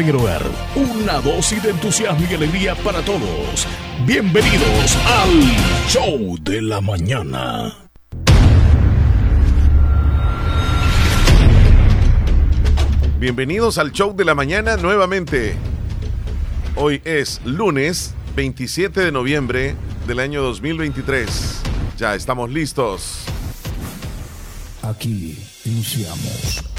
[0.00, 0.42] en el hogar.
[0.74, 3.66] Una dosis de entusiasmo y alegría para todos.
[4.06, 7.76] Bienvenidos al Show de la Mañana.
[13.20, 15.56] Bienvenidos al Show de la Mañana nuevamente.
[16.74, 19.74] Hoy es lunes 27 de noviembre
[20.06, 21.60] del año 2023.
[21.98, 23.24] Ya estamos listos.
[24.80, 26.71] Aquí iniciamos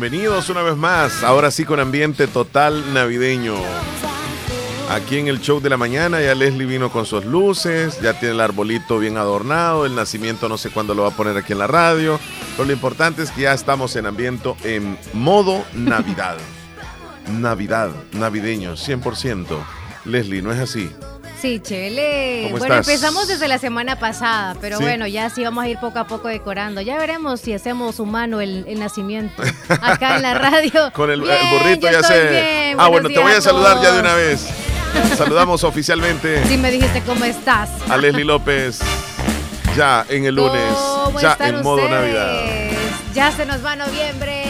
[0.00, 3.56] Bienvenidos una vez más, ahora sí con ambiente total navideño.
[4.92, 8.36] Aquí en el show de la mañana ya Leslie vino con sus luces, ya tiene
[8.36, 11.58] el arbolito bien adornado, el nacimiento no sé cuándo lo va a poner aquí en
[11.58, 12.20] la radio,
[12.56, 16.36] pero lo importante es que ya estamos en ambiente en modo Navidad.
[17.32, 19.46] Navidad, navideño, 100%.
[20.04, 20.92] Leslie, ¿no es así?
[21.40, 22.52] Sí, Chele.
[22.58, 26.06] bueno, empezamos desde la semana pasada, pero bueno, ya sí vamos a ir poco a
[26.06, 26.80] poco decorando.
[26.80, 30.90] Ya veremos si hacemos humano el, nacimiento acá en la radio.
[30.92, 32.74] Con el, burrito ya sé.
[32.76, 34.48] ah, bueno, te voy a saludar ya de una vez.
[35.16, 36.44] Saludamos oficialmente.
[36.46, 37.70] Sí, me dijiste cómo estás.
[37.88, 38.80] A Leslie López.
[39.76, 40.74] Ya en el lunes.
[41.20, 42.46] ya en modo Navidad.
[43.14, 44.47] Ya se nos va noviembre.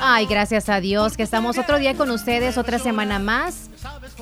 [0.00, 3.68] Ay, gracias a Dios que estamos otro día con ustedes, otra semana más.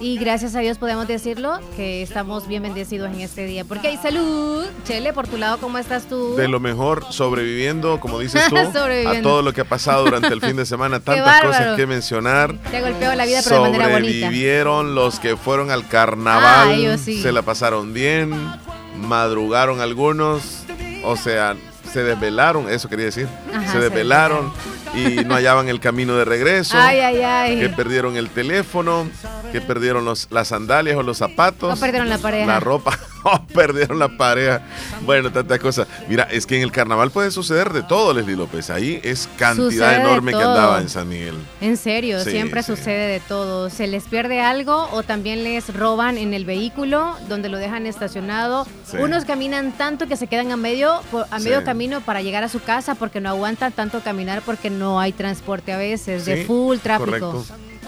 [0.01, 3.65] Y gracias a Dios podemos decirlo que estamos bien bendecidos en este día.
[3.65, 4.65] Porque hay salud.
[4.85, 6.37] Chele, por tu lado, ¿cómo estás tú?
[6.37, 10.41] De lo mejor, sobreviviendo, como dices tú, a todo lo que ha pasado durante el
[10.41, 11.01] fin de semana.
[11.07, 12.55] Tantas cosas que mencionar.
[12.70, 14.27] Te golpeó la vida, pero de manera bonita.
[14.27, 16.95] Sobrevivieron los que fueron al carnaval.
[16.95, 18.33] Ah, se la pasaron bien.
[18.98, 20.63] Madrugaron algunos.
[21.05, 21.57] O sea,
[21.92, 23.29] se desvelaron, eso quería decir.
[23.73, 24.53] se desvelaron
[24.95, 26.77] y no hallaban el camino de regreso.
[26.79, 27.61] Ay, ay, ay.
[27.61, 29.08] Que perdieron el teléfono,
[29.52, 31.68] que perdieron los, las sandalias o los zapatos.
[31.68, 32.46] No perdieron la pareja.
[32.46, 32.98] La ropa.
[33.29, 34.62] Oh, perdieron la pareja.
[35.02, 35.84] Bueno, tanta cosa.
[36.08, 38.70] Mira, es que en el carnaval puede suceder de todo, Leslie López.
[38.70, 41.35] Ahí es cantidad enorme que andaba en San Miguel.
[41.61, 43.68] En serio, siempre sucede de todo.
[43.68, 48.64] Se les pierde algo o también les roban en el vehículo donde lo dejan estacionado.
[48.96, 52.61] Unos caminan tanto que se quedan a medio, a medio camino para llegar a su
[52.61, 57.11] casa porque no aguantan tanto caminar porque no hay transporte a veces, de full tráfico.
[57.11, 57.45] Correcto.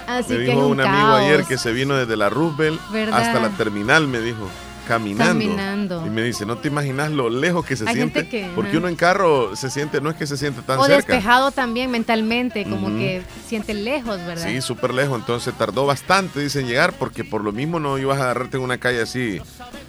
[0.09, 2.81] Así me dijo un, amigo ayer que se vino desde la Roosevelt
[3.13, 4.49] hasta la terminal, me dijo
[4.89, 6.07] caminando.
[6.07, 8.51] Y me dice, no te imaginas lo lejos que se siente.
[8.55, 11.13] porque uno en carro se siente, no es que se siente tan o cerca.
[11.13, 14.47] despejado también mentalmente, como que siente lejos, ¿verdad?
[14.49, 15.19] Sí, súper lejos.
[15.21, 18.79] Entonces tardó bastante, dicen, llegar, porque por lo mismo no ibas a agarrarte en una
[18.79, 19.41] calle así,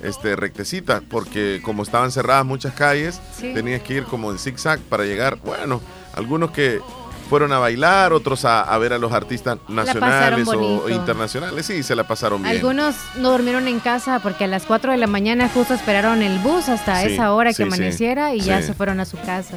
[0.04, 5.06] este, rectecita, porque como estaban cerradas muchas calles, tenías que ir como en zigzag para
[5.06, 5.38] llegar.
[5.38, 5.82] Bueno,
[6.14, 6.82] algunos que
[7.30, 11.66] fueron a bailar, otros a, ver a los artistas nacionales o internacionales.
[11.66, 12.56] Sí, se la pasaron bien.
[12.56, 16.40] Algunos no durmieron en casa porque a las 4 de la mañana justo esperaron el
[16.40, 19.56] bus hasta esa hora que amaneciera y ya se fueron a su casa.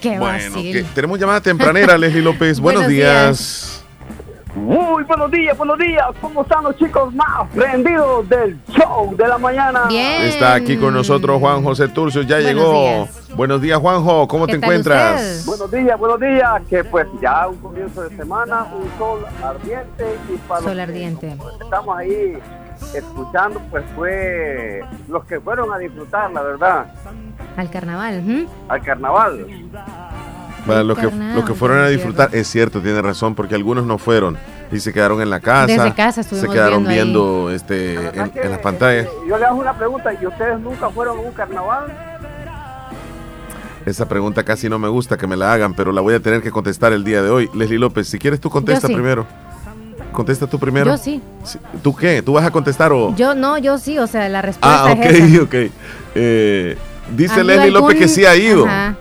[0.00, 0.56] Qué bueno,
[0.94, 2.58] tenemos llamada tempranera, Leslie López.
[2.60, 3.79] Buenos, días.
[4.54, 6.06] Muy buenos días, buenos días.
[6.20, 9.86] ¿Cómo están los chicos más prendidos del show de la mañana?
[9.88, 10.22] Bien.
[10.22, 13.08] Está aquí con nosotros Juan José Turcio, ya llegó.
[13.36, 14.26] Buenos días, Juanjo.
[14.26, 15.44] ¿Cómo te encuentras?
[15.46, 16.62] Buenos días, buenos días.
[16.68, 21.36] Que pues ya un comienzo de semana, un sol ardiente y para sol ardiente.
[21.62, 22.36] estamos ahí
[22.94, 26.86] escuchando, pues fue los que fueron a disfrutar, la verdad.
[27.56, 28.48] Al carnaval.
[28.68, 29.46] Al carnaval.
[30.70, 33.98] Para los que, los que fueron a disfrutar, es cierto, tiene razón, porque algunos no
[33.98, 34.38] fueron
[34.70, 35.66] y se quedaron en la casa.
[35.66, 39.08] Desde casa Se quedaron viendo, este, en, las pantallas.
[39.28, 41.86] Yo le hago una pregunta, ¿y ustedes nunca fueron a un carnaval?
[43.84, 46.42] Esa pregunta casi no me gusta que me la hagan, pero la voy a tener
[46.42, 47.50] que contestar el día de hoy.
[47.54, 49.26] Leslie López, si quieres tú contesta primero.
[50.12, 50.90] Contesta tú primero.
[50.90, 51.20] Yo sí.
[51.82, 52.22] ¿Tú qué?
[52.22, 53.14] ¿Tú vas a contestar o...?
[53.16, 55.42] Yo no, yo sí, o sea, la respuesta ah, ok, es esa.
[55.42, 55.54] ok.
[56.14, 56.76] Eh,
[57.16, 58.66] dice Leslie López que sí ha ido.
[58.66, 58.96] Ajá.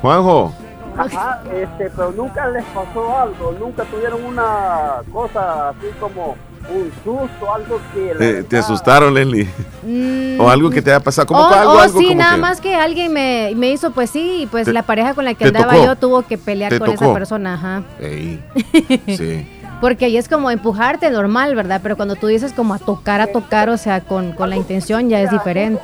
[0.00, 0.52] Juanjo.
[0.96, 6.36] Ajá, este, pero nunca les pasó algo, nunca tuvieron una cosa así como
[6.68, 8.44] un susto, algo que...
[8.48, 9.48] ¿Te asustaron, Leslie?
[9.82, 11.26] Mm, ¿O algo que te haya pasado?
[11.26, 14.68] ¿Cómo o, algo, o sí, nada más que alguien me, me, hizo, pues sí, pues
[14.68, 17.82] la pareja con la que andaba yo tuvo que pelear con esa persona, ajá.
[19.06, 19.48] sí.
[19.80, 21.80] Porque ahí es como empujarte normal, ¿verdad?
[21.82, 25.08] Pero cuando tú dices como a tocar, a tocar, o sea, con, con la intención
[25.08, 25.80] ya es diferente.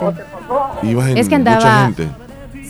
[1.14, 1.90] es que andaba...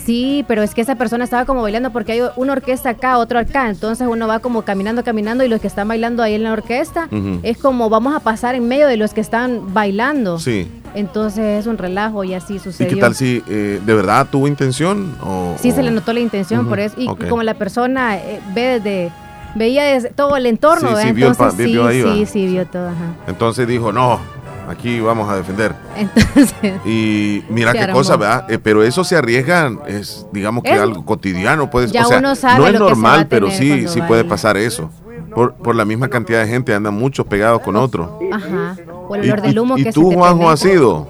[0.06, 3.40] Sí, pero es que esa persona estaba como bailando porque hay una orquesta acá, otro
[3.40, 6.52] acá, entonces uno va como caminando, caminando y los que están bailando ahí en la
[6.52, 7.08] orquesta
[7.42, 10.38] es como vamos a pasar en medio de los que están bailando.
[10.38, 10.70] Sí.
[10.94, 12.92] Entonces es un relajo y así sucedió.
[12.92, 15.16] ¿Y qué tal si eh, de verdad tuvo intención?
[15.22, 16.94] O, sí, se le notó la intención por eso.
[16.96, 19.12] Y, como la persona eh, ve desde
[19.56, 22.90] veía desde todo el entorno, sí, sí, entonces vio, sí, sí, sí, vio todo.
[23.26, 24.20] Entonces dijo, no,
[24.68, 25.74] aquí vamos a defender.
[25.96, 26.54] Entonces,
[26.84, 28.50] y mira qué cosa, ¿verdad?
[28.50, 32.34] Eh, pero eso se arriesgan, es digamos que algo cotidiano, puede, ya o sea, uno
[32.34, 34.90] sabe no es normal, pero sí, sí puede pasar eso.
[35.34, 38.08] Por, por, la misma cantidad de gente, andan muchos pegados con otros.
[38.32, 38.74] Ajá.
[39.06, 41.06] Por el olor del humo ¿Y, que y tú, Juanjo, has sido?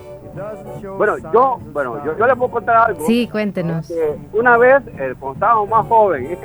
[0.97, 3.07] Bueno, yo, bueno, yo, yo les puedo contar algo.
[3.07, 3.93] Sí, cuéntenos.
[4.33, 6.39] una vez, eh, cuando estábamos más jóvenes,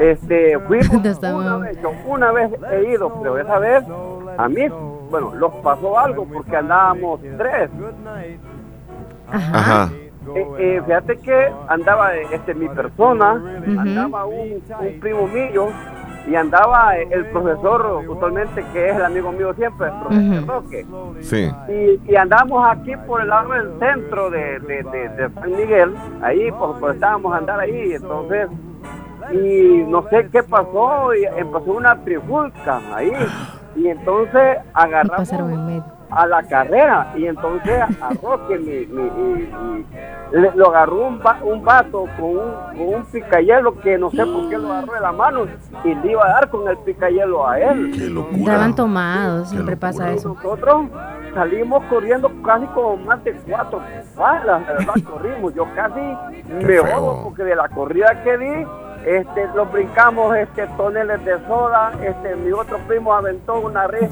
[0.00, 0.88] este, fuimos
[1.22, 3.84] una vez, yo una vez he ido, pero esa vez
[4.38, 4.62] a mí
[5.10, 7.70] bueno, los pasó algo porque andábamos tres.
[9.30, 9.90] Ajá.
[10.34, 13.40] Eh, eh, fíjate que andaba este mi persona,
[13.78, 14.60] andaba un,
[15.00, 15.68] primo mío
[16.28, 20.86] y andaba el profesor usualmente que es el amigo mío siempre, el profesor Roque.
[21.20, 21.48] Sí.
[21.68, 26.72] Y, y andamos aquí por el lado del centro de, de, San Miguel, ahí pues,
[26.80, 28.48] pues estábamos a andar ahí, entonces
[29.32, 33.12] y no sé qué pasó y empezó una trifulca ahí
[33.76, 35.32] y entonces agarramos
[36.10, 38.86] a la carrera y entonces a Roque mi,
[40.54, 44.58] lo agarró un, un vato con un, con un picayelo que no sé por qué
[44.58, 45.46] lo agarró de la mano
[45.84, 47.92] y le iba a dar con el picayelo a él.
[47.94, 50.34] Qué Estaban tomados, siempre pasa eso.
[50.34, 50.86] Nosotros
[51.34, 53.80] salimos corriendo casi como más de cuatro
[54.16, 55.54] balas, la verdad corrimos.
[55.54, 56.00] Yo casi
[56.64, 58.66] me ojo porque de la corrida que di
[59.06, 64.10] este, lo brincamos este, toneles de soda, este, mi otro primo aventó una red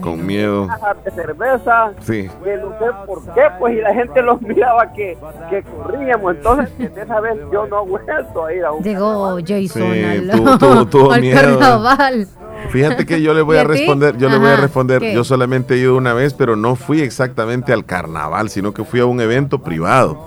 [0.00, 0.66] con miedo
[1.04, 2.28] de cerveza, sí.
[2.42, 5.16] que no sé por qué, pues y la gente los miraba que,
[5.48, 9.68] que corríamos, entonces esa vez yo no he vuelto a ir a un Llegó Jason
[9.68, 11.40] sí, al, miedo.
[11.40, 12.26] carnaval.
[12.70, 15.78] Fíjate que yo le voy a, responder, yo le voy a responder, yo solamente he
[15.78, 19.62] ido una vez, pero no fui exactamente al carnaval, sino que fui a un evento
[19.62, 20.18] privado.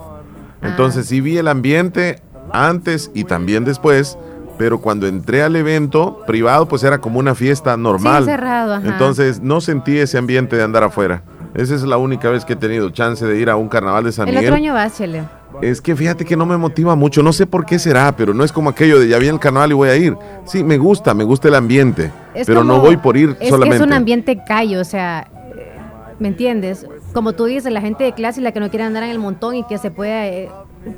[0.61, 0.67] Ah.
[0.69, 2.21] Entonces sí vi el ambiente,
[2.51, 4.17] antes y también después,
[4.57, 8.25] pero cuando entré al evento privado, pues era como una fiesta normal.
[8.25, 11.23] cerrado, Entonces no sentí ese ambiente de andar afuera.
[11.53, 14.11] Esa es la única vez que he tenido chance de ir a un carnaval de
[14.11, 14.43] San Miguel.
[14.43, 15.23] El otro año vas, Chele.
[15.61, 18.43] Es que fíjate que no me motiva mucho, no sé por qué será, pero no
[18.43, 20.17] es como aquello de ya vi el carnaval y voy a ir.
[20.43, 22.11] Sí, me gusta, me gusta el ambiente,
[22.45, 23.77] pero no voy por ir solamente.
[23.77, 25.29] es un ambiente callo, o sea,
[26.19, 26.85] ¿me entiendes?
[27.13, 29.19] Como tú dices, la gente de clase y la que no quiere andar en el
[29.19, 30.49] montón y que se puede eh,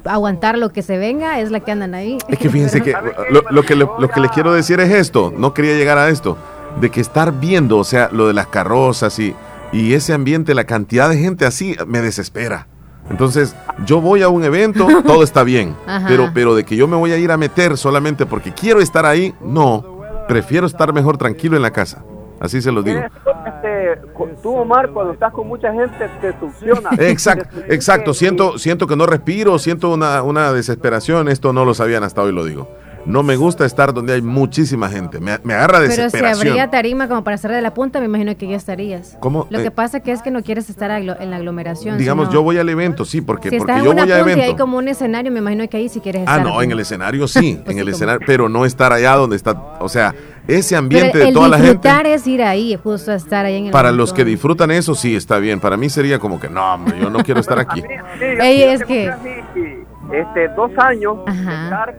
[0.05, 2.17] aguantar lo que se venga es la que andan ahí.
[2.27, 2.93] Es que fíjense que
[3.29, 6.37] lo, que lo, que les quiero decir es esto, no quería llegar a esto,
[6.79, 9.35] de que estar viendo, o sea, lo de las carrozas y,
[9.71, 12.67] y ese ambiente, la cantidad de gente así, me desespera.
[13.09, 13.55] Entonces,
[13.85, 15.75] yo voy a un evento, todo está bien,
[16.07, 19.05] pero, pero de que yo me voy a ir a meter solamente porque quiero estar
[19.05, 22.03] ahí, no, prefiero estar mejor tranquilo en la casa.
[22.39, 22.99] Así se lo digo.
[22.99, 24.01] Este,
[24.41, 26.89] tú, Omar, cuando estás con mucha gente, te succiona.
[26.99, 28.13] Exacto, exacto.
[28.13, 31.27] Siento, siento que no respiro, siento una, una desesperación.
[31.27, 32.67] Esto no lo sabían hasta hoy, lo digo.
[33.07, 35.21] No me gusta estar donde hay muchísima gente.
[35.21, 36.11] Me, me agarra desesperación.
[36.11, 39.15] Pero si habría tarima como para hacer de la punta, me imagino que ya estarías.
[39.21, 39.47] ¿Cómo?
[39.49, 41.97] Lo que eh, pasa que es que no quieres estar en la aglomeración.
[41.97, 44.19] Digamos, yo voy al evento, sí, porque, si porque estás yo en una voy al
[44.19, 44.39] evento.
[44.41, 46.39] Y hay como un escenario, me imagino que ahí sí quieres ah, estar.
[46.41, 49.37] Ah, no, en el escenario sí, pues en el escenario, pero no estar allá donde
[49.37, 50.13] está, o sea,
[50.47, 51.73] ese ambiente de toda la gente.
[51.73, 54.95] Disfrutar es ir ahí, justo a estar ahí en el Para los que disfrutan eso,
[54.95, 55.59] sí, está bien.
[55.59, 57.83] Para mí sería como que, no, hombre, yo no quiero estar aquí.
[58.19, 59.76] es que
[60.11, 61.17] este, dos años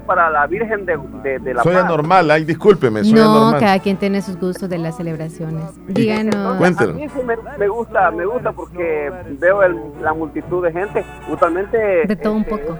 [0.07, 0.99] para la Virgen de,
[1.39, 4.97] de, la Soy anormal, ay, discúlpeme, soy no, cada quien tiene sus gustos de las
[4.97, 5.65] celebraciones.
[5.87, 6.57] Díganos.
[6.57, 6.95] Cuéntenos.
[6.95, 7.21] A mí sí
[7.59, 9.61] me, gusta, me gusta porque veo
[10.01, 12.07] la multitud de gente, usualmente...
[12.07, 12.79] De todo un este, poco.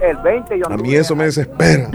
[0.00, 1.88] el 20 A mí eso me desespera.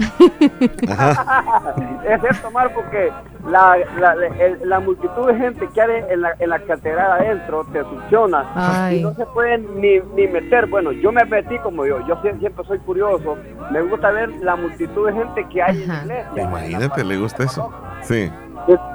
[2.08, 3.12] es cierto, Mar, porque
[3.48, 4.16] la, la,
[4.64, 9.00] la, multitud de gente que hay en la, en la catedral adentro te funciona y
[9.00, 10.66] no se pueden ni, ni meter.
[10.66, 13.36] Bueno, yo me metí como yo, yo siempre soy curioso,
[13.70, 16.42] me gusta ver la multitud de gente que hay en la iglesia.
[16.42, 17.70] Imagínate, ¿le gusta eso?
[18.02, 18.30] Sí.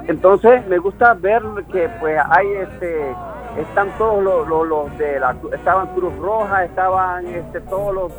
[0.08, 3.14] Entonces me gusta ver que pues hay este
[3.58, 8.12] están todos los, los, de la estaban Cruz Roja, estaban este todos los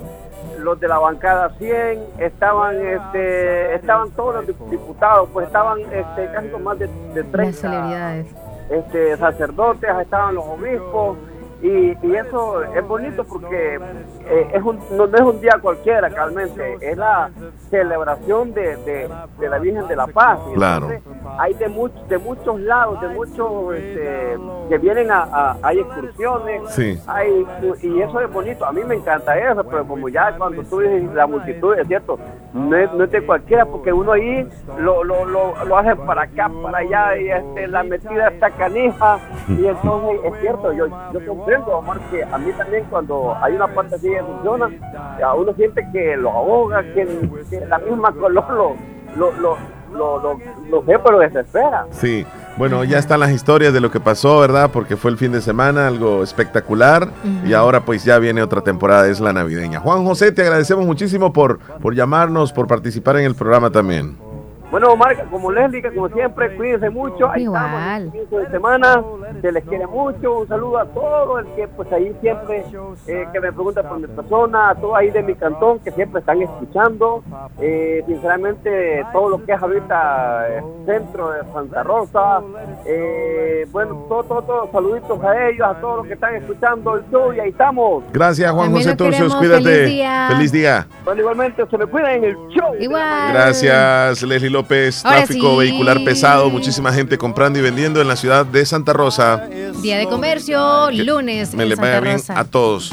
[0.59, 6.47] los de la bancada 100, estaban este estaban todos los diputados, pues estaban este casi
[6.49, 8.27] con más de, de 30 celebridades.
[8.69, 11.17] Este sacerdotes, estaban los obispos
[11.61, 13.79] Y, eso es bonito porque
[14.25, 17.31] eh, es un, no, es un día cualquiera, realmente, es la
[17.69, 20.39] celebración de, de, la Virgen de la Paz.
[20.53, 20.89] claro.
[21.39, 21.67] Hay de,
[22.09, 24.37] de muchos lados, de muchos este,
[24.69, 26.99] que vienen a, hay excursiones, sí.
[27.07, 27.45] hay,
[27.81, 28.65] y eso es bonito.
[28.65, 32.17] A mí me encanta eso, pero como ya cuando tú dices la multitud, es cierto,
[32.53, 34.47] no es, de cualquiera, porque uno ahí
[34.79, 39.19] lo, lo, lo, lo hace para acá, para allá, y este, la metida está canija,
[39.47, 43.67] y entonces es cierto, yo, yo comprendo, amor, que a mí también cuando hay una
[43.67, 44.69] parte así que funciona,
[45.23, 47.05] a uno siente que lo ahoga, que,
[47.69, 48.75] la misma color lo,
[49.15, 50.39] lo, lo, lo,
[50.69, 51.85] lo, ve, pero desespera.
[51.91, 52.25] Sí.
[52.57, 54.71] Bueno, ya están las historias de lo que pasó, ¿verdad?
[54.73, 57.07] Porque fue el fin de semana, algo espectacular.
[57.45, 59.79] Y ahora pues ya viene otra temporada, es la navideña.
[59.79, 64.17] Juan José, te agradecemos muchísimo por, por llamarnos, por participar en el programa también.
[64.69, 67.29] Bueno, Marca, como Leslie, como siempre, cuídense mucho.
[67.29, 68.11] Ahí Igual.
[68.13, 69.03] estamos, de semana.
[69.41, 70.39] Se les quiere mucho.
[70.39, 72.65] Un saludo a todos el que, pues ahí siempre,
[73.07, 76.19] eh, que me pregunta por mi persona, a todos ahí de mi cantón que siempre
[76.19, 77.23] están escuchando.
[77.61, 82.41] Eh, sinceramente, todo lo que es ahorita el centro de Santa Rosa.
[82.85, 87.09] Eh, bueno, todos, todo, todo, saluditos a ellos, a todos los que están escuchando el
[87.09, 88.03] show y ahí estamos.
[88.11, 89.33] Gracias, Juan José Turcios.
[89.35, 89.63] Cuídate.
[89.63, 90.27] Feliz día.
[90.29, 90.87] Feliz día.
[91.05, 92.75] Bueno, igualmente, se me cuidan en el show.
[92.77, 93.33] Igual.
[93.33, 98.65] Gracias, Leslie López, tráfico vehicular pesado, muchísima gente comprando y vendiendo en la ciudad de
[98.65, 99.47] Santa Rosa.
[99.81, 101.53] Día de comercio, lunes.
[101.53, 102.91] Me le vaya bien a todos.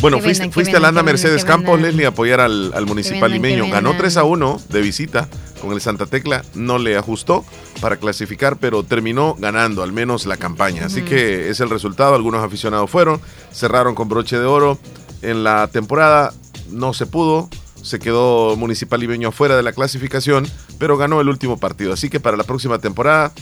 [0.00, 3.68] Bueno, fuiste, fuiste a la Anda Mercedes Campos, Leslie, a apoyar al, municipal limeño.
[3.70, 5.28] Ganó 3 a 1 de visita
[5.60, 6.44] con el Santa Tecla.
[6.54, 7.44] No le ajustó
[7.80, 10.86] para clasificar, pero terminó ganando al menos la campaña.
[10.86, 12.16] Así que es el resultado.
[12.16, 13.20] Algunos aficionados fueron,
[13.52, 14.76] cerraron con broche de oro.
[15.22, 16.32] En la temporada
[16.68, 17.48] no se pudo
[17.82, 20.48] se quedó Municipal Limeño afuera de la clasificación,
[20.78, 21.92] pero ganó el último partido.
[21.92, 23.32] Así que para la próxima temporada,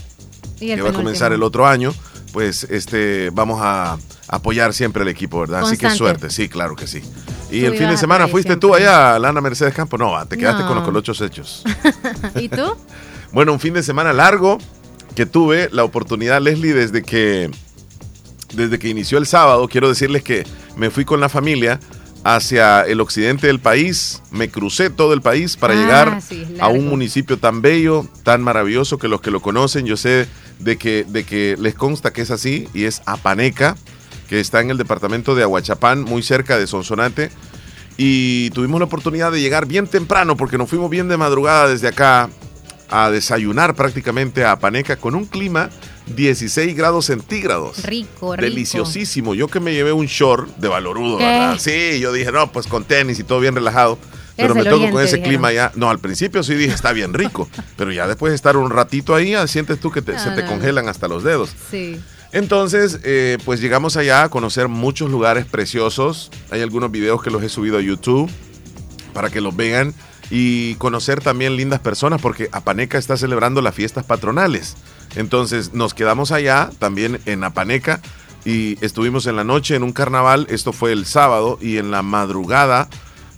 [0.59, 1.95] que va a comenzar el otro año,
[2.33, 5.63] pues este vamos a apoyar siempre al equipo, ¿verdad?
[5.63, 7.03] Así que suerte, sí, claro que sí.
[7.51, 9.99] Y el fin de semana fuiste tú allá, Lana Mercedes Campo.
[9.99, 11.65] No, te quedaste con los colochos hechos.
[12.37, 12.77] ¿Y tú?
[13.33, 14.59] bueno, un fin de semana largo
[15.15, 17.51] que tuve la oportunidad, Leslie, desde que
[18.55, 20.45] desde que inició el sábado, quiero decirles que
[20.77, 21.79] me fui con la familia
[22.25, 26.21] hacia el occidente del país, me crucé todo el país para ah, llegar
[26.61, 30.77] a un municipio tan bello, tan maravilloso que los que lo conocen, yo sé de
[30.77, 33.77] que, de que les consta que es así, y es Apaneca,
[34.29, 37.31] que está en el departamento de Aguachapán, muy cerca de Sonsonate.
[37.97, 41.89] Y tuvimos la oportunidad de llegar bien temprano, porque nos fuimos bien de madrugada desde
[41.89, 42.31] acá
[42.91, 45.71] a desayunar prácticamente a Apaneca con un clima
[46.15, 47.83] 16 grados centígrados.
[47.83, 48.43] Rico, rico.
[48.43, 49.35] Deliciosísimo.
[49.35, 51.57] Yo que me llevé un short de valorudo, ¿verdad?
[51.59, 53.99] Sí, yo dije, no, pues con tenis y todo bien relajado.
[54.37, 55.73] Pero me toco con ese clima ya.
[55.75, 57.49] No, al principio sí dije, está bien rico.
[57.77, 61.09] pero ya después de estar un ratito ahí, sientes tú que se te congelan hasta
[61.09, 61.51] los dedos.
[61.71, 62.01] Sí.
[62.33, 66.31] Entonces, eh, pues llegamos allá a conocer muchos lugares preciosos.
[66.51, 68.31] Hay algunos videos que los he subido a YouTube
[69.13, 69.95] para que los vean
[70.31, 74.77] y conocer también lindas personas porque Apaneca está celebrando las fiestas patronales.
[75.17, 78.01] Entonces nos quedamos allá también en Apaneca
[78.45, 82.03] y estuvimos en la noche en un carnaval, esto fue el sábado y en la
[82.03, 82.89] madrugada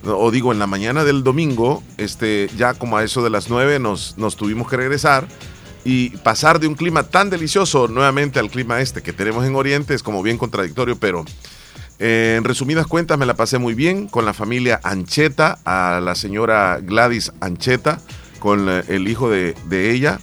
[0.05, 3.79] o digo en la mañana del domingo, este ya como a eso de las nueve
[3.79, 5.27] nos, nos tuvimos que regresar
[5.85, 9.93] y pasar de un clima tan delicioso nuevamente al clima este que tenemos en Oriente.
[9.93, 11.25] Es como bien contradictorio, pero
[11.99, 16.15] eh, en resumidas cuentas me la pasé muy bien con la familia Ancheta, a la
[16.15, 17.99] señora Gladys Ancheta,
[18.39, 19.55] con eh, el hijo de
[19.91, 20.19] ella,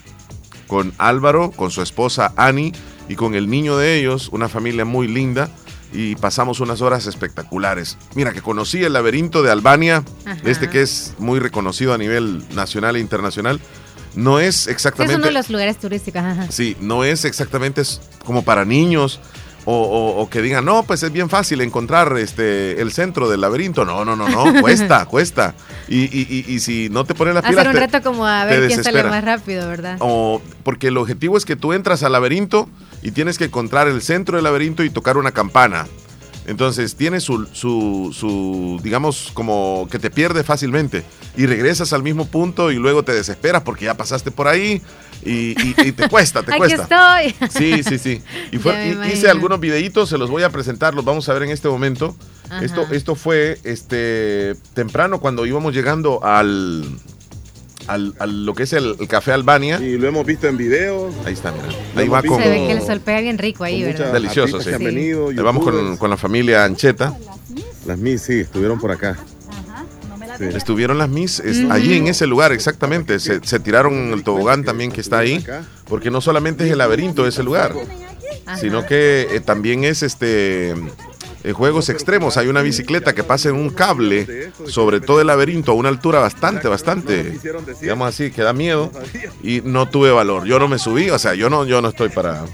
[0.70, 2.72] con Álvaro, con su esposa Annie
[3.08, 5.50] y con el niño de ellos, una familia muy linda
[5.92, 7.98] y pasamos unas horas espectaculares.
[8.14, 10.04] Mira, que conocí el laberinto de Albania,
[10.44, 13.60] este que es muy reconocido a nivel nacional e internacional.
[14.14, 15.14] No es exactamente...
[15.14, 16.22] Es uno de los lugares turísticos.
[16.50, 17.82] Sí, no es exactamente
[18.24, 19.18] como para niños
[19.64, 23.84] o, que digan, no, pues es bien fácil encontrar este el centro del laberinto.
[23.84, 25.54] No, no, no, no, cuesta, cuesta.
[25.88, 27.58] Y, y, y, si no te pones la pilas.
[27.58, 29.96] Hacer un reto como a ver quién sale más rápido, ¿verdad?
[30.00, 32.68] O porque el objetivo es que tú entras al laberinto
[33.02, 35.86] y tienes que encontrar el centro del laberinto y tocar una campana.
[36.50, 41.04] Entonces tiene su, su, su, digamos, como que te pierde fácilmente
[41.36, 44.82] y regresas al mismo punto y luego te desesperas porque ya pasaste por ahí
[45.24, 45.54] y,
[45.92, 47.22] te cuesta, te cuesta.
[47.22, 47.48] estoy.
[47.50, 48.22] Sí, sí, sí.
[48.50, 48.56] Y
[49.12, 52.16] hice algunos videitos, se los voy a presentar, los vamos a ver en este momento.
[52.60, 56.84] Esto, esto fue este temprano cuando íbamos llegando al,
[57.94, 59.80] al, lo que es el, Café Albania.
[59.80, 61.14] Y lo hemos visto en videos.
[61.24, 61.68] Ahí está, mira.
[61.96, 64.12] Ahí va con, Se ve que el sol pega bien rico ahí, ¿verdad?
[64.12, 64.70] Delicioso, sí.
[64.78, 67.16] Venido, vamos con, con, la familia Ancheta.
[67.86, 69.18] Las mis, sí, estuvieron por acá.
[70.38, 73.18] Estuvieron las Miss allí en ese lugar, exactamente.
[73.18, 75.44] Se, tiraron el tobogán también que está ahí,
[75.86, 77.74] porque no solamente es el laberinto de ese lugar.
[78.58, 80.74] sino que eh, también es este
[81.44, 82.36] en juegos extremos.
[82.36, 86.20] Hay una bicicleta que pasa en un cable sobre todo el laberinto a una altura
[86.20, 87.38] bastante, bastante,
[87.80, 88.90] digamos así, que da miedo.
[89.42, 90.44] Y no tuve valor.
[90.44, 92.44] Yo no me subí, o sea, yo no, yo no estoy para.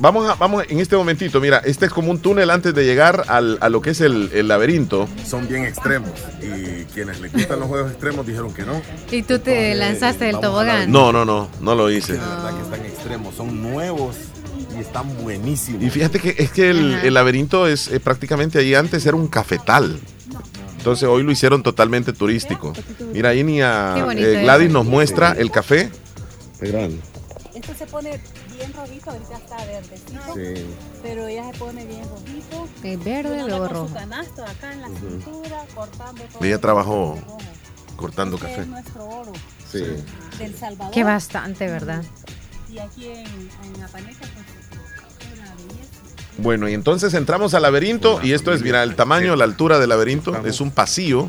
[0.00, 3.24] Vamos a, vamos en este momentito, mira, este es como un túnel antes de llegar
[3.26, 5.08] al, a lo que es el, el, laberinto.
[5.26, 8.80] Son bien extremos y quienes les gustan los juegos extremos dijeron que no.
[9.10, 10.92] ¿Y tú te lanzaste del tobogán?
[10.92, 12.12] No, no, no, no lo hice.
[12.12, 14.14] De verdad que están extremos, son nuevos
[14.78, 15.82] y están buenísimos.
[15.82, 19.28] Y fíjate que es que el, el laberinto es eh, prácticamente ahí antes era un
[19.28, 20.00] cafetal.
[20.78, 22.72] Entonces hoy lo hicieron totalmente turístico.
[23.12, 25.90] Mira, ahí ni a eh, Gladys nos muestra el café.
[26.60, 27.00] grande.
[27.54, 28.20] Esto se pone
[28.56, 30.34] bien rojito, ahorita está verdecito.
[30.34, 30.64] Sí.
[31.02, 32.68] Pero ella se pone bien rojito.
[32.84, 33.92] Es verde luego rojo.
[33.92, 37.18] canasto acá en la cintura, cortando todo Ella trabajó
[37.96, 38.60] cortando este café.
[38.62, 39.32] Es nuestro oro.
[39.70, 39.82] Sí.
[40.38, 40.94] Del Salvador.
[40.94, 42.04] Qué bastante, ¿verdad?
[42.70, 44.57] Y aquí en, en Apaneca, pues
[46.38, 49.88] bueno, y entonces entramos al laberinto y esto es, mira, el tamaño, la altura del
[49.88, 51.28] laberinto, es un pasillo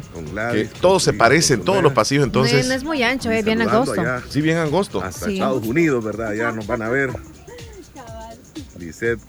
[0.51, 2.67] que todos se parecen, todos los pasillos, entonces...
[2.67, 4.01] No, es muy ancho, es bien angosto.
[4.29, 5.01] Sí, bien angosto.
[5.01, 6.33] Hasta Estados Unidos, ¿verdad?
[6.33, 7.11] Ya nos van a ver.
[8.77, 9.19] Lisette,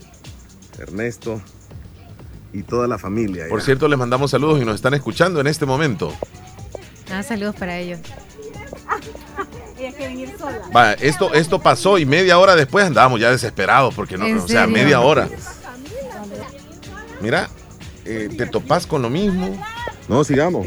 [0.78, 1.40] Ernesto
[2.52, 3.46] y toda la familia.
[3.48, 6.12] Por cierto, les mandamos saludos y nos están escuchando en este momento.
[7.10, 8.00] Ah, saludos para ellos.
[10.76, 14.66] Va, esto, esto pasó y media hora después andábamos ya desesperados porque no, o sea,
[14.66, 15.28] media hora.
[17.20, 17.50] Mira,
[18.04, 19.62] eh, te topas con lo mismo.
[20.08, 20.66] No, sigamos.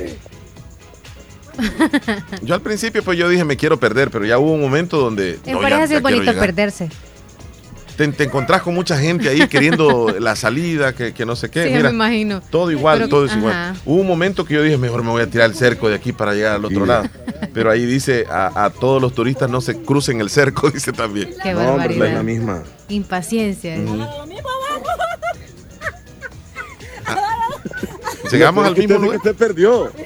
[2.42, 5.40] Yo al principio pues yo dije me quiero perder, pero ya hubo un momento donde...
[5.46, 6.90] En pareja es bonito perderse.
[7.96, 11.66] Te, te, encontrás con mucha gente ahí queriendo la salida, que, que no sé qué.
[11.66, 12.42] Sí, Mira, me imagino.
[12.50, 13.76] Todo igual, todo es igual.
[13.86, 16.12] Hubo un momento que yo dije, mejor me voy a tirar el cerco de aquí
[16.12, 17.08] para llegar al otro lado.
[17.54, 21.36] Pero ahí dice, a, a, todos los turistas no se crucen el cerco, dice también.
[21.44, 22.08] Qué no, barbaridad.
[22.08, 22.64] es la misma.
[22.90, 23.76] Impaciencia.
[23.76, 23.86] ¿eh?
[28.32, 29.20] Llegamos al mismo lugar.
[29.22, 29.92] que usted perdió.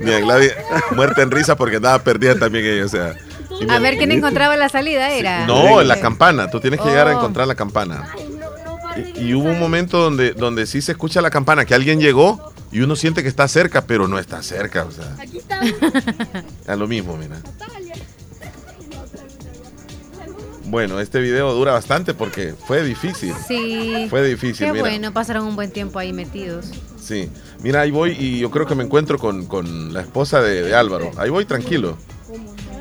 [0.00, 0.52] Mira, Gladys,
[0.92, 3.14] muerta en risa porque andaba perdida también ella, o sea.
[3.68, 5.46] A ver quién encontraba la salida, era.
[5.46, 6.50] No, en la campana.
[6.50, 7.18] Tú tienes que llegar a Oh.
[7.18, 8.08] encontrar la campana.
[9.16, 12.52] Y, y hubo un momento donde, donde sí se escucha la campana, que alguien llegó
[12.70, 14.84] y uno siente que está cerca, pero no está cerca.
[14.84, 15.60] O sea, Aquí está.
[16.72, 17.36] es lo mismo, mira.
[20.72, 23.34] Bueno, este video dura bastante porque fue difícil.
[23.46, 24.06] Sí.
[24.08, 24.84] Fue difícil, Qué mira.
[24.84, 26.70] bueno, pasaron un buen tiempo ahí metidos.
[26.98, 27.28] Sí.
[27.60, 30.74] Mira, ahí voy y yo creo que me encuentro con, con la esposa de, de
[30.74, 31.10] Álvaro.
[31.18, 31.98] Ahí voy tranquilo.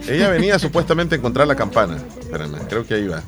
[0.07, 1.97] Ella venía supuestamente a encontrar la campana.
[2.17, 3.23] Espérame, creo que ahí va.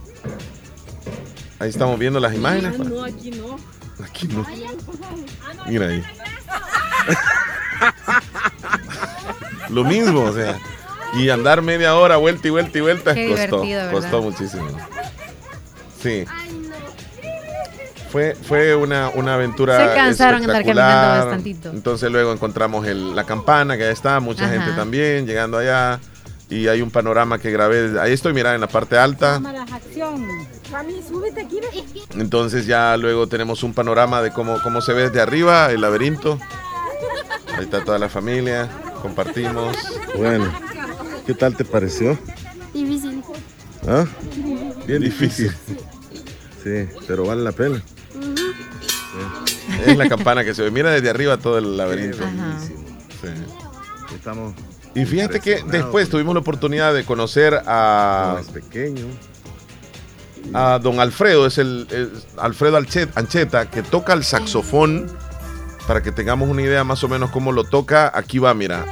[1.59, 2.79] Ahí estamos viendo las imágenes.
[2.79, 3.57] No, aquí no.
[4.01, 4.45] Aquí no.
[5.67, 6.01] Mira ahí.
[9.71, 10.57] Lo mismo, o sea.
[11.15, 13.63] Y andar media hora vuelta y vuelta y vuelta Qué costó.
[13.91, 14.67] Costó muchísimo.
[16.01, 16.25] Sí.
[18.11, 19.89] Fue, fue una, una aventura.
[19.89, 20.91] Se cansaron de andar espectacular.
[20.91, 21.69] caminando bastantito.
[21.71, 24.53] Entonces luego encontramos el- la campana que ahí está, mucha Ajá.
[24.53, 25.99] gente también llegando allá.
[26.49, 27.99] Y hay un panorama que grabé.
[27.99, 29.41] Ahí estoy, mira, en la parte alta.
[32.15, 36.37] Entonces ya luego tenemos un panorama de cómo, cómo se ve desde arriba el laberinto.
[37.57, 38.69] Ahí está toda la familia,
[39.01, 39.75] compartimos.
[40.15, 40.51] Bueno,
[41.25, 42.17] ¿qué tal te pareció?
[42.73, 43.23] Difícil.
[43.87, 44.05] ¿Ah?
[44.87, 45.51] Bien difícil.
[46.63, 47.81] Sí, pero vale la pena.
[49.85, 50.71] Es la campana que se ve.
[50.71, 52.23] Mira desde arriba todo el laberinto.
[53.21, 53.27] Sí.
[54.15, 54.53] Estamos
[54.95, 58.39] Y fíjate que después tuvimos la oportunidad de conocer a,
[60.53, 65.11] a don Alfredo, es el es Alfredo Ancheta, que toca el saxofón.
[65.87, 68.85] Para que tengamos una idea más o menos cómo lo toca, aquí va, mira.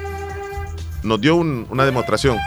[1.03, 2.37] Nos dio un- una demostración.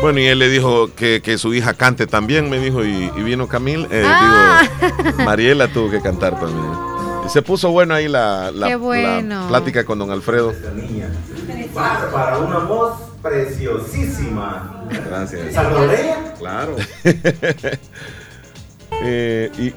[0.00, 3.22] Bueno, y él le dijo que, que su hija cante también, me dijo, y, y
[3.22, 4.66] vino Camil, eh, Ah.
[4.80, 6.91] digo, Mariela tuvo que cantar también.
[7.24, 8.66] Y se puso bueno ahí la, la-
[9.48, 10.52] plática con don Alfredo.
[11.74, 14.84] Para, para una voz preciosísima.
[15.06, 15.54] Gracias.
[15.54, 16.34] ¿Salvadoreña?
[16.38, 16.76] Claro.
[19.04, 19.72] Eh, y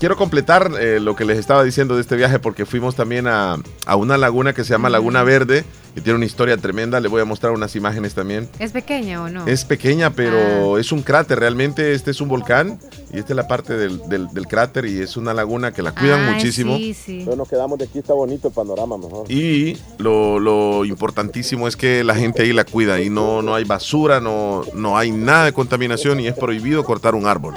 [0.00, 3.56] quiero completar eh, lo que les estaba diciendo de este viaje porque fuimos también a,
[3.86, 5.64] a una laguna que se llama Laguna Verde
[5.96, 7.00] y tiene una historia tremenda.
[7.00, 8.48] Le voy a mostrar unas imágenes también.
[8.58, 9.46] ¿Es pequeña o no?
[9.46, 11.38] Es pequeña, pero es un cráter.
[11.38, 12.78] Realmente este es un volcán
[13.12, 16.32] y esta es la parte del, del, cráter y es una laguna que la cuidan
[16.32, 16.76] muchísimo.
[16.76, 17.18] Sí, sí.
[17.20, 19.30] Entonces nos quedamos de aquí, está bonito el panorama mejor.
[19.30, 23.64] Y lo, lo, importantísimo es que la gente ahí la cuida y no, no hay
[23.64, 27.54] basura, no, no hay nada de contaminación y es prohibido cortar un árbol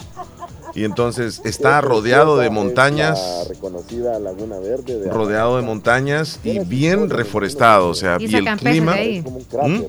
[0.77, 3.47] y entonces está rodeado de montañas.
[3.49, 5.09] reconocida Laguna Verde.
[5.09, 8.93] rodeado de montañas y bien reforestado, o sea, y, el clima.
[8.93, 9.21] De ahí.
[9.21, 9.85] ¿Mm?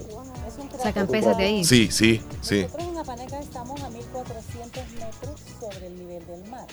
[0.82, 1.64] Sacan pesas de ahí.
[1.64, 2.62] Sí, sí, sí.
[2.62, 6.66] Nosotros en Apaneca estamos a 1400 metros sobre el nivel del mar.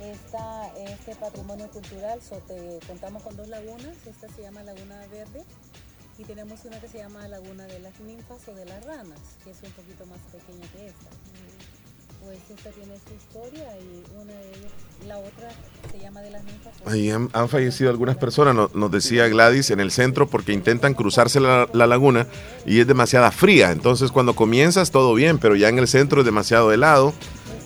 [0.00, 2.20] Está este patrimonio cultural,
[2.86, 5.42] contamos con dos lagunas, esta se llama Laguna Verde
[6.16, 9.50] y tenemos una que se llama Laguna de las Ninfas o de las Ranas, que
[9.50, 11.10] es un poquito más pequeña que esta
[12.24, 14.72] pues esta tiene su historia y una de ellas,
[15.06, 15.50] la otra
[15.90, 16.72] se llama de las ninfas.
[16.86, 21.66] Ahí han, fallecido algunas personas, nos, decía Gladys, en el centro porque intentan cruzarse la,
[21.72, 22.26] laguna
[22.66, 23.70] y es demasiada fría.
[23.72, 27.14] Entonces cuando comienzas todo bien, pero ya en el centro es demasiado helado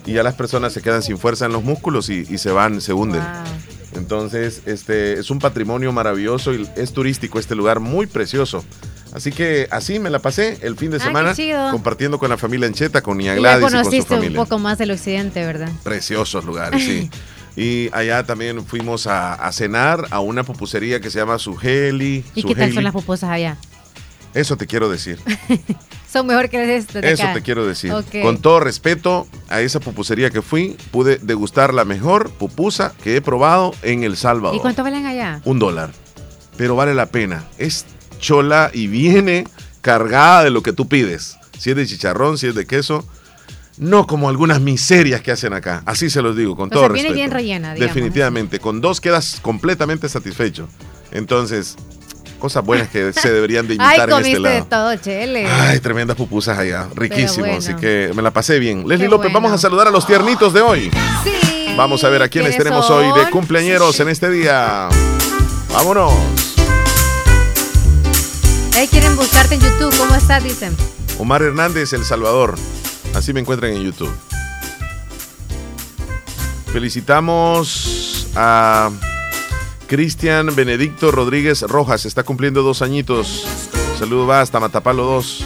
[0.06, 2.92] y ya las personas se quedan sin fuerza en los músculos y, se van, se
[2.92, 3.22] hunden.
[3.94, 8.64] Entonces, este es un patrimonio maravilloso y es turístico este lugar muy precioso.
[9.14, 11.34] Así que así me la pasé el fin de ah, semana
[11.70, 14.40] compartiendo con la familia Encheta, con Nia Gladys y, con su familia.
[14.40, 15.70] un poco más del occidente, ¿verdad?
[15.84, 17.08] Preciosos lugares, sí.
[17.56, 22.24] y allá también fuimos a, cenar a una pupusería que se llama Sugeli.
[22.34, 23.56] ¿Y qué tal son las pupusas allá?
[24.34, 25.20] Eso te quiero decir.
[26.12, 27.92] son mejor que esto de Eso te quiero decir.
[28.20, 33.22] Con todo respeto a esa pupusería que fui, pude degustar la mejor pupusa que he
[33.22, 34.56] probado en El Salvador.
[34.56, 35.40] ¿Y cuánto valen allá?
[35.44, 35.92] Un dólar.
[36.56, 37.44] Pero vale la pena.
[37.58, 37.86] Es
[38.24, 39.46] chola y viene
[39.82, 41.36] cargada de lo que tú pides.
[41.58, 43.06] Si es de chicharrón, si es de queso.
[43.76, 45.82] No como algunas miserias que hacen acá.
[45.84, 47.02] Así se los digo, con todo respeto.
[47.02, 48.60] viene bien rellena, Definitivamente.
[48.60, 50.68] Con dos quedas completamente satisfecho.
[51.10, 51.76] Entonces,
[52.38, 54.54] cosas buenas que se deberían de imitar en este lado.
[54.54, 55.46] De todo, chele.
[55.46, 56.88] Ay, tremendas pupusas allá.
[56.94, 57.46] Riquísimo.
[57.46, 58.88] Así que me la pasé bien.
[58.88, 60.90] Leslie López, vamos a saludar a los tiernitos de hoy.
[61.24, 61.74] Sí.
[61.76, 64.88] Vamos a ver a quiénes tenemos hoy de cumpleañeros en este día.
[65.72, 66.53] Vámonos.
[68.74, 69.96] Ahí quieren buscarte en YouTube.
[69.96, 70.42] ¿Cómo estás?
[70.42, 70.76] Dicen.
[71.18, 72.56] Omar Hernández, El Salvador.
[73.14, 74.12] Así me encuentran en YouTube.
[76.72, 78.90] Felicitamos a
[79.86, 82.04] Cristian Benedicto Rodríguez Rojas.
[82.04, 83.46] Está cumpliendo dos añitos.
[83.96, 85.44] Saludo va hasta Matapalo 2.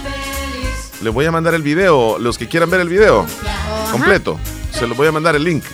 [1.02, 2.18] Le voy a mandar el video.
[2.18, 3.26] Los que quieran ver el video
[3.92, 4.38] completo,
[4.72, 5.64] se los voy a mandar el link.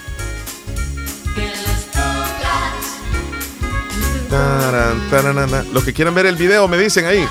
[5.73, 7.27] Los que quieran ver el video me dicen ahí.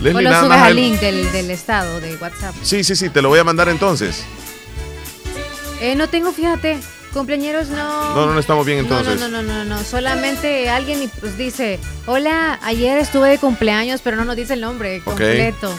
[0.00, 2.54] Leslie, o lo subes al link del, estado de WhatsApp.
[2.62, 4.24] Sí, sí, sí, te lo voy a mandar entonces.
[5.80, 6.78] Eh, no tengo, fíjate.
[7.12, 8.14] Cumpleañeros no.
[8.14, 9.18] No, no, estamos bien entonces.
[9.18, 14.16] No, no, no, no, no, Solamente alguien pues dice, hola, ayer estuve de cumpleaños, pero
[14.16, 15.72] no nos dice el nombre completo.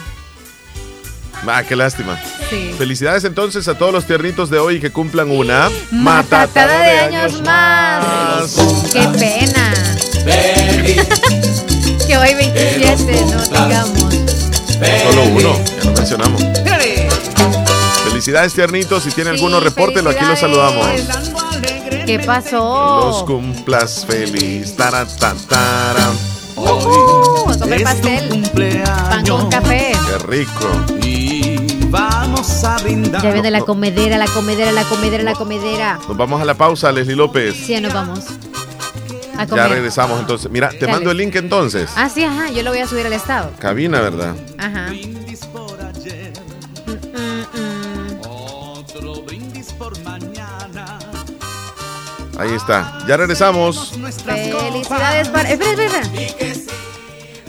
[1.45, 2.19] Ah, qué lástima.
[2.49, 2.73] Sí.
[2.77, 8.55] Felicidades entonces a todos los tiernitos de hoy que cumplan una matatada, de, años, más.
[8.91, 9.96] Qué pena.
[12.07, 13.99] Que hoy 27 no digamos.
[15.03, 16.43] Solo uno, ya lo mencionamos.
[18.03, 20.87] Felicidades tiernitos, si tiene algunos reportes, aquí los saludamos.
[22.05, 23.07] ¿Qué pasó?
[23.07, 24.75] Los cumplas feliz.
[24.75, 25.07] Taran,
[26.59, 28.49] Uh, a comer pastel.
[29.09, 29.91] Pan con café.
[29.91, 30.67] Qué rico.
[31.03, 31.57] Y
[31.89, 33.21] vamos a brindar.
[33.21, 35.99] Ya viene la comedera, la comedera, la comedera, la comedera.
[36.07, 37.55] Nos vamos a la pausa, Leslie López.
[37.55, 38.21] Sí, nos vamos.
[39.45, 40.49] Ya regresamos entonces.
[40.51, 41.89] Mira, te mando el link entonces.
[41.95, 42.49] Ah, sí, ajá.
[42.49, 43.51] Yo lo voy a subir al estado.
[43.59, 44.35] Cabina, ¿verdad?
[44.57, 44.91] Ajá.
[52.39, 52.99] Ahí está.
[53.07, 53.93] Ya regresamos.
[54.23, 55.49] Felicidades para.
[55.51, 56.01] Espera, espera.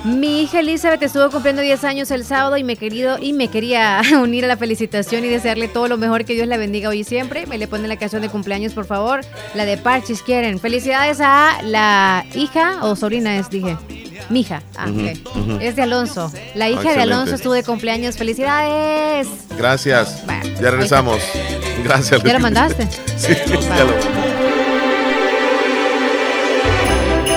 [0.05, 4.01] Mi hija Elizabeth estuvo cumpliendo 10 años el sábado y me querido y me quería
[4.23, 7.05] unir a la felicitación y desearle todo lo mejor que Dios la bendiga hoy y
[7.05, 7.47] siempre.
[7.47, 9.21] Me le ponen la canción de cumpleaños, por favor.
[9.55, 10.59] La de Parchis quieren.
[10.59, 13.77] Felicidades a la hija o sobrina es, dije.
[14.31, 14.63] Mi hija.
[14.77, 14.89] Ah,
[15.61, 16.31] Es de Alonso.
[16.55, 18.17] La hija de Alonso estuvo de cumpleaños.
[18.17, 19.27] ¡Felicidades!
[19.57, 20.23] Gracias.
[20.61, 21.23] ya regresamos.
[21.83, 22.23] Gracias.
[22.23, 22.89] ¿Ya lo mandaste?
[23.17, 24.28] sí, ya lo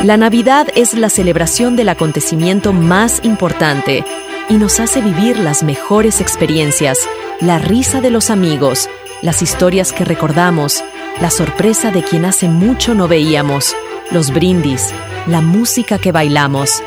[0.04, 4.04] La Navidad es la celebración del acontecimiento más importante
[4.50, 6.98] y nos hace vivir las mejores experiencias,
[7.40, 8.90] la risa de los amigos,
[9.22, 10.84] las historias que recordamos,
[11.22, 13.76] la sorpresa de quien hace mucho no veíamos,
[14.10, 14.92] los brindis,
[15.28, 16.82] la música que bailamos.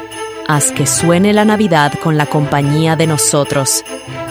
[0.49, 3.85] Haz que suene la Navidad con la compañía de nosotros.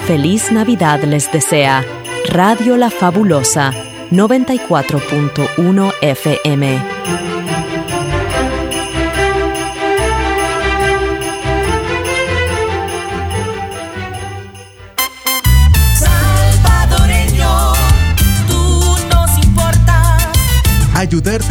[0.06, 1.86] Feliz Navidad les desea
[2.28, 3.74] Radio La Fabulosa
[4.12, 7.33] 94.1 FM.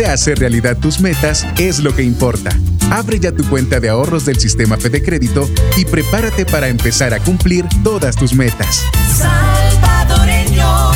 [0.06, 2.50] Hacer realidad tus metas es lo que importa.
[2.90, 7.20] Abre ya tu cuenta de ahorros del sistema Fede Crédito y prepárate para empezar a
[7.20, 8.84] cumplir todas tus metas.
[9.16, 10.90] Salvadoreño,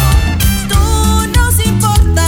[0.69, 0.77] tú
[1.39, 2.27] nos importas.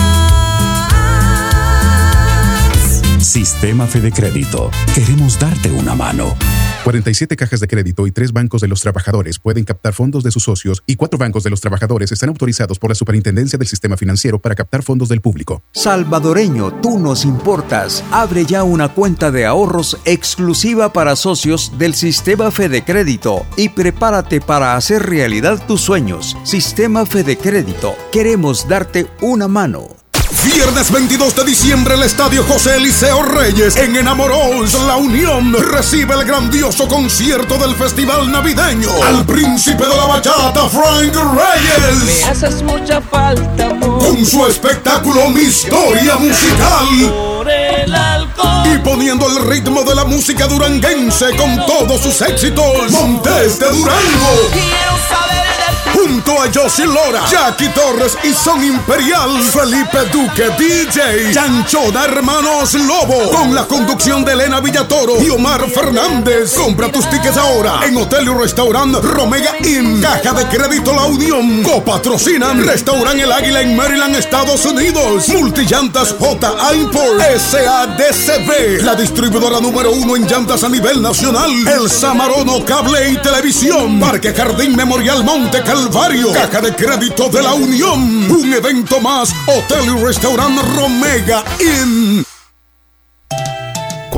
[3.21, 4.71] Sistema Fede Crédito.
[4.95, 6.37] Queremos darte una mano.
[6.85, 10.45] 47 cajas de crédito y 3 bancos de los trabajadores pueden captar fondos de sus
[10.45, 14.39] socios y 4 bancos de los trabajadores están autorizados por la Superintendencia del Sistema Financiero
[14.39, 15.63] para captar fondos del público.
[15.73, 18.05] Salvadoreño, tú nos importas.
[18.11, 24.41] Abre ya una cuenta de ahorros exclusiva para socios del Sistema Fede Crédito y prepárate
[24.41, 26.37] para hacer realidad tus sueños.
[26.45, 29.98] Sistema Fede Crédito, queremos darte una mano.
[30.45, 36.25] Viernes 22 de diciembre el Estadio José Eliseo Reyes en Enamoros La Unión recibe el
[36.25, 42.05] grandioso concierto del Festival Navideño al príncipe de la bachata Frank Reyes.
[42.05, 43.99] Me haces mucha falta, amor.
[43.99, 46.87] Con su espectáculo Mi Historia Musical.
[47.11, 48.67] Por el alcohol.
[48.73, 52.91] Y poniendo el ritmo de la música duranguense con todos sus éxitos.
[52.91, 54.51] Montes de Durango.
[54.53, 55.58] Quiero saber
[55.99, 63.33] Junto a Josie Lora, Jackie Torres y Son Imperial, Felipe Duque, DJ, Chanchona Hermanos Lobo,
[63.33, 66.55] con la conducción de Elena Villatoro y Omar Fernández.
[66.55, 71.65] Compra tus tickets ahora en Hotel y Restaurant Romega Inn, Caja de Crédito La Unión,
[71.65, 76.75] copatrocinan Restaurant El Águila en Maryland, Estados Unidos, Multillantas J.
[76.75, 83.17] Import, SADCB, la distribuidora número uno en llantas a nivel nacional, El Samarono Cable y
[83.17, 85.88] Televisión, Parque Jardín Memorial Monte Calvario,
[86.35, 92.38] Caja de Crédito de la Unión, un evento más, Hotel y Restaurant Romega Inn.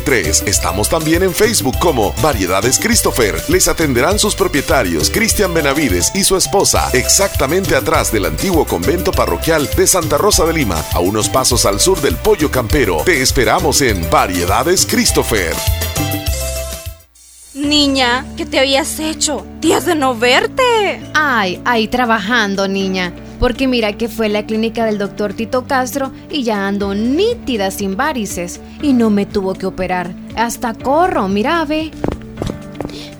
[0.00, 0.44] 5083.
[0.46, 3.42] Estamos también en Facebook como Variedades Christopher.
[3.48, 9.68] Les atenderán sus propietarios, Cristian Benavides y su esposa, exactamente atrás del antiguo convento parroquial
[9.76, 13.02] de Santa Rosa de Lima, a unos pasos al sur del Pollo Campero.
[13.04, 15.54] Te esperamos en Variedades Christopher.
[17.54, 19.44] Niña, ¿qué te habías hecho?
[19.60, 21.02] Días de no verte.
[21.12, 23.12] Ay, ahí trabajando, niña.
[23.38, 27.96] Porque mira que fue la clínica del doctor Tito Castro y ya ando nítida sin
[27.96, 28.60] varices.
[28.82, 30.12] Y no me tuvo que operar.
[30.36, 31.90] Hasta corro, mira, ve.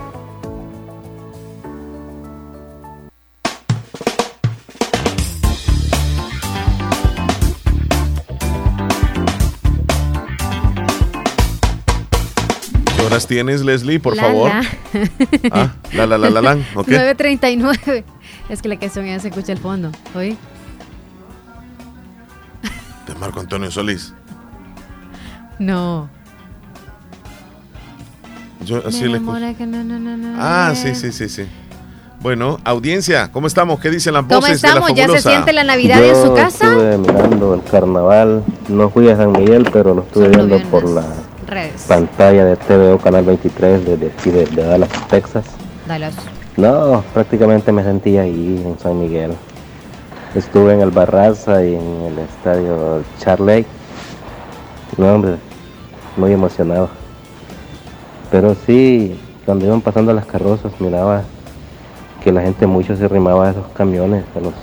[13.11, 14.49] Horas tienes, Leslie, por La, favor?
[14.49, 14.63] la.
[15.51, 16.87] Ah, la, la, la, la, la, ok.
[16.87, 18.03] 9.39.
[18.49, 19.91] Es que la canción ya se escucha el fondo.
[20.15, 20.37] ¿Oí?
[23.07, 24.13] De Marco Antonio Solís.
[25.59, 26.09] No.
[28.65, 31.45] Yo así Me le no, no, no, no, Ah, sí, sí, sí, sí.
[32.21, 33.79] Bueno, audiencia, ¿cómo estamos?
[33.79, 34.93] ¿Qué dicen las ¿Cómo voces de la estamos?
[34.95, 36.67] ¿Ya se siente la Navidad en su casa?
[36.67, 40.71] estuve mirando el carnaval, no fui a San Miguel, pero lo estuve Solo viendo viernes.
[40.71, 41.03] por la
[41.51, 41.85] Redes.
[41.87, 45.45] pantalla de TVO Canal 23 desde aquí de, de Dallas, Texas.
[45.85, 46.15] Dallas.
[46.55, 49.33] No, prácticamente me sentí ahí en San Miguel.
[50.33, 53.65] Estuve en el Barraza y en el estadio Charley.
[54.97, 55.35] No, hombre,
[56.15, 56.89] muy emocionado.
[58.31, 61.23] Pero sí, cuando iban pasando las carrozas, miraba
[62.23, 64.53] que la gente mucho se arrimaba a esos camiones, a los,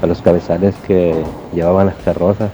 [0.00, 1.14] a los cabezales que
[1.52, 2.50] llevaban las carrozas.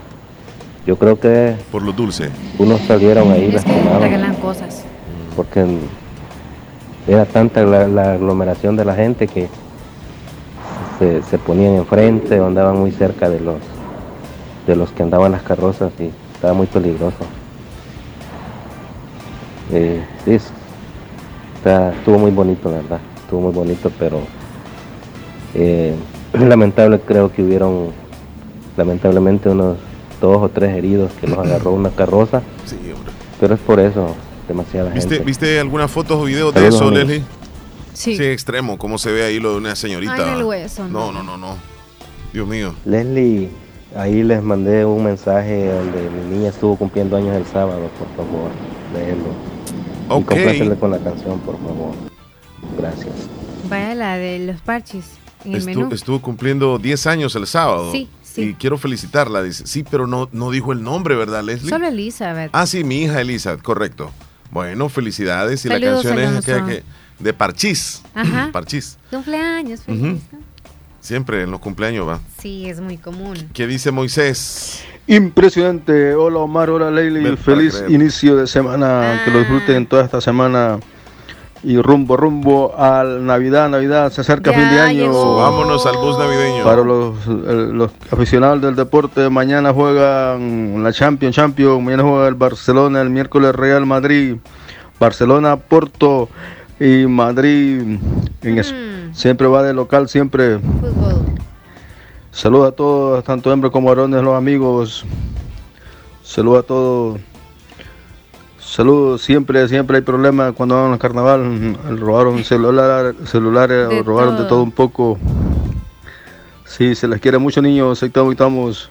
[0.87, 2.31] Yo creo que Por lo dulce.
[2.59, 4.85] unos salieron ahí Es que lastimados regalan cosas.
[5.37, 5.65] porque
[7.07, 9.49] era tanta la, la aglomeración de la gente que
[10.99, 13.57] se, se ponían enfrente o andaban muy cerca de los
[14.67, 17.17] de los que andaban las carrozas y estaba muy peligroso.
[19.73, 20.51] Eh, sí, es-
[21.57, 24.21] está- estuvo muy bonito, la verdad, estuvo muy bonito, pero
[25.55, 25.95] eh,
[26.35, 27.89] lamentable creo que hubieron
[28.77, 29.77] lamentablemente unos
[30.21, 32.43] dos o tres heridos que los agarró una carroza.
[32.67, 33.13] Sí, hombre.
[33.41, 34.15] Pero es por eso,
[34.49, 35.25] demasiada ¿Viste, gente.
[35.25, 36.99] ¿Viste algunas fotos o videos de eso, amigos.
[37.09, 37.23] Leslie?
[37.95, 38.17] Sí.
[38.17, 40.15] Sí, extremo, cómo se ve ahí lo de una señorita.
[40.15, 41.23] Ay, en el hueso, No, no.
[41.23, 41.57] no, no, no.
[42.33, 42.75] Dios mío.
[42.85, 43.51] Leslie,
[43.97, 48.51] ahí les mandé un mensaje donde mi niña estuvo cumpliendo años el sábado, por favor,
[48.95, 49.51] léelo.
[50.09, 50.33] Ok.
[50.75, 51.93] Y con la canción, por favor.
[52.79, 53.13] Gracias.
[53.69, 55.05] Vaya la de los parches
[55.45, 55.89] en el Estu- menú.
[55.93, 57.91] estuvo cumpliendo 10 años el sábado.
[57.93, 58.43] Sí, sí.
[58.43, 59.43] Y quiero felicitarla.
[59.43, 61.71] Dice, sí, pero no, no dijo el nombre, ¿verdad, Leslie?
[61.71, 62.51] Solo Elizabeth.
[62.53, 64.11] Ah, sí, mi hija Elizabeth, correcto.
[64.51, 65.65] Bueno, felicidades.
[65.65, 66.83] Y la canción es aquella que,
[67.19, 68.03] de Parchís.
[68.15, 68.49] Ajá.
[68.53, 68.99] Parchís.
[69.11, 69.81] Cumpleaños.
[71.01, 72.21] Siempre en los cumpleaños va.
[72.39, 73.37] Sí, es muy común.
[73.55, 74.85] ¿Qué dice Moisés?
[75.07, 76.15] Impresionante.
[76.15, 77.37] Hola Omar, hola Leili.
[77.37, 79.23] Feliz inicio de semana.
[79.25, 80.79] Que lo disfruten toda esta semana.
[81.63, 84.11] Y rumbo, rumbo al Navidad, Navidad.
[84.13, 85.03] Se acerca Ya fin de año.
[85.03, 85.37] llegó.
[85.37, 86.65] Vámonos al bus navideño.
[86.65, 91.83] Para los, el- los aficionados del deporte, mañana juegan la Champions, Champions.
[91.83, 94.37] Mañana juega el Barcelona, el miércoles Real Madrid.
[94.99, 96.31] Barcelona, Porto
[96.79, 97.99] y Madrid.
[98.43, 98.75] En es-
[99.13, 100.59] Siempre va de local, siempre.
[100.61, 101.25] Fútbol.
[102.31, 105.05] Saludos a todos, tanto hombres como varones, los amigos.
[106.23, 107.21] Saludos a todos.
[108.71, 111.77] Saludos, siempre, siempre hay problemas cuando van al carnaval.
[111.99, 114.49] Robaron celular, celulares, De robaron de todo.
[114.49, 115.19] todo un poco.
[116.67, 118.89] Sí, se les quiere mucho niños, estamos, estamos,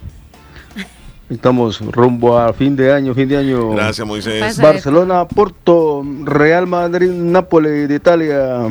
[1.30, 3.70] estamos rumbo a fin de año, fin de año.
[3.72, 4.60] Gracias, Moisés.
[4.60, 8.68] Barcelona, Porto, Real Madrid, Nápoles de Italia.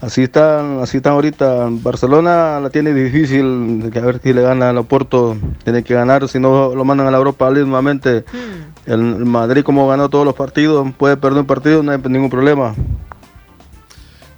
[0.00, 1.68] Así están, así están ahorita.
[1.70, 6.26] Barcelona la tiene difícil, que a ver si le gana al Oporto, tiene que ganar,
[6.28, 8.24] si no lo mandan a la Europa League nuevamente.
[8.32, 8.90] Hmm.
[8.90, 12.74] El Madrid como ganó todos los partidos, puede perder un partido, no hay ningún problema.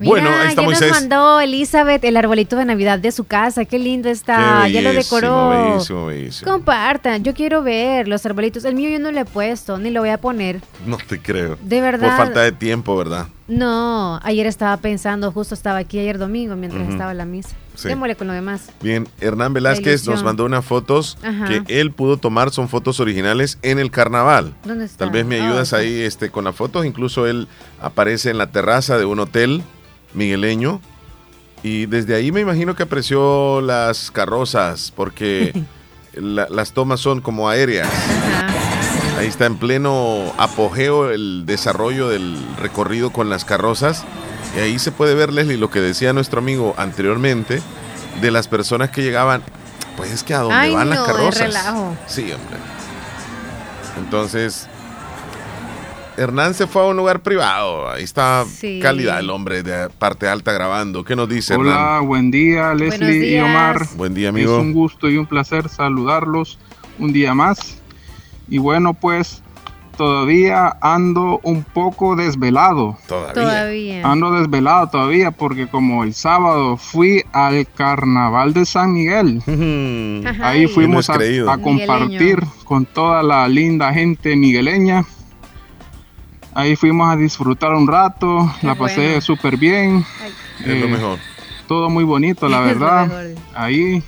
[0.04, 0.90] Bueno, ahí está ya Moisés.
[0.90, 3.64] nos mandó Elizabeth el arbolito de Navidad de su casa.
[3.64, 4.62] Qué lindo está.
[4.64, 5.50] Qué ya lo decoró.
[5.50, 6.50] bellísimo, bellísimo.
[6.50, 7.22] Compartan.
[7.22, 8.64] Yo quiero ver los arbolitos.
[8.64, 10.60] El mío yo no lo he puesto, ni lo voy a poner.
[10.86, 11.56] No te creo.
[11.62, 12.16] De verdad.
[12.16, 13.28] Por falta de tiempo, ¿verdad?
[13.58, 17.50] No, ayer estaba pensando, justo estaba aquí ayer domingo mientras estaba en la misa.
[17.74, 17.88] Sí.
[17.88, 18.70] Démosle con lo demás.
[18.82, 21.46] Bien, Hernán Velázquez nos mandó unas fotos Ajá.
[21.48, 24.54] que él pudo tomar, son fotos originales en el carnaval.
[24.64, 24.98] ¿Dónde está?
[25.04, 26.84] Tal vez me Ah, ayudas ahí este, con las fotos.
[26.86, 27.48] Incluso él
[27.80, 29.62] aparece en la terraza de un hotel
[30.14, 30.80] migueleño.
[31.62, 35.52] Y desde ahí me imagino que apreció las carrozas, porque
[36.14, 37.88] la- las tomas son como aéreas.
[39.22, 44.04] Ahí está en pleno apogeo el desarrollo del recorrido con las carrozas.
[44.56, 47.62] Y ahí se puede ver, Leslie, lo que decía nuestro amigo anteriormente,
[48.20, 49.42] de las personas que llegaban.
[49.96, 51.38] Pues es que a dónde Ay, van las no, carrozas.
[51.38, 51.96] relajo.
[52.08, 52.58] Sí, hombre.
[53.98, 54.66] Entonces,
[56.16, 57.88] Hernán se fue a un lugar privado.
[57.90, 58.80] Ahí está Sí.
[58.82, 61.04] calidad el hombre de parte alta grabando.
[61.04, 62.06] ¿Qué nos dice Hola, Hernán?
[62.08, 63.40] buen día Leslie y.
[63.40, 63.86] Omar.
[63.96, 64.56] Buen día, amigo.
[64.56, 66.58] Es un gusto y un placer saludarlos
[66.98, 67.78] un día más.
[68.52, 69.42] Y bueno, pues
[69.96, 72.98] todavía ando un poco desvelado.
[73.06, 74.06] Todavía.
[74.06, 79.38] Ando desvelado todavía porque como el sábado fui al carnaval de San Miguel.
[80.26, 85.04] Ajá, Ahí fuimos No a, compartir con toda la linda gente migueleña.
[86.54, 89.20] Ahí fuimos a disfrutar un rato, la pasé bueno.
[89.22, 90.04] súper bien.
[90.60, 91.18] Es lo Eh, mejor.
[91.66, 93.08] Todo muy bonito, la verdad.
[93.54, 94.02] Ahí,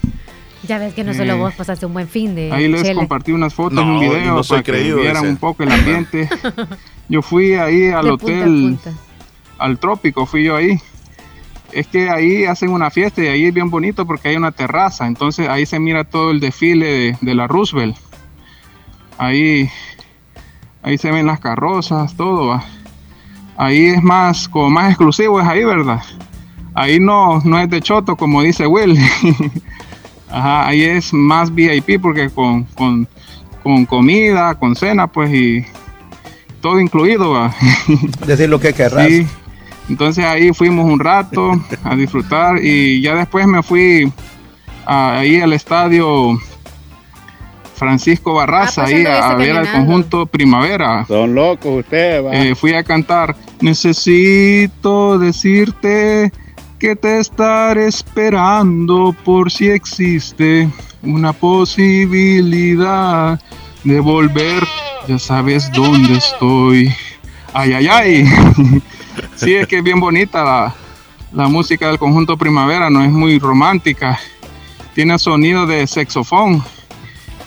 [0.67, 3.33] Ya ves que no solo Eh, vos pasaste un buen fin de ahí les compartí
[3.33, 6.29] unas fotos No, un video no soy para que vieran un poco el ambiente.
[7.09, 8.93] Yo fui ahí al De punta a hotel, punta.
[9.59, 10.79] al trópico, fui yo ahí.
[11.71, 15.07] Es que ahí hacen una fiesta y ahí es bien bonito porque hay una terraza.
[15.07, 17.97] Entonces ahí se mira todo el desfile de, de la Roosevelt.
[19.19, 19.69] Ahí,
[20.83, 22.47] ahí se ven las carrozas, todo.
[22.47, 22.65] va.
[23.57, 26.03] Ahí es más, como más exclusivo es ahí, ¿verdad?
[26.75, 28.99] Ahí no, no es de choto, como dice Will.
[30.31, 33.07] Ajá, ahí es más VIP porque con, con,
[33.63, 35.65] con comida, con cena, pues y
[36.61, 37.31] todo incluido.
[37.31, 37.55] va.
[38.27, 39.07] Decir lo que querrás.
[39.09, 39.27] Sí,
[39.89, 41.53] Entonces ahí fuimos un rato
[41.85, 44.11] a disfrutar y ya después me fui
[44.87, 46.39] a- ahí al estadio
[47.77, 51.05] Francisco Barraza, Ah, pues ahí a, ver al conjunto Primavera.
[51.07, 52.33] Son locos ustedes, va.
[52.33, 56.33] Eh, fui a cantar Necesito decirte
[56.85, 60.69] que te estaré esperando por si existe
[61.03, 63.41] una posibilidad
[63.85, 64.63] de volver.
[65.09, 66.95] Ya sabes dónde estoy.
[67.55, 68.27] Ay, ay, ay.
[69.35, 70.75] sí, es que es bien bonita la,
[71.33, 74.21] la música del conjunto Primavera, no es muy romántica.
[74.95, 76.63] Tiene sonido de saxofón.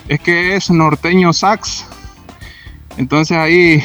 [0.07, 1.85] Es que es norteño sax.
[2.97, 3.83] Entonces ahí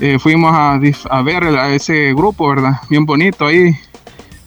[0.00, 0.80] eh, fuimos a,
[1.10, 2.80] a ver a ese grupo, ¿verdad?
[2.90, 3.78] Bien bonito ahí.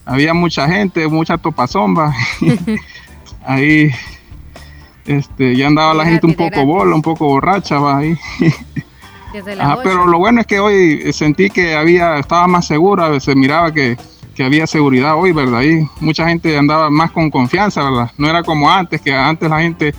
[0.05, 2.13] Había mucha gente, mucha topazomba.
[3.45, 3.91] ahí
[5.05, 8.17] este, ya andaba la gente un poco bola, un poco borracha, va ahí.
[9.59, 13.35] Ajá, pero lo bueno es que hoy eh, sentí que había, estaba más segura, se
[13.35, 13.97] miraba que,
[14.33, 15.59] que había seguridad hoy, ¿verdad?
[15.59, 18.11] Ahí mucha gente andaba más con confianza, ¿verdad?
[18.17, 19.93] No era como antes, que antes la gente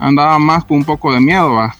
[0.00, 1.76] andaba más con un poco de miedo, ¿va?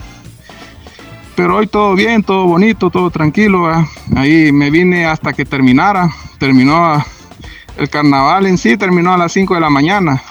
[1.35, 3.89] Pero hoy todo bien, todo bonito, todo tranquilo, ¿va?
[4.15, 6.09] Ahí me vine hasta que terminara,
[6.39, 7.05] terminó
[7.77, 10.23] el carnaval en sí, terminó a las 5 de la mañana.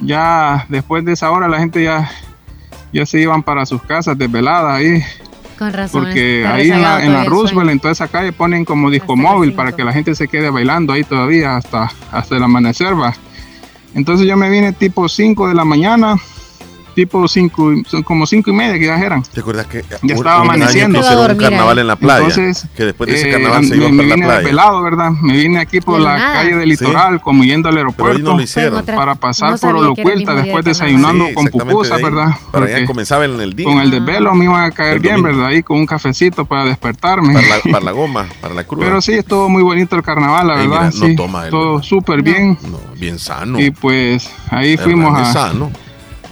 [0.00, 2.10] Ya después de esa hora la gente ya,
[2.92, 5.02] ya se iban para sus casas desveladas ahí.
[5.58, 6.04] Con razón.
[6.04, 9.54] Porque ahí en la, en la Roosevelt, en toda esa calle, ponen como disco móvil
[9.54, 13.14] para que la gente se quede bailando ahí todavía hasta, hasta el amanecer, va.
[13.94, 16.16] Entonces yo me vine tipo 5 de la mañana,
[16.98, 17.72] tipo 5,
[18.04, 19.22] como 5 y media que ya eran.
[19.22, 20.98] ¿Te acuerdas que Ya un- estaba un año amaneciendo.
[20.98, 22.18] pusieron un carnaval en la playa?
[22.26, 24.38] Entonces, que después de ese eh, carnaval se me, iban me para la vine playa.
[24.40, 25.10] desvelado, ¿verdad?
[25.12, 26.34] Me vine aquí por De la la nada.
[26.34, 28.84] calle del litoral, como yendo al aeropuerto, no lo hicieron.
[28.84, 32.02] para pasar no por Olocuelta, después desayunando Sí, con pupusas, de.
[32.04, 32.26] ¿verdad?
[32.50, 33.66] Para allá Porque comenzaba en el día.
[33.66, 35.36] con el desvelo me iba a caer El bien, domingo.
[35.38, 35.46] ¿verdad?
[35.52, 37.32] Ahí con un cafecito para despertarme.
[37.34, 38.86] Para la, para la goma, para la cruda.
[38.86, 40.90] Pero sí, estuvo muy bonito el carnaval, la verdad.
[40.90, 42.58] mira, sí, toma todo súper bien.
[42.96, 43.60] Bien sano.
[43.60, 45.70] Y pues ahí fuimos a, sano.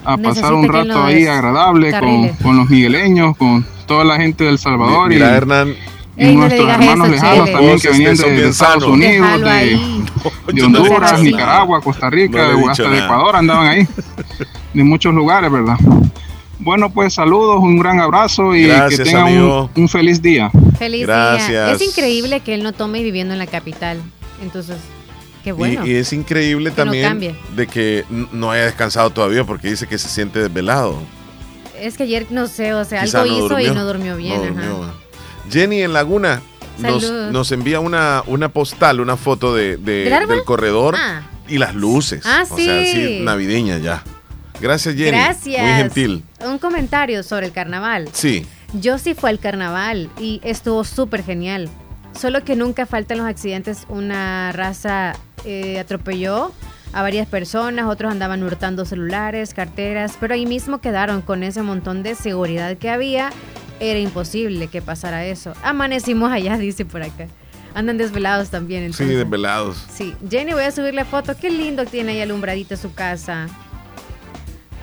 [0.07, 4.59] A pasar un rato ahí agradable con, con los migueleños, con toda la gente del
[4.59, 5.75] Salvador Mira, y, Hernán.
[6.17, 8.85] y Ey, nuestros hermanos eso, lejanos también que venían de, Estados.
[8.85, 11.21] Unidos, de, Honduras.
[11.21, 12.99] Nicaragua, Costa Rica, No hasta de.
[12.99, 13.89] Ecuador andaban ahí,
[14.73, 15.77] de muchos lugares, ¿verdad?
[16.59, 20.51] Bueno, pues saludos, un gran abrazo y Gracias, que tengan un, feliz día.
[20.79, 21.49] Feliz Gracias.
[21.49, 21.73] día.
[21.73, 24.01] Es increíble que él no tome viviendo en la capital.
[24.43, 24.79] Entonces,
[25.47, 25.87] qué bueno.
[25.87, 29.97] Y, y es increíble Que también de que no haya descansado todavía porque dice que
[29.97, 30.99] se siente desvelado.
[31.81, 33.73] Es que ayer, no sé, o sea, Quizá algo no hizo durmió.
[33.73, 34.35] y no durmió bien.
[34.57, 34.69] No ajá.
[34.69, 34.93] durmió.
[35.51, 36.43] Jenny en Laguna
[36.79, 41.23] nos, nos envía una, una postal, una foto de, de- ¿Del corredor Ah.
[41.47, 42.23] y las luces.
[42.27, 42.93] Ah, O sea, sí.
[42.93, 44.03] sí, navideña ya.
[44.61, 45.11] Gracias, Jenny.
[45.13, 45.63] Gracias.
[45.63, 46.25] Muy gentil.
[46.45, 48.09] Un comentario sobre el carnaval.
[48.13, 48.45] Sí.
[48.73, 51.69] Yo sí fui al carnaval y estuvo súper genial.
[52.19, 53.87] Solo que nunca faltan los accidentes.
[53.89, 55.15] Una raza
[55.45, 56.53] eh, atropelló
[56.93, 62.03] a varias personas, otros andaban hurtando celulares, carteras, pero ahí mismo quedaron con ese montón
[62.03, 63.31] de seguridad que había.
[63.81, 65.53] Era imposible que pasara eso.
[65.63, 67.27] Amanecimos allá, dice por acá.
[67.75, 68.81] Andan desvelados también.
[68.95, 69.19] Sí, Entonces.
[69.19, 69.85] desvelados.
[69.93, 71.37] Sí, Jenny, voy a subir la foto.
[71.39, 73.49] Qué lindo tiene ahí alumbradita su casa.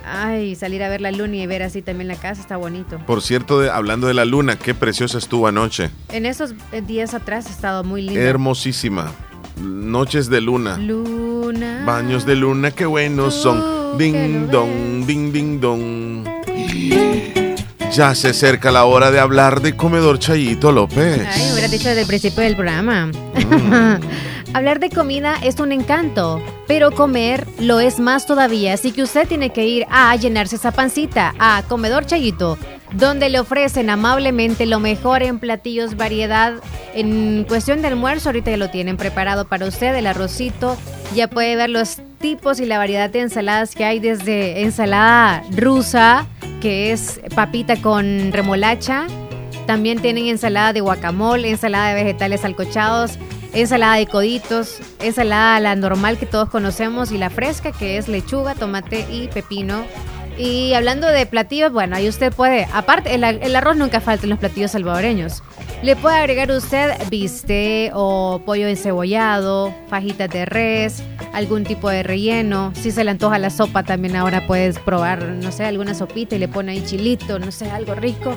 [0.06, 2.98] Ay, salir a ver la luna y ver así también la casa está bonito.
[3.06, 5.90] Por cierto, de- hablando de la luna, qué preciosa estuvo anoche.
[6.10, 8.20] En esos eh, días atrás ha estado muy lindo.
[8.20, 9.12] Hermosísima.
[9.60, 10.76] Noches de luna.
[10.78, 11.84] Luna.
[11.86, 13.96] Baños de luna, qué buenos son.
[13.98, 16.26] Ding dong, ding ding dong.
[17.92, 21.20] Ya se acerca la hora de hablar de comedor Chayito López.
[21.32, 23.10] Ay, me hubieras dicho desde el principio del programa.
[24.54, 28.74] Hablar de comida es un encanto, pero comer lo es más todavía.
[28.74, 32.56] Así que usted tiene que ir a llenarse esa pancita a Comedor Chayito,
[32.92, 36.54] donde le ofrecen amablemente lo mejor en platillos, variedad.
[36.94, 40.76] En cuestión de almuerzo, ahorita ya lo tienen preparado para usted, el arrocito.
[41.16, 46.28] Ya puede ver los tipos y la variedad de ensaladas que hay, desde ensalada rusa,
[46.60, 49.08] que es papita con remolacha.
[49.66, 53.18] También tienen ensalada de guacamole, ensalada de vegetales salcochados,
[53.54, 58.54] ensalada de coditos, ensalada la normal que todos conocemos y la fresca que es lechuga,
[58.54, 59.84] tomate y pepino.
[60.36, 64.40] Y hablando de platillos, bueno, ahí usted puede, aparte, el, arroz nunca falta en los
[64.40, 65.44] platillos salvadoreños.
[65.82, 72.72] Le puede agregar usted bistec o pollo encebollado, fajitas de res, algún tipo de relleno.
[72.74, 76.40] Si se le antoja la sopa, también ahora puedes probar, no sé, alguna sopita y
[76.40, 78.36] le pone ahí chilito, no sé, algo rico.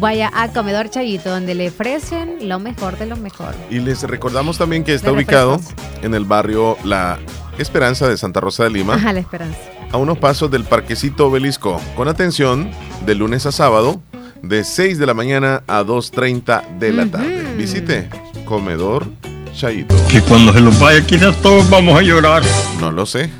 [0.00, 3.54] Vaya a Comedor Chayito, donde le ofrecen lo mejor de lo mejor.
[3.70, 5.60] Y les recordamos también que está ubicado
[6.02, 7.18] en el barrio La
[7.58, 9.58] Esperanza de Santa Rosa de Lima, Ajá, la esperanza.
[9.90, 12.70] a unos pasos del Parquecito Obelisco, con atención
[13.04, 14.00] de lunes a sábado,
[14.42, 17.54] de 6 de la mañana a 2.30 de la tarde.
[17.56, 18.08] Visite
[18.44, 19.04] comedor
[19.52, 19.96] Chaito.
[20.08, 22.44] Que cuando se los vaya a quitar todos vamos a llorar.
[22.78, 23.30] No lo sé,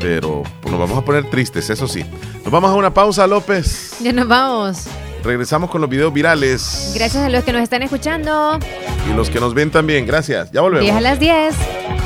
[0.00, 2.02] pero nos vamos a poner tristes, eso sí.
[2.42, 3.96] Nos vamos a una pausa, López.
[4.00, 4.86] Ya nos vamos.
[5.22, 6.92] Regresamos con los videos virales.
[6.94, 8.58] Gracias a los que nos están escuchando.
[9.10, 10.50] Y los que nos ven también, gracias.
[10.52, 10.84] Ya volvemos.
[10.84, 11.54] 10 a las 10.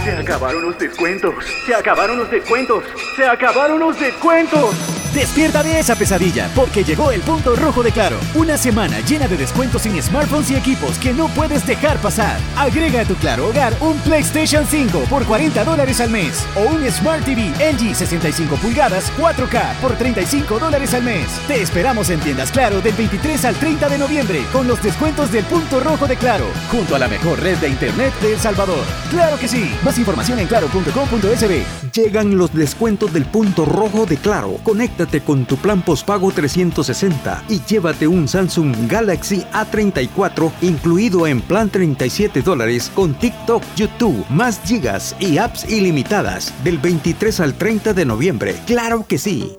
[0.04, 1.34] Se acabaron los descuentos.
[1.66, 2.84] Se acabaron los descuentos.
[3.16, 4.74] Se acabaron los descuentos.
[5.14, 8.16] Despierta de esa pesadilla, porque llegó el punto rojo de Claro.
[8.34, 12.40] Una semana llena de descuentos en smartphones y equipos que no puedes dejar pasar.
[12.56, 16.90] Agrega a tu Claro Hogar un PlayStation 5 por 40 dólares al mes o un
[16.90, 21.26] Smart TV LG 65 pulgadas 4K por 35 dólares al mes.
[21.46, 25.44] Te esperamos en tiendas Claro del 23 al 30 de noviembre con los descuentos del
[25.46, 28.78] punto rojo de Claro, junto a la mejor red de Internet de El Salvador.
[29.11, 29.74] ¡Claro que sí!
[29.84, 31.64] Más información en claro.com.sb.
[31.92, 34.61] Llegan los descuentos del punto rojo de Claro.
[34.62, 41.70] Conéctate con tu plan postpago 360 y llévate un Samsung Galaxy A34 incluido en plan
[41.70, 48.05] 37 dólares con TikTok, YouTube, más gigas y apps ilimitadas del 23 al 30 de
[48.05, 48.55] noviembre.
[48.64, 49.59] ¡Claro que sí!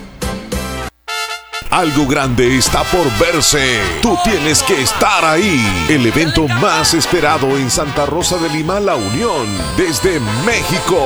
[1.71, 3.79] Algo grande está por verse.
[4.01, 5.85] Tú tienes que estar ahí.
[5.87, 9.47] El evento más esperado en Santa Rosa de Lima, La Unión,
[9.77, 10.99] desde México.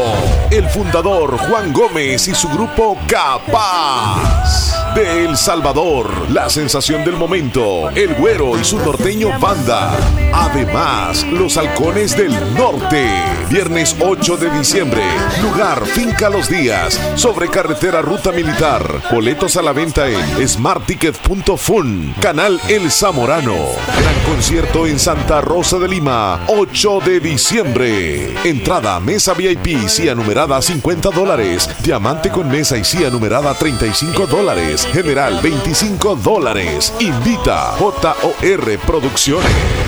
[0.49, 4.84] El fundador Juan Gómez y su grupo Capaz.
[4.95, 9.93] De El Salvador, la sensación del momento, el güero y su norteño banda.
[10.33, 13.05] Además, los halcones del norte.
[13.49, 15.01] Viernes 8 de diciembre.
[15.41, 16.99] Lugar Finca Los Días.
[17.15, 19.03] Sobre carretera Ruta Militar.
[19.11, 22.15] Boletos a la venta en smartticket.fun.
[22.21, 23.55] Canal El Zamorano.
[23.97, 26.45] Gran concierto en Santa Rosa de Lima.
[26.47, 28.33] 8 de diciembre.
[28.45, 31.69] Entrada mesa VIP, CIA numerada 50 dólares.
[31.83, 34.84] Diamante con mesa y CIA numerada 35 dólares.
[34.93, 36.93] General 25 dólares.
[36.99, 39.84] Invita JOR Producciones.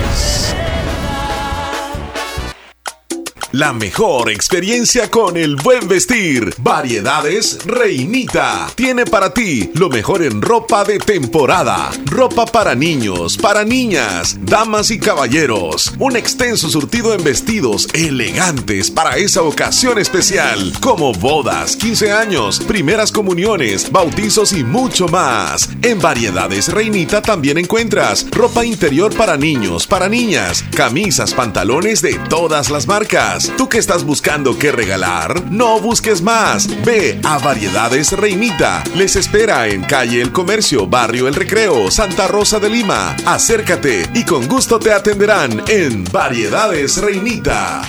[3.53, 6.53] La mejor experiencia con el buen vestir.
[6.57, 8.67] Variedades Reinita.
[8.75, 11.89] Tiene para ti lo mejor en ropa de temporada.
[12.07, 15.93] Ropa para niños, para niñas, damas y caballeros.
[15.97, 20.73] Un extenso surtido en vestidos elegantes para esa ocasión especial.
[20.81, 25.69] Como bodas, 15 años, primeras comuniones, bautizos y mucho más.
[25.83, 32.69] En Variedades Reinita también encuentras ropa interior para niños, para niñas, camisas, pantalones de todas
[32.69, 33.36] las marcas.
[33.57, 35.51] ¿Tú que estás buscando qué regalar?
[35.51, 36.67] No busques más.
[36.83, 38.83] Ve a Variedades Reinita.
[38.95, 43.15] Les espera en calle El Comercio, barrio El Recreo, Santa Rosa de Lima.
[43.25, 47.83] Acércate y con gusto te atenderán en Variedades Reinita.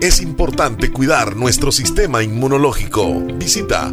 [0.00, 3.20] Es importante cuidar nuestro sistema inmunológico.
[3.34, 3.92] Visita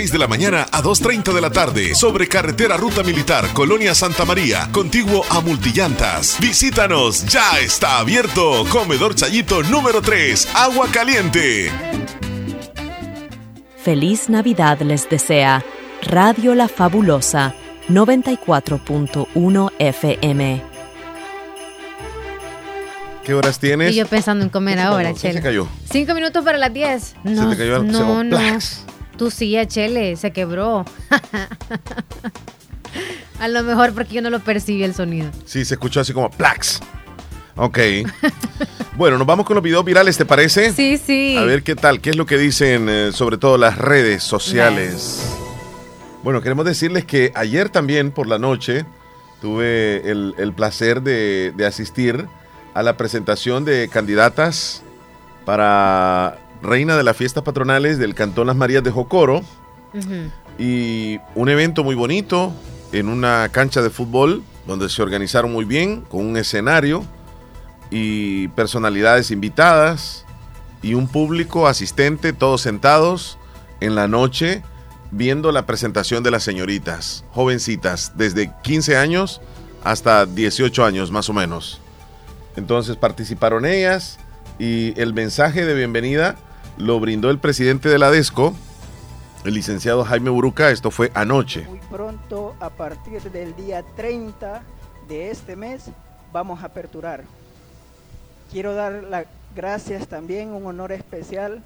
[0.09, 4.67] de la mañana a 2.30 de la tarde, sobre carretera Ruta Militar, Colonia Santa María,
[4.71, 6.37] contiguo a Multillantas.
[6.39, 8.65] Visítanos, ya está abierto.
[8.69, 11.71] Comedor Chayito número 3, Agua Caliente.
[13.83, 15.63] Feliz Navidad les desea
[16.03, 17.53] Radio La Fabulosa
[17.89, 20.63] 94.1 FM.
[23.23, 23.91] ¿Qué horas tienes?
[23.91, 25.33] Y yo pensando en comer ahora, ¿Qué Chele.
[25.35, 25.67] se cayó?
[25.91, 27.13] Cinco minutos para las diez.
[27.23, 28.29] No, te cayó el- se no, no.
[28.37, 28.83] plax.
[29.21, 30.83] Tú sí, a Chele, se quebró.
[33.39, 35.29] a lo mejor porque yo no lo percibí el sonido.
[35.45, 36.79] Sí, se escuchó así como plax.
[37.55, 37.77] Ok.
[38.97, 40.73] bueno, nos vamos con los videos virales, ¿te parece?
[40.73, 41.37] Sí, sí.
[41.37, 45.21] A ver qué tal, qué es lo que dicen eh, sobre todo las redes sociales.
[46.23, 48.85] Bueno, queremos decirles que ayer también por la noche
[49.39, 52.25] tuve el, el placer de, de asistir
[52.73, 54.81] a la presentación de candidatas
[55.45, 59.41] para Reina de las Fiestas Patronales del Cantón Las Marías de Jocoro
[60.59, 62.53] y un evento muy bonito
[62.91, 67.03] en una cancha de fútbol donde se organizaron muy bien con un escenario
[67.89, 70.25] y personalidades invitadas
[70.81, 73.37] y un público asistente, todos sentados
[73.79, 74.63] en la noche
[75.11, 79.41] viendo la presentación de las señoritas, jovencitas, desde 15 años
[79.83, 81.81] hasta 18 años más o menos.
[82.55, 84.19] Entonces participaron ellas
[84.59, 86.37] y el mensaje de bienvenida
[86.81, 88.53] lo brindó el presidente de la DESCO,
[89.45, 91.65] el licenciado Jaime Buruca, esto fue anoche.
[91.67, 94.63] Muy pronto, a partir del día 30
[95.07, 95.91] de este mes,
[96.33, 97.23] vamos a aperturar.
[98.51, 99.25] Quiero dar las
[99.55, 101.61] gracias también, un honor especial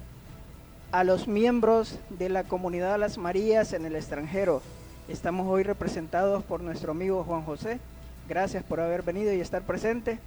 [0.92, 4.60] a los miembros de la comunidad las Marías en el extranjero.
[5.08, 7.80] Estamos hoy representados por nuestro amigo Juan José.
[8.28, 10.18] Gracias por haber venido y estar presente.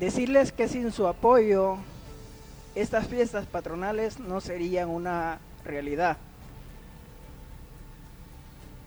[0.00, 1.78] Decirles que sin su apoyo,
[2.76, 6.18] estas fiestas patronales no serían una realidad.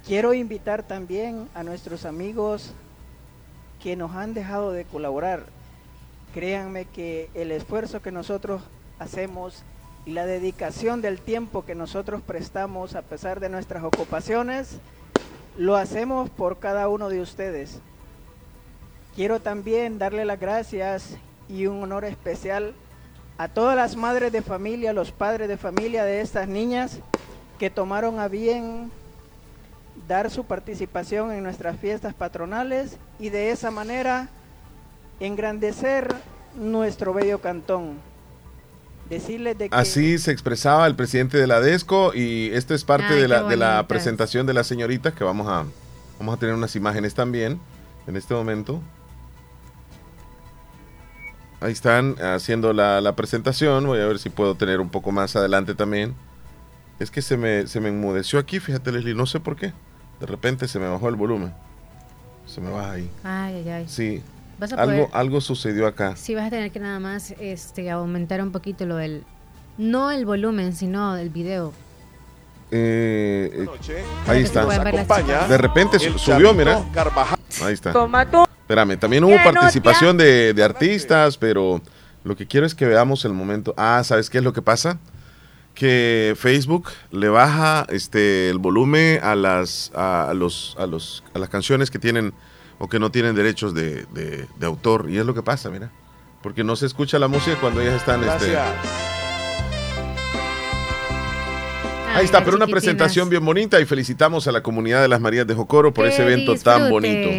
[0.05, 2.71] Quiero invitar también a nuestros amigos
[3.81, 5.43] que nos han dejado de colaborar.
[6.35, 8.61] Créanme que el esfuerzo que nosotros
[8.99, 9.63] hacemos
[10.05, 14.77] y la dedicación del tiempo que nosotros prestamos a pesar de nuestras ocupaciones,
[15.57, 17.79] lo hacemos por cada uno de ustedes.
[19.15, 21.17] Quiero también darle las gracias
[21.47, 22.75] y un honor especial
[23.47, 26.99] todas las madres de familia, los padres de familia de estas niñas
[27.57, 28.91] que tomaron a bien
[30.07, 34.29] dar su participación en nuestras fiestas patronales y de esa manera
[35.19, 36.13] engrandecer
[36.55, 37.97] nuestro bello cantón.
[39.09, 43.13] Decirles de que Así se expresaba el presidente de la DESCO y esto es parte
[43.13, 45.65] Ay, de, la, de la presentación de las señoritas que vamos a,
[46.19, 47.59] vamos a tener unas imágenes también
[48.05, 48.81] en este momento.
[51.61, 53.85] Ahí están haciendo la, la presentación.
[53.85, 56.15] Voy a ver si puedo tener un poco más adelante también.
[56.99, 59.73] Es que se me, se me enmudeció aquí, fíjate Leslie, no sé por qué.
[60.19, 61.53] De repente se me bajó el volumen.
[62.45, 63.09] Se me baja ahí.
[63.23, 63.85] Ay, ay, ay.
[63.87, 64.21] Sí.
[64.57, 66.15] Vas a Algo, poder- algo sucedió acá.
[66.17, 69.23] Sí, vas a tener que nada más este, aumentar un poquito lo del.
[69.77, 71.71] No el volumen, sino el video.
[72.71, 74.65] Eh, eh, ahí está.
[75.47, 76.83] De repente su- subió, mira.
[77.63, 77.91] Ahí está.
[78.61, 81.81] Espérame, también hubo participación de, de artistas, pero
[82.23, 83.73] lo que quiero es que veamos el momento.
[83.77, 84.99] Ah, ¿sabes qué es lo que pasa?
[85.73, 91.49] Que Facebook le baja este el volumen a las a, los a los a las
[91.49, 92.33] canciones que tienen
[92.79, 95.89] o que no tienen derechos de, de- de autor y es lo que pasa, mira,
[96.43, 98.51] porque no se escucha la música cuando ellas están este,
[102.15, 102.71] Ahí está, pero una chiquitinas.
[102.71, 106.11] presentación bien bonita y felicitamos a la comunidad de las Marías de Jocoro por Que
[106.11, 107.29] ese evento tan bonito.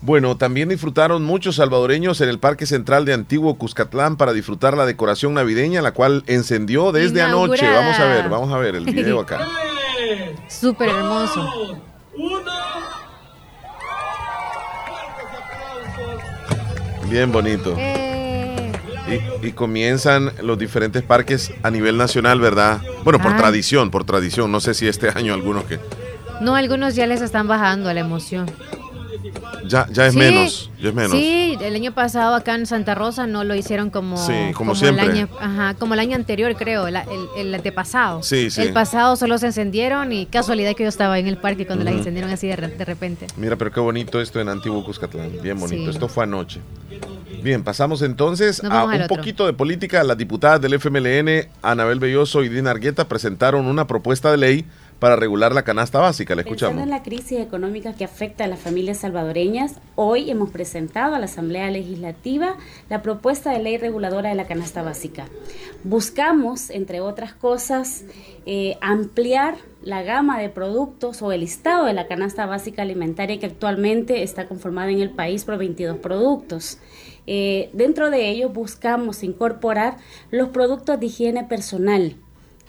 [0.00, 4.86] Bueno, también disfrutaron muchos salvadoreños en el Parque Central de Antiguo Cuscatlán para disfrutar la
[4.86, 7.68] decoración navideña, la cual encendió desde anoche.
[7.68, 9.46] Vamos a ver, vamos a ver el video acá.
[10.48, 11.82] Súper hermoso.
[17.10, 17.74] Bien bonito.
[17.76, 17.97] Eh,
[19.42, 22.80] Y, y comienzan los diferentes parques a nivel nacional, ¿verdad?
[23.04, 23.36] Bueno, por Ah.
[23.36, 24.50] tradición, por tradición.
[24.52, 25.78] No sé si este año algunos que...
[26.40, 28.46] no, algunos ya les están bajando la emoción.
[29.66, 31.10] Ya, ya es Sí, menos, ya es menos.
[31.12, 34.78] Sí, el año pasado acá en Santa Rosa no lo hicieron como, Sí, como el
[34.78, 35.04] siempre.
[35.04, 37.02] año, ajá, como el año anterior, creo, el, el,
[37.36, 38.22] el antepasado.
[38.22, 38.62] Sí, sí.
[38.62, 41.92] El pasado solo se encendieron y casualidad que yo estaba en el parque cuando las
[41.94, 41.98] Ujú.
[42.00, 43.26] encendieron así de, de repente.
[43.36, 45.32] Mira, pero qué bonito esto en Antiguo Cuscatlán.
[45.42, 45.82] Bien bonito.
[45.84, 45.90] Sí.
[45.90, 46.60] Esto fue anoche.
[47.42, 49.16] Bien, pasamos entonces Nos a un otro.
[49.16, 50.02] poquito de política.
[50.04, 54.64] Las diputadas del FMLN, Anabel Belloso y Dina Argueta, presentaron una propuesta de ley
[54.98, 56.34] para regular la canasta básica.
[56.34, 56.82] La Pensando escuchamos.
[56.82, 61.26] en la crisis económica que afecta a las familias salvadoreñas, hoy hemos presentado a la
[61.26, 62.56] Asamblea Legislativa
[62.90, 65.26] la propuesta de ley reguladora de la canasta básica.
[65.84, 68.04] Buscamos, entre otras cosas,
[68.46, 73.46] eh, ampliar la gama de productos o el listado de la canasta básica alimentaria que
[73.46, 76.78] actualmente está conformada en el país por 22 productos.
[77.30, 79.98] Eh, dentro de ello buscamos incorporar
[80.30, 82.16] los productos de higiene personal,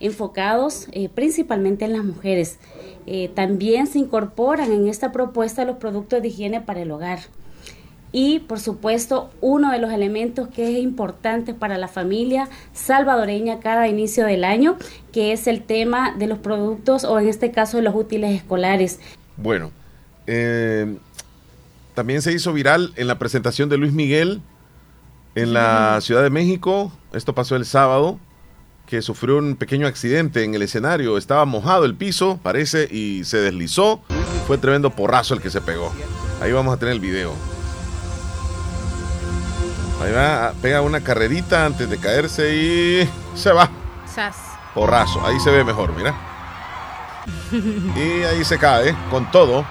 [0.02, 2.60] enfocados eh, principalmente en las mujeres.
[3.08, 7.20] Eh, también se incorporan en esta propuesta los productos de higiene para el hogar.
[8.12, 13.88] Y por supuesto, uno de los elementos que es importante para la familia salvadoreña cada
[13.88, 14.76] inicio del año,
[15.14, 19.00] que es el tema de los productos o en este caso de los útiles escolares.
[19.38, 19.72] Bueno,
[21.94, 24.42] también se hizo viral en la presentación de Luis Miguel
[25.36, 26.92] en la Ciudad de México.
[27.14, 28.20] Esto pasó el sábado,
[28.86, 31.18] que sufrió un pequeño accidente en el escenario.
[31.18, 34.02] Estaba mojado el piso, parece, y se deslizó.
[34.48, 35.94] Fue tremendo porrazo el que se pegó.
[36.42, 37.34] Ahí vamos a tener el video.
[40.02, 43.70] Ahí va, pega una carrerita antes de caerse y se va.
[44.14, 44.38] Sas.
[44.74, 45.26] Porrazo.
[45.26, 46.16] Ahí se ve mejor, mira.
[47.52, 49.66] Y ahí se cae con todo.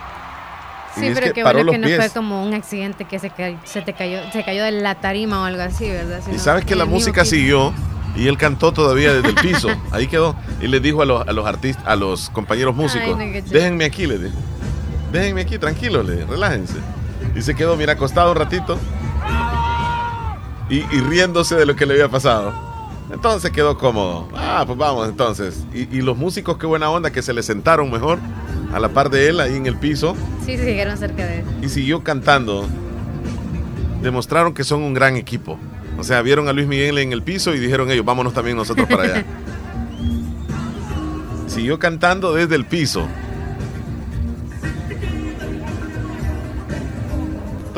[0.98, 3.30] Y Sí, pero que qué bueno que no fue como un accidente que se,
[3.64, 6.20] se te cayó, se cayó de la tarima o algo así, ¿verdad?
[6.22, 7.34] Y Sino sabes que la música piso.
[7.36, 7.72] siguió
[8.16, 9.68] y él cantó todavía desde el piso.
[9.92, 10.34] Ahí quedó.
[10.60, 14.06] Y les dijo a los, a los artistas, a los compañeros músicos, no, déjenme aquí,
[14.06, 14.36] le dijo.
[15.12, 16.74] Déjenme aquí, tranquilos, le relájense.
[17.34, 18.78] Y se quedó, mira, acostado un ratito.
[20.68, 22.52] Y, y riéndose de lo que le había pasado.
[23.10, 24.28] Entonces quedó cómodo.
[24.36, 25.64] Ah, pues vamos entonces.
[25.72, 28.18] Y, y los músicos, qué buena onda, que se le sentaron mejor
[28.72, 30.14] a la par de él ahí en el piso.
[30.44, 31.44] Sí, sí, llegaron cerca de él.
[31.62, 32.66] y siguió cantando.
[34.02, 35.58] Demostraron que son un gran equipo.
[35.98, 38.86] O sea, vieron a Luis Miguel en el piso y dijeron ellos, vámonos también nosotros
[38.88, 39.24] para allá.
[41.48, 43.08] Siguió cantando desde el piso.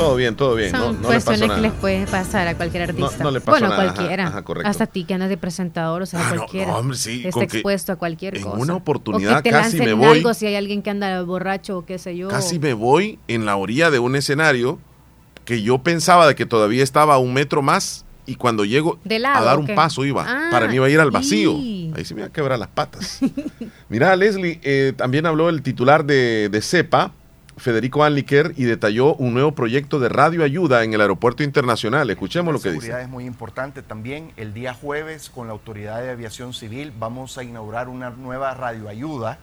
[0.00, 0.72] Todo bien, todo bien.
[0.72, 3.22] No, Son no pasó cuestiones que les puede pasar a cualquier artista.
[3.22, 4.26] no le pasó bueno, nada, cualquiera.
[4.28, 4.44] ajá.
[4.64, 6.72] Hasta a ti que andas de presentador, o sea, Ah, no, cualquiera.
[6.72, 8.56] no, hombre, sí, Está expuesto a cualquier en cosa.
[8.56, 10.18] una o oportunidad que te casi me voy.
[10.18, 12.28] algo si hay alguien que anda borracho o qué sé yo.
[12.28, 14.78] Casi me voy en la orilla de un escenario
[15.44, 19.18] que yo pensaba de que todavía estaba a un metro más y cuando llego ¿De
[19.18, 20.24] lado a dar un paso iba.
[20.26, 21.52] Ah, para mí iba a ir al vacío.
[21.52, 23.18] y- Ahí se me iba a quebrar las patas.
[23.88, 27.12] Mira, Leslie, eh, también habló el titular de, de CEPA,
[27.60, 32.08] Federico Anliker, y detalló un nuevo proyecto de radio ayuda en el aeropuerto internacional.
[32.08, 33.04] Escuchemos lo que seguridad dice.
[33.04, 34.32] es muy importante también.
[34.36, 39.38] El día jueves, con la Autoridad de Aviación Civil, vamos a inaugurar una nueva radioayuda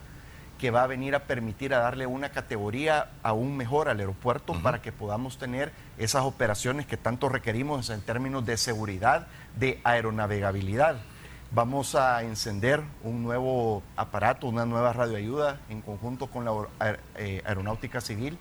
[0.57, 4.81] que va a venir a permitir a darle una categoría aún mejor al aeropuerto para
[4.81, 10.97] que podamos tener esas operaciones que tanto requerimos en términos de seguridad, de aeronavegabilidad.
[11.51, 17.41] Vamos a encender un nuevo aparato, una nueva radioayuda en conjunto con la aer- eh,
[17.45, 18.37] Aeronáutica Civil.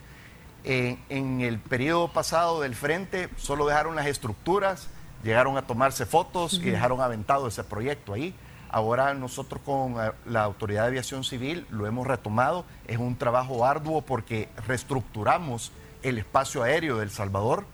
[0.65, 4.89] Eh, en el periodo pasado del frente solo dejaron las estructuras,
[5.23, 8.35] llegaron a tomarse fotos y dejaron aventado ese proyecto ahí.
[8.71, 12.65] Ahora nosotros con eh, la Autoridad de Aviación Civil lo hemos retomado.
[12.89, 15.71] Es un trabajo arduo porque reestructuramos
[16.03, 17.65] el espacio aéreo del Salvador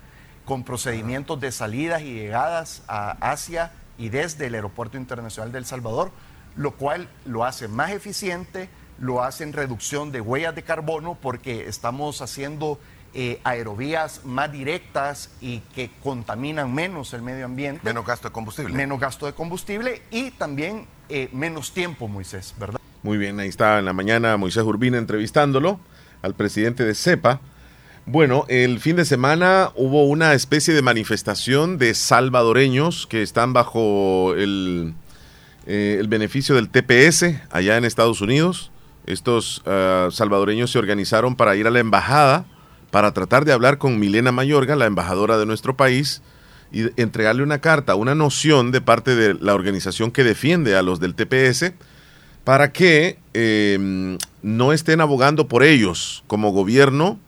[0.44, 3.72] con procedimientos de salidas y llegadas a Asia
[4.02, 6.10] y desde el Aeropuerto Internacional del Salvador,
[6.56, 11.68] lo cual lo hace más eficiente, lo hace en reducción de huellas de carbono porque
[11.68, 12.80] estamos haciendo
[13.14, 17.80] eh, aerovías más directas y que contaminan menos el medio ambiente.
[17.84, 18.74] Menos gasto de combustible.
[18.74, 22.80] Menos gasto de combustible y también eh, menos tiempo, Moisés, ¿verdad?
[23.04, 25.78] Muy bien, ahí está en la mañana Moisés Urbina entrevistándolo
[26.22, 27.40] al presidente de CEPA.
[28.04, 34.34] Bueno, el fin de semana hubo una especie de manifestación de salvadoreños que están bajo
[34.34, 34.94] el,
[35.66, 38.72] eh, el beneficio del TPS allá en Estados Unidos.
[39.06, 42.44] Estos ah, salvadoreños se organizaron para ir a la embajada
[42.90, 46.22] para tratar de hablar con Milena Mayorga, la embajadora de nuestro país,
[46.72, 50.98] y entregarle una carta, una noción de parte de la organización que defiende a los
[50.98, 51.72] del TPS
[52.44, 57.18] para que eh, no estén abogando por ellos como gobierno,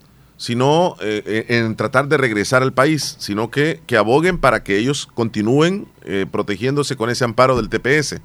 [0.45, 4.77] sino eh, eh, en tratar de regresar al país, sino que, que aboguen para que
[4.77, 8.21] ellos continúen eh, protegiéndose con ese amparo del TPS.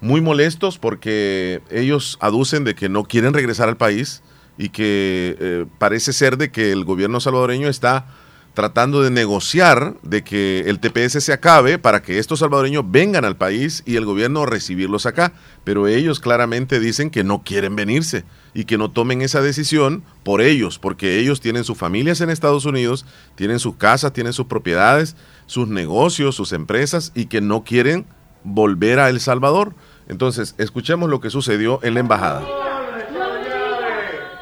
[0.00, 4.22] Muy molestos porque ellos aducen de que no quieren regresar al país
[4.56, 8.06] y que eh, parece ser de que el gobierno salvadoreño está
[8.54, 13.36] tratando de negociar de que el TPS se acabe para que estos salvadoreños vengan al
[13.36, 15.32] país y el gobierno recibirlos acá.
[15.64, 20.40] Pero ellos claramente dicen que no quieren venirse y que no tomen esa decisión por
[20.40, 25.16] ellos, porque ellos tienen sus familias en Estados Unidos, tienen sus casas, tienen sus propiedades,
[25.46, 28.06] sus negocios, sus empresas y que no quieren
[28.42, 29.74] volver a El Salvador.
[30.08, 32.40] Entonces, escuchemos lo que sucedió en la embajada.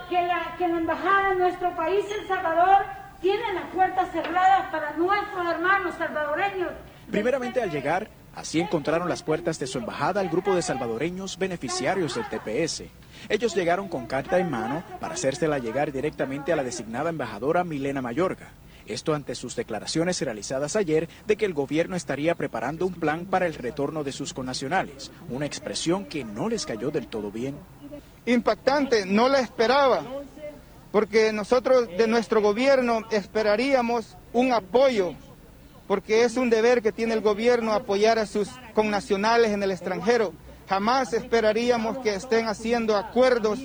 [0.08, 4.92] que la, que la embajada de nuestro país, El Salvador, tiene las puertas cerradas para
[4.96, 6.72] nuestros hermanos salvadoreños.
[7.10, 12.14] Primeramente al llegar, así encontraron las puertas de su embajada al grupo de salvadoreños beneficiarios
[12.14, 12.84] del TPS.
[13.28, 18.02] Ellos llegaron con carta en mano para hacérsela llegar directamente a la designada embajadora Milena
[18.02, 18.50] Mayorga.
[18.86, 23.46] Esto ante sus declaraciones realizadas ayer de que el gobierno estaría preparando un plan para
[23.46, 27.54] el retorno de sus connacionales, una expresión que no les cayó del todo bien.
[28.24, 30.02] impactante, no la esperaba,
[30.92, 35.14] porque nosotros de nuestro gobierno esperaríamos un apoyo,
[35.86, 40.32] porque es un deber que tiene el gobierno apoyar a sus connacionales en el extranjero.
[40.68, 43.58] Jamás esperaríamos que estén haciendo acuerdos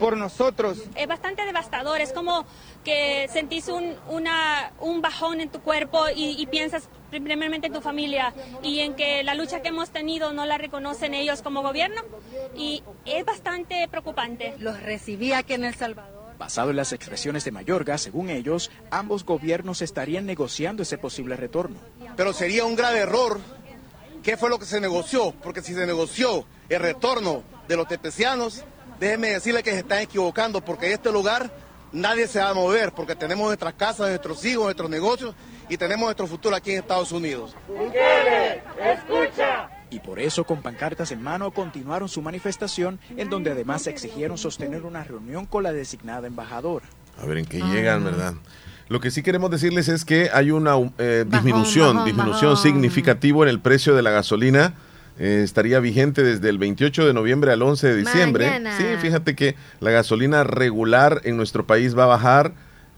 [0.00, 0.82] por nosotros.
[0.94, 2.44] Es bastante devastador, es como
[2.84, 7.80] que sentís un, una, un bajón en tu cuerpo y, y piensas primeramente en tu
[7.80, 12.02] familia y en que la lucha que hemos tenido no la reconocen ellos como gobierno
[12.56, 14.54] y es bastante preocupante.
[14.58, 16.15] Los recibí aquí en El Salvador.
[16.38, 21.76] Basado en las expresiones de Mayorga, según ellos, ambos gobiernos estarían negociando ese posible retorno.
[22.16, 23.40] Pero sería un grave error.
[24.22, 25.32] ¿Qué fue lo que se negoció?
[25.42, 28.64] Porque si se negoció el retorno de los tepecianos,
[29.00, 31.50] déjenme decirle que se están equivocando, porque en este lugar
[31.92, 35.34] nadie se va a mover, porque tenemos nuestras casas, nuestros hijos, nuestros negocios
[35.68, 37.54] y tenemos nuestro futuro aquí en Estados Unidos.
[38.78, 39.70] escucha.
[39.90, 44.82] Y por eso, con pancartas en mano, continuaron su manifestación, en donde además exigieron sostener
[44.82, 46.86] una reunión con la designada embajadora.
[47.22, 48.34] A ver en qué llegan, ¿verdad?
[48.88, 52.62] Lo que sí queremos decirles es que hay una eh, disminución, bajón, disminución bajón.
[52.62, 54.74] significativa en el precio de la gasolina.
[55.18, 58.46] Eh, estaría vigente desde el 28 de noviembre al 11 de diciembre.
[58.46, 58.76] Mañana.
[58.76, 62.52] Sí, fíjate que la gasolina regular en nuestro país va a bajar,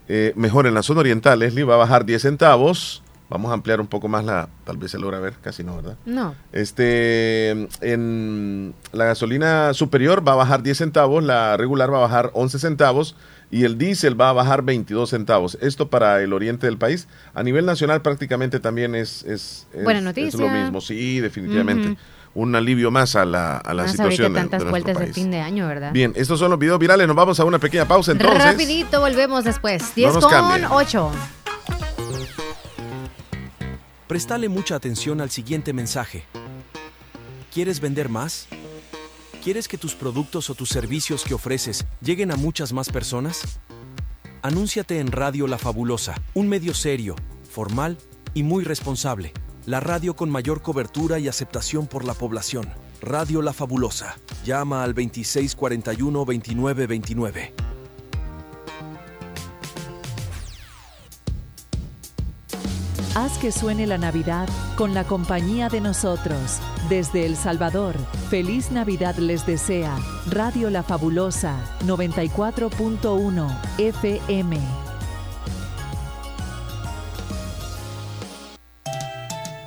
[0.08, 3.02] eh, mejor en la zona oriental, Leslie, va a bajar 10 centavos.
[3.30, 5.96] Vamos a ampliar un poco más la, tal vez se logra ver, casi no, ¿verdad?
[6.06, 6.34] No.
[6.52, 7.50] Este,
[7.82, 12.58] en la gasolina superior va a bajar 10 centavos, la regular va a bajar 11
[12.58, 13.16] centavos
[13.50, 15.58] y el diésel va a bajar 22 centavos.
[15.60, 17.06] Esto para el oriente del país.
[17.34, 20.40] A nivel nacional prácticamente también es, es, es- Buena es noticia.
[20.40, 20.80] lo mismo.
[20.80, 21.96] Sí, definitivamente.
[22.34, 25.14] Un alivio más a la, a la Más situación de, tantas de vueltas de país.
[25.14, 25.92] fin de año, ¿verdad?
[25.92, 27.06] Bien, estos son los videos virales.
[27.06, 28.44] Nos vamos a una pequeña pausa entonces.
[28.44, 29.94] Rapidito, volvemos después.
[29.94, 30.66] 10 nos con cambie.
[30.70, 31.10] 8.
[34.08, 36.24] Prestale mucha atención al siguiente mensaje.
[37.52, 38.48] ¿Quieres vender más?
[39.44, 43.60] ¿Quieres que tus productos o tus servicios que ofreces lleguen a muchas más personas?
[44.40, 47.16] Anúnciate en Radio La Fabulosa, un medio serio,
[47.50, 47.98] formal
[48.32, 49.34] y muy responsable.
[49.66, 52.66] La radio con mayor cobertura y aceptación por la población.
[53.02, 54.16] Radio La Fabulosa.
[54.42, 57.52] Llama al 2641-2929.
[63.20, 66.60] Haz que suene la Navidad con la compañía de nosotros.
[66.88, 67.96] Desde El Salvador,
[68.30, 69.96] feliz Navidad les desea
[70.30, 74.87] Radio La Fabulosa 94.1 FM.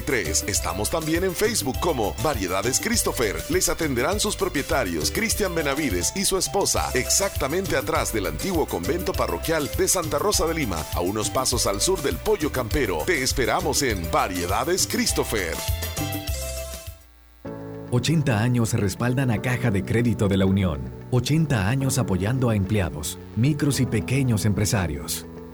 [0.00, 0.44] 5083.
[0.48, 3.36] Estamos también en Facebook como Variedades Christopher.
[3.48, 9.70] Les atenderán sus propietarios Cristian Benavides y su esposa, exactamente atrás del antiguo convento parroquial
[9.78, 12.98] de Santa Rosa de Lima, a unos pasos al sur del Pollo Campero.
[13.06, 15.54] Te esperamos en Variedades Christopher.
[17.90, 20.80] 80 años respaldan a Caja de Crédito de la Unión.
[21.12, 25.26] 80 años apoyando a empleados, micros y pequeños empresarios.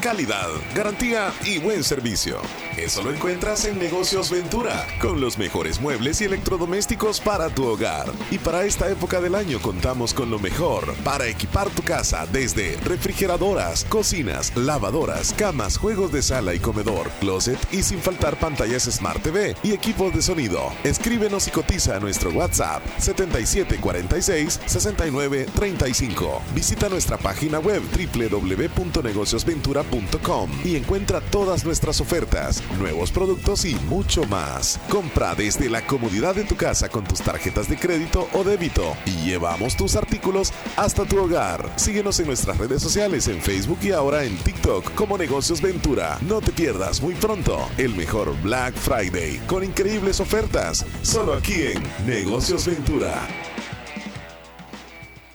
[0.00, 2.38] Calidad, garantía y buen servicio.
[2.76, 8.06] Eso lo encuentras en Negocios Ventura, con los mejores muebles y electrodomésticos para tu hogar.
[8.30, 12.76] Y para esta época del año contamos con lo mejor para equipar tu casa desde
[12.84, 19.20] refrigeradoras, cocinas, lavadoras, camas, juegos de sala y comedor, closet y sin faltar pantallas Smart
[19.20, 20.72] TV y equipos de sonido.
[20.84, 26.42] Escríbenos y cotiza a nuestro WhatsApp 7746 6935.
[26.54, 29.87] Visita nuestra página web www.negociosventura.com
[30.64, 34.78] y encuentra todas nuestras ofertas, nuevos productos y mucho más.
[34.88, 39.12] Compra desde la comodidad de tu casa con tus tarjetas de crédito o débito y
[39.26, 41.72] llevamos tus artículos hasta tu hogar.
[41.76, 46.18] Síguenos en nuestras redes sociales en Facebook y ahora en TikTok como Negocios Ventura.
[46.22, 52.06] No te pierdas muy pronto el mejor Black Friday con increíbles ofertas, solo aquí en
[52.06, 53.47] Negocios Ventura.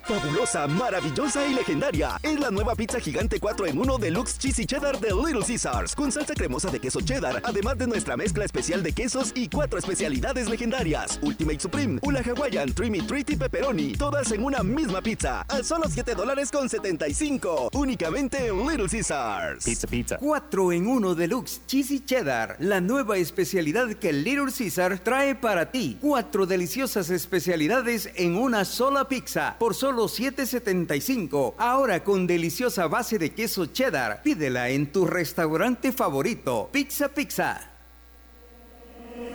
[0.06, 2.20] Fabulosa, maravillosa y legendaria.
[2.22, 5.96] Es la nueva pizza gigante 4 en 1 Deluxe Cheesy Cheddar de Little Caesars.
[5.96, 9.80] Con salsa cremosa de queso cheddar, además de nuestra mezcla especial de quesos y cuatro
[9.80, 11.20] especialidades legendarias.
[11.22, 13.94] Ultimate Supreme, Ula Hawaiian, Trimmy Treat y Pepperoni.
[13.94, 15.42] Todas en una misma pizza.
[15.44, 17.70] A solo 7 dólares con 75.
[17.74, 19.64] Únicamente en Little Caesars.
[19.64, 20.18] Pizza, pizza.
[20.18, 22.58] 4 en 1 Deluxe Cheesy Cheddar.
[22.60, 25.98] La nueva especialidad que Little Caesar trae para ti.
[26.02, 29.56] Cuatro deliciosas especialidades en una sola pizza.
[29.60, 31.54] Por solo solo 7.75.
[31.58, 34.24] Ahora con deliciosa base de queso cheddar.
[34.24, 36.70] Pídela en tu restaurante favorito.
[36.72, 37.62] Pizza Pizza.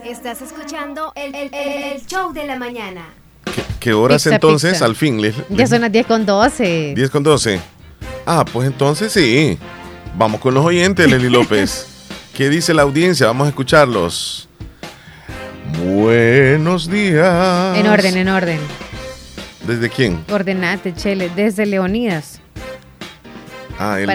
[0.04, 3.06] Estás escuchando el, show de la mañana.
[3.78, 5.20] ¿Qué, horas entonces al fin?
[5.48, 6.94] ya son las 10 con 12.
[6.96, 7.60] 10 con 12.
[8.26, 9.56] Ah, pues entonces sí.
[10.16, 11.86] Vamos con los oyentes, Leli López.
[12.34, 13.28] ¿Qué dice la audiencia?
[13.28, 14.48] Vamos a escucharlos.
[15.84, 17.76] Buenos días.
[17.76, 18.87] En orden, en orden.
[19.68, 20.24] ¿Desde quién?
[20.32, 22.40] Ordenate, Chele, desde Leonidas.
[23.78, 24.08] Ah, él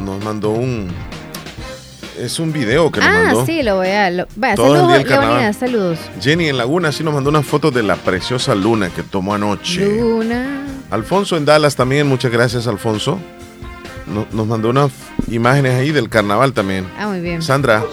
[0.00, 0.88] nos, Mandó, un.
[2.18, 3.40] Es un video que nos ah, mandó.
[3.42, 4.10] Ah, sí, lo voy a.
[4.10, 4.26] Lo,
[4.56, 5.98] saludos, Leonidas, saludos.
[6.20, 9.86] Jenny en Laguna sí nos mandó una foto de la preciosa luna que tomó anoche.
[9.86, 10.66] Luna.
[10.90, 13.20] Alfonso en Dallas también, muchas gracias, Alfonso.
[14.32, 14.90] nos mandó unas
[15.30, 16.84] imágenes ahí del carnaval también.
[16.98, 17.42] Ah, muy bien.
[17.42, 17.84] Sandra.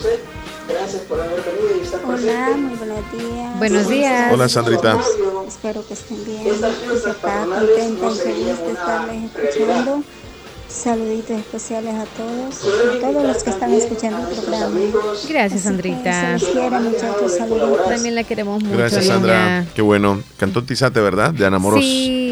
[0.68, 1.33] Gracias por haber
[2.24, 3.60] Hola, muy buenos días.
[3.60, 4.34] Buenos días.
[4.34, 4.98] Hola, Sandrita.
[5.46, 6.44] Espero que estén bien.
[6.44, 10.04] Que acá contenta y feliz de estarles escuchando.
[10.70, 14.80] Saluditos especiales a todos, a todos los que están escuchando el programa.
[15.28, 16.40] Gracias, Sandrita.
[16.40, 17.90] Se quiere, muchachos, saluditos.
[17.90, 18.78] También la queremos mucho.
[18.78, 19.66] Gracias, Sandra.
[19.76, 20.24] Qué bueno.
[20.38, 21.34] Cantó Tizate, ¿verdad?
[21.34, 21.84] De Ana Moros.
[21.84, 22.23] Sí.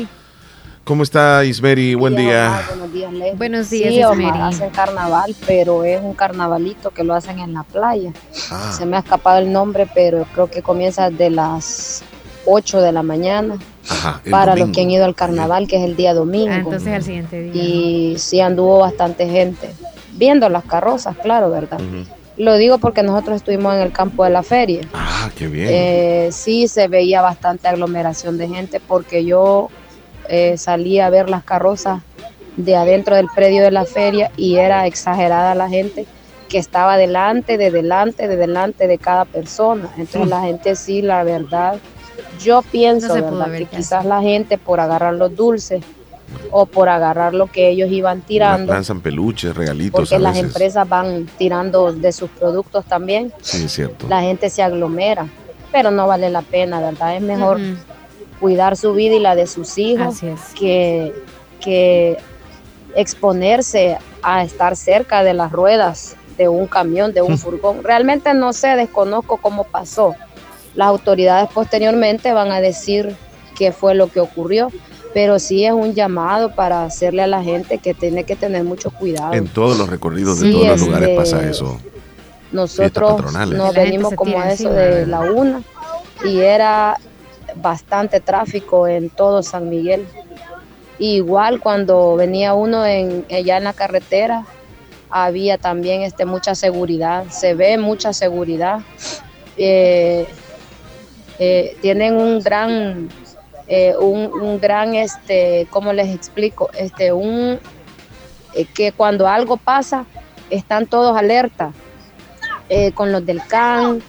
[0.91, 1.95] ¿Cómo está Ismeri?
[1.95, 2.63] Buen día.
[2.67, 3.35] buenos días, Leslie.
[3.35, 4.39] Buenos días, sí, Ismeri.
[4.41, 8.11] hacen carnaval, pero es un carnavalito que lo hacen en la playa.
[8.51, 8.73] Ah.
[8.77, 12.03] Se me ha escapado el nombre, pero creo que comienza de las
[12.45, 13.57] 8 de la mañana.
[14.29, 16.51] para los que han ido al carnaval, que es el día domingo.
[16.51, 17.63] Ah, entonces al siguiente día.
[17.63, 19.69] Y sí anduvo bastante gente
[20.17, 21.79] viendo las carrozas, claro, ¿verdad?
[22.35, 24.81] Lo digo porque nosotros estuvimos en el campo de la feria.
[24.93, 25.67] Ah, qué bien.
[25.71, 29.69] Eh, sí, se veía bastante aglomeración de gente porque yo
[30.31, 32.01] eh, salí a ver las carrozas
[32.55, 36.05] de adentro del predio de la feria y era exagerada la gente
[36.47, 39.89] que estaba delante, de delante, de delante de cada persona.
[39.97, 41.79] Entonces la gente sí, la verdad,
[42.41, 43.51] yo pienso ¿verdad?
[43.51, 45.83] que quizás la gente por agarrar los dulces
[46.49, 48.71] o por agarrar lo que ellos iban tirando.
[48.71, 50.09] Lanzan peluches, regalitos.
[50.09, 53.33] Porque las empresas van tirando de sus productos también.
[53.41, 54.07] Sí, es cierto.
[54.07, 55.27] La gente se aglomera,
[55.73, 57.17] pero no vale la pena, ¿verdad?
[57.17, 57.59] Es mejor
[58.41, 60.19] cuidar su vida y la de sus hijos
[60.59, 61.13] que,
[61.61, 62.17] que
[62.95, 67.83] exponerse a estar cerca de las ruedas de un camión, de un furgón.
[67.83, 70.15] Realmente no sé, desconozco cómo pasó,
[70.75, 73.15] las autoridades posteriormente van a decir
[73.55, 74.69] qué fue lo que ocurrió.
[75.13, 78.91] Pero sí es un llamado para hacerle a la gente que tiene que tener mucho
[78.91, 79.33] cuidado.
[79.33, 81.79] En todos los recorridos de todos los lugares este, pasa eso.
[82.53, 85.61] Nosotros nos venimos como a eso de la una
[86.23, 86.97] y era
[87.55, 90.07] bastante tráfico en todo San Miguel.
[90.99, 94.45] igual cuando venía uno en, allá en la carretera,
[95.11, 98.79] había también este, mucha seguridad, se ve mucha seguridad.
[99.57, 100.25] Eh,
[101.37, 103.09] eh, tienen un gran,
[103.67, 106.69] eh, un, gran, este, ¿cómo les explico?
[106.77, 107.59] Este, un,
[108.73, 110.05] que cuando algo pasa,
[110.49, 111.71] están todos alerta,
[112.93, 114.01] con los del CAN,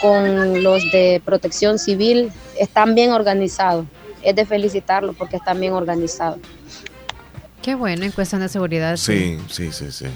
[0.00, 3.86] con los de protección civil, están bien organizados.
[4.22, 6.38] Es de felicitarlos porque están bien organizados.
[7.62, 8.96] Qué bueno en cuestión de seguridad.
[8.96, 9.90] sí, sí, sí.
[9.90, 10.06] sí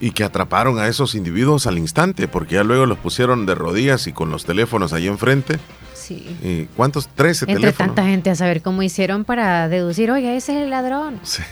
[0.00, 4.06] y que atraparon a esos individuos al instante, porque ya luego los pusieron de rodillas
[4.06, 5.58] y con los teléfonos ahí enfrente.
[5.94, 6.36] Sí.
[6.42, 7.08] ¿Y ¿Cuántos?
[7.08, 11.18] Trece Entre tanta gente a saber cómo hicieron para deducir, oye, ese es el ladrón.
[11.24, 11.42] Sí.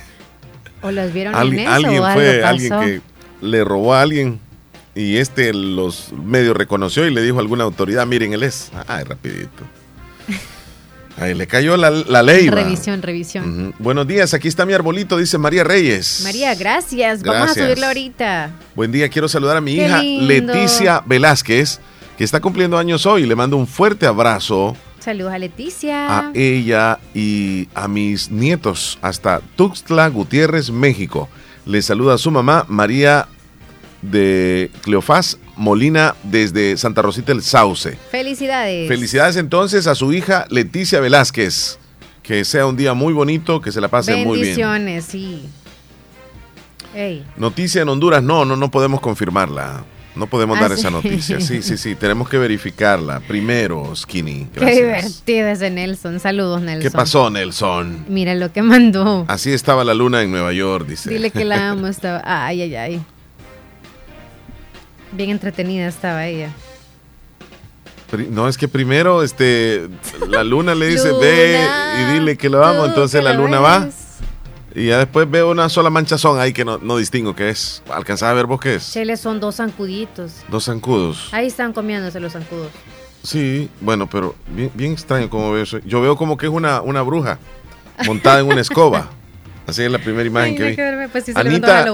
[0.82, 3.01] O los vieron en eso, Alguien o fue alguien que
[3.40, 4.38] le robó a alguien
[4.94, 8.70] y este los medio reconoció y le dijo a alguna autoridad, miren, él es.
[8.86, 9.64] Ay, rapidito.
[11.18, 12.50] Ahí le cayó la, ley.
[12.50, 13.74] Revisión, revisión.
[13.78, 16.20] Buenos días, aquí está mi arbolito, dice María Reyes.
[16.24, 17.22] María, gracias.
[17.22, 18.50] Vamos a subirlo ahorita.
[18.74, 21.80] Buen día, quiero saludar a mi hija Leticia Velázquez,
[22.18, 23.24] que está cumpliendo años hoy.
[23.24, 24.76] Le mando un fuerte abrazo.
[24.98, 26.18] Saludos a Leticia.
[26.18, 31.30] A ella y a mis nietos hasta Tuxtla Gutiérrez, México.
[31.64, 33.26] Le saluda a su mamá, María
[34.02, 37.98] de Cleofás Molina desde Santa Rosita el Sauce.
[38.11, 38.88] Felicidades.
[38.88, 41.78] Felicidades entonces a su hija Leticia Velázquez.
[42.22, 44.57] Que sea un día muy bonito, que se la pase muy bien.
[44.57, 45.48] Bendiciones, sí.
[47.36, 49.84] Noticia en Honduras, no, no, no podemos confirmarla.
[50.14, 51.42] No podemos ah, dar esa noticia.
[51.42, 53.20] Sí, sí, sí, tenemos que verificarla.
[53.20, 54.46] Primero, Skinny.
[54.54, 56.20] Qué divertido ese Nelson.
[56.20, 56.82] Saludos, Nelson.
[56.82, 58.07] ¿Qué pasó, Nelson?
[58.09, 59.26] Mira lo que mandó.
[59.28, 61.11] Así estaba la luna en Nueva York, dice.
[61.11, 61.86] Dile que la amo.
[61.86, 62.22] Estaba...
[62.24, 63.02] Ay, ay, ay.
[65.16, 66.50] Bien entretenida estaba ella.
[68.30, 69.88] No, es que primero este,
[70.28, 71.66] la luna le dice, ve
[72.00, 73.88] y dile que lo amo, entonces la luna va.
[74.74, 77.82] Y ya después veo una sola manchazón ahí que no, distingo qué es.
[77.90, 78.92] ¿Alcanzás a ver vos qué es?
[78.92, 80.44] Chile son dos zancuditos.
[80.48, 81.32] Dos zancudos.
[81.32, 82.70] Ahí están comiéndose los zancudos.
[83.22, 85.78] Sí, bueno, pero bien, bien extraño como veo eso.
[85.78, 87.38] Yo veo como que es una, una bruja
[88.04, 89.08] montada en una escoba.
[89.66, 90.76] Así es la primera imagen que vi.
[91.10, 91.86] Pues Anita,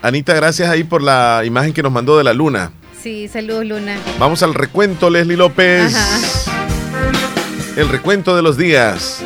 [0.00, 2.72] Anita, gracias ahí por la imagen que nos mandó de la luna.
[3.02, 3.96] Sí, saludos Luna.
[4.18, 5.94] Vamos al recuento, Leslie López.
[7.76, 9.22] El recuento de los días.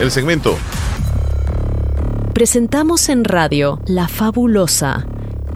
[0.00, 0.56] El segmento.
[2.32, 5.06] Presentamos en radio La Fabulosa.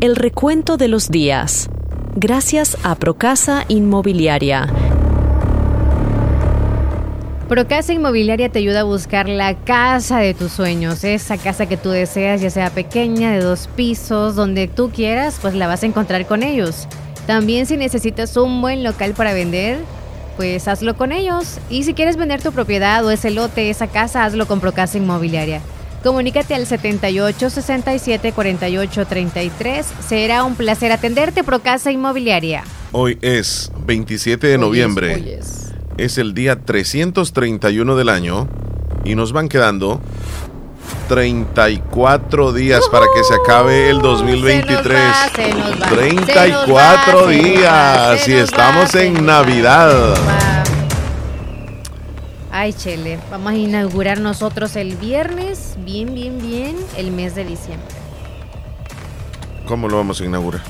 [0.01, 1.71] El recuento de los días.
[2.15, 4.69] Gracias a Procasa Inmobiliaria
[7.49, 11.89] Procasa Inmobiliaria te ayuda a buscar la casa de tus sueños, esa casa que tú
[11.89, 16.27] deseas, ya sea pequeña, de dos pisos, donde tú quieras, pues la vas a encontrar
[16.27, 16.87] con ellos.
[17.27, 19.79] También si necesitas un buen local para vender,
[20.37, 21.59] pues hazlo con ellos.
[21.71, 25.63] Y si quieres vender tu propiedad o ese lote, esa casa, hazlo con Procasa Inmobiliaria.
[26.03, 29.87] Comunícate al 78 67 48 33.
[30.07, 32.65] Será un placer atenderte, Procasa Inmobiliaria.
[32.93, 35.68] Hoy es 27 de noviembre es
[35.99, 38.47] el día 331 del año
[39.05, 40.01] y nos van quedando
[41.09, 45.01] 34 días para que se acabe el 2023.
[45.91, 50.15] 34 días y estamos en Navidad.
[52.53, 57.89] Ay, Chele, vamos a inaugurar nosotros el viernes, bien, bien, bien, el mes de diciembre.
[59.67, 60.63] ¿Cómo lo vamos a inaugurar?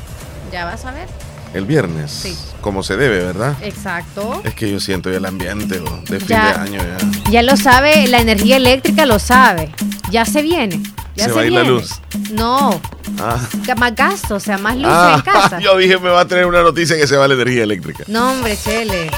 [0.50, 1.27] Ya vas a ver.
[1.54, 2.10] El viernes.
[2.10, 2.36] Sí.
[2.60, 3.56] Como se debe, ¿verdad?
[3.62, 4.40] Exacto.
[4.44, 7.30] Es que yo siento el ambiente de fin de año ya.
[7.30, 9.72] Ya lo sabe, la energía eléctrica lo sabe.
[10.10, 10.80] Ya se viene.
[11.14, 12.00] Ya se, va a ir la luz.
[12.30, 12.80] No.
[13.18, 13.40] Ah.
[13.76, 15.58] Más gasto, o sea, más luz ah, en casa.
[15.60, 18.04] Yo dije, me va a tener una noticia que se va la energía eléctrica.
[18.06, 19.10] No, hombre, Chele.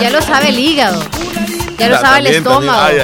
[0.00, 1.02] Ya lo sabe el hígado.
[1.78, 2.96] Ya lo sabe el estómago.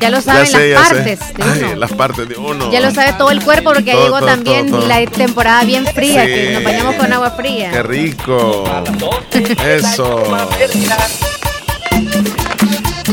[0.00, 1.76] Ya lo saben las partes de uno.
[1.76, 2.72] las partes de uno.
[2.72, 6.64] Ya lo sabe todo el cuerpo porque llegó también la temporada bien fría, que nos
[6.64, 7.70] bañamos con agua fría.
[7.70, 8.64] Qué rico.
[9.64, 10.24] Eso.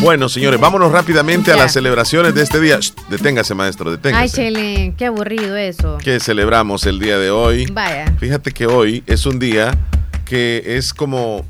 [0.01, 2.79] Bueno, señores, vámonos rápidamente a las celebraciones de este día.
[3.09, 4.23] deténgase, maestro, deténgase.
[4.23, 5.97] Ay, Chele, qué aburrido eso.
[5.97, 7.65] Que celebramos el día de hoy.
[7.65, 8.05] Vaya.
[8.17, 9.77] Fíjate que hoy es un día
[10.25, 11.45] que es como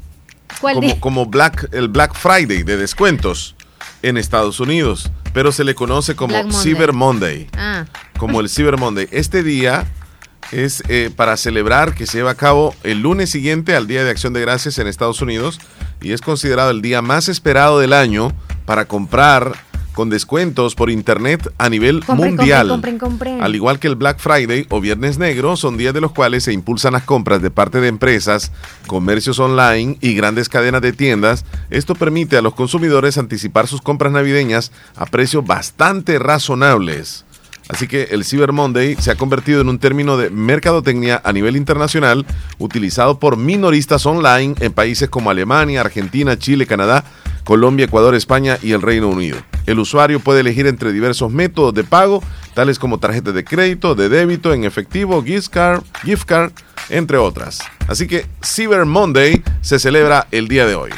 [0.62, 3.56] como, como Black, el Black Friday de descuentos
[4.02, 7.48] en Estados Unidos, pero se le conoce como Cyber Monday.
[7.58, 7.86] Ah.
[8.18, 9.08] Como el Cyber Monday.
[9.12, 9.86] Este día
[10.52, 14.10] es eh, para celebrar que se lleva a cabo el lunes siguiente al Día de
[14.10, 15.60] Acción de Gracias en Estados Unidos
[16.02, 18.32] y es considerado el día más esperado del año
[18.66, 22.82] para comprar con descuentos por internet a nivel mundial.
[23.42, 26.54] Al igual que el Black Friday o Viernes Negro, son días de los cuales se
[26.54, 28.52] impulsan las compras de parte de empresas,
[28.88, 31.46] comercios online y grandes cadenas de tiendas.
[31.70, 37.26] Esto permite a los consumidores anticipar sus compras navideñas a precios bastante razonables.
[37.70, 41.56] Así que el Cyber Monday se ha convertido en un término de mercadotecnia a nivel
[41.56, 42.26] internacional
[42.58, 47.06] utilizado por minoristas online en países como Alemania, Argentina, Chile, Canadá,
[47.50, 49.40] Colombia, Ecuador, España y el Reino Unido.
[49.66, 52.22] El usuario puede elegir entre diversos métodos de pago,
[52.54, 56.52] tales como tarjetas de crédito, de débito, en efectivo, gift card, gift card,
[56.90, 57.58] entre otras.
[57.88, 60.92] Así que Cyber Monday se celebra el día de hoy.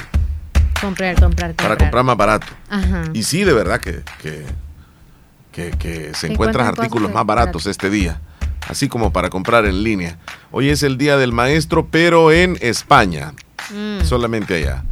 [0.82, 1.56] Comprar, comprar, comprar.
[1.56, 2.48] Para comprar más barato.
[3.14, 4.04] Y sí, de verdad que
[5.54, 8.20] que, se encuentran artículos más baratos este día,
[8.68, 10.18] así como para comprar en línea.
[10.52, 13.32] Hoy es el Día del Maestro, pero en España,
[13.74, 14.04] mm.
[14.04, 14.84] solamente allá.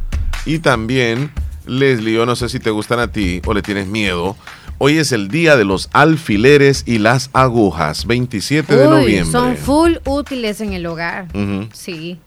[0.46, 1.30] Y también,
[1.66, 4.36] Leslie, yo no sé si te gustan a ti o le tienes miedo.
[4.78, 9.30] Hoy es el día de los alfileres y las agujas, 27 de noviembre.
[9.30, 11.26] Son full útiles en el hogar.
[11.72, 12.18] Sí.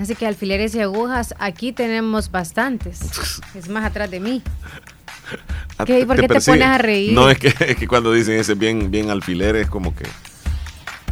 [0.00, 3.00] Así que alfileres y agujas, aquí tenemos bastantes.
[3.54, 4.42] Es más atrás de mí.
[5.86, 6.06] ¿Qué?
[6.06, 7.12] ¿Por qué te, pones a reír?
[7.12, 10.04] No, es que, cuando dicen ese bien, bien alfiler es como que,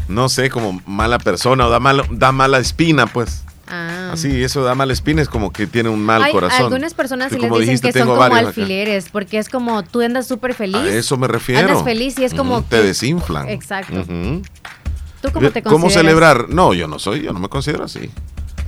[0.09, 3.45] no sé, como mala persona o da, mal, da mala espina, pues.
[3.69, 4.11] Ah.
[4.13, 6.65] Así, eso da mala espina, es como que tiene un mal corazón.
[6.67, 10.55] Algunas personas sí les dicen que son como alfileres, porque es como tú andas súper
[10.55, 10.77] feliz.
[10.77, 11.69] A eso me refiero.
[11.69, 12.63] Andas feliz y es como.
[12.63, 13.49] te desinflan.
[13.49, 14.05] Exacto.
[14.05, 15.73] ¿Tú cómo te consideras?
[15.73, 16.49] ¿Cómo celebrar?
[16.49, 18.11] No, yo no soy, yo no me considero así.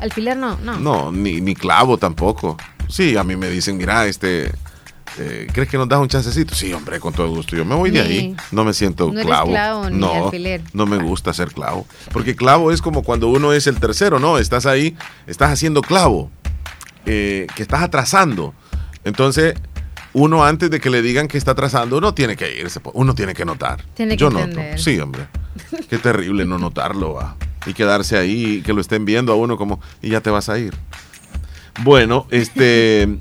[0.01, 0.79] Alfiler no, no.
[0.79, 2.57] No, ni, ni clavo tampoco.
[2.89, 4.53] Sí, a mí me dicen, mira, este
[5.19, 6.55] eh, ¿crees que nos das un chancecito?
[6.55, 7.57] Sí, hombre, con todo gusto.
[7.57, 8.36] Yo me voy de ahí.
[8.51, 9.51] No me siento no clavo.
[9.51, 10.62] clavo no, alfiler.
[10.73, 11.86] no me gusta ser clavo.
[12.12, 14.39] Porque clavo es como cuando uno es el tercero, ¿no?
[14.39, 14.97] Estás ahí,
[15.27, 16.31] estás haciendo clavo,
[17.07, 18.55] eh, que estás atrasando.
[19.05, 19.55] Entonces,
[20.15, 23.35] uno antes de que le digan que está atrasando, uno tiene que irse, uno tiene
[23.35, 23.85] que notar.
[23.95, 24.61] Tiene Yo noto.
[24.77, 25.27] Sí, hombre.
[25.89, 27.19] Qué terrible no notarlo,
[27.66, 30.49] Y quedarse ahí, y que lo estén viendo a uno como, y ya te vas
[30.49, 30.74] a ir.
[31.82, 33.19] Bueno, este...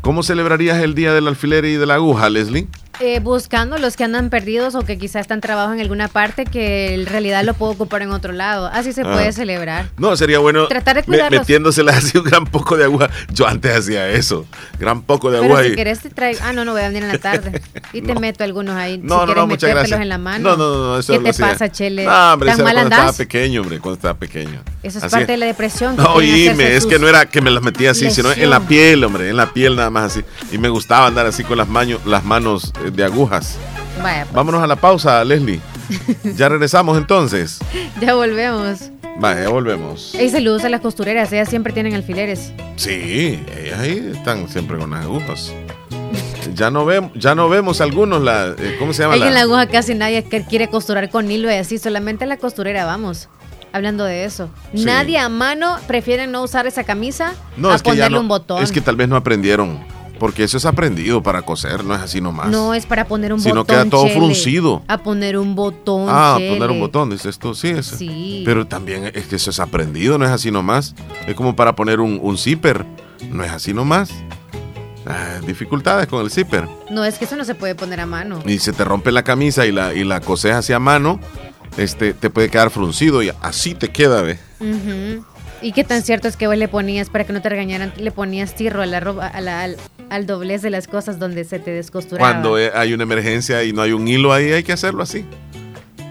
[0.00, 2.68] ¿Cómo celebrarías el día del alfiler y de la aguja, Leslie?
[2.98, 6.94] Eh, buscando los que andan perdidos o que quizás están trabajando en alguna parte que
[6.94, 8.70] en realidad lo puedo ocupar en otro lado.
[8.72, 9.32] Así se puede ah.
[9.32, 9.86] celebrar.
[9.98, 11.40] No, sería bueno tratar de cuidarlos.
[11.40, 13.10] metiéndosela así un gran poco de agua.
[13.32, 14.46] Yo antes hacía eso,
[14.78, 15.58] gran poco de agua.
[15.58, 17.60] Pero si querés te traigo, ah no, no voy a venir en la tarde
[17.92, 18.98] y te meto algunos ahí.
[18.98, 20.00] No, si no, no, muchas gracias.
[20.00, 20.50] en la mano.
[20.50, 22.04] No, no, no, eso ¿Qué te pasa, Chele?
[22.04, 24.62] No, hombre, ¿Tan cuando estaba pequeño, hombre, cuando estaba pequeño.
[24.82, 25.96] Eso es parte de la depresión.
[25.96, 29.04] No, oíme, es que no era que me las metía así, sino en la piel,
[29.04, 30.24] hombre, en la piel nada más así.
[30.50, 31.68] Y me gustaba andar así con las,
[32.06, 33.56] las manos de agujas.
[34.00, 34.32] Pues.
[34.32, 35.60] Vámonos a la pausa, Leslie.
[36.36, 37.58] ya regresamos entonces.
[38.00, 38.90] Ya volvemos.
[39.18, 40.14] Vaya, ya volvemos.
[40.14, 42.52] Y saludos a las costureras, ellas siempre tienen alfileres.
[42.76, 45.52] Sí, ellas ahí están siempre con las agujas.
[46.54, 49.14] Ya no vemos, ya no vemos algunos la, eh, ¿cómo se llama?
[49.14, 52.84] Ahí en la aguja casi nadie quiere costurar con hilo y así, solamente la costurera,
[52.84, 53.28] vamos.
[53.72, 54.48] Hablando de eso.
[54.72, 58.62] Nadie a mano prefiere no usar esa camisa no, a es ponerle que un botón.
[58.62, 59.80] Es que tal vez no aprendieron
[60.18, 62.48] porque eso es aprendido para coser, no es así nomás.
[62.48, 63.52] No es para poner un botón.
[63.52, 64.82] Sino queda todo fruncido.
[64.88, 66.06] A poner un botón.
[66.08, 67.86] Ah, a poner un botón, dice esto, sí, es.
[67.86, 68.42] Sí.
[68.44, 70.94] Pero también es que eso es aprendido, no es así nomás.
[71.26, 72.84] Es como para poner un, un zipper,
[73.30, 74.10] no es así nomás.
[75.06, 76.66] Ah, dificultades con el zipper.
[76.90, 78.42] No, es que eso no se puede poner a mano.
[78.44, 81.20] Y se te rompe la camisa y la, y la coses hacia mano,
[81.76, 84.38] este, te puede quedar fruncido y así te queda, ¿ve?
[85.62, 88.10] ¿Y qué tan cierto es que vos le ponías, para que no te regañaran, le
[88.10, 92.30] ponías tirro a la ropa, al, doblez de las cosas donde se te descosturaba?
[92.30, 95.24] Cuando hay una emergencia y no hay un hilo ahí, hay que hacerlo así.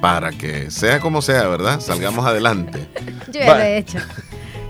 [0.02, 1.80] Para que sea como sea, ¿verdad?
[1.80, 2.88] Salgamos adelante.
[3.32, 4.00] Yo ya lo he hecho.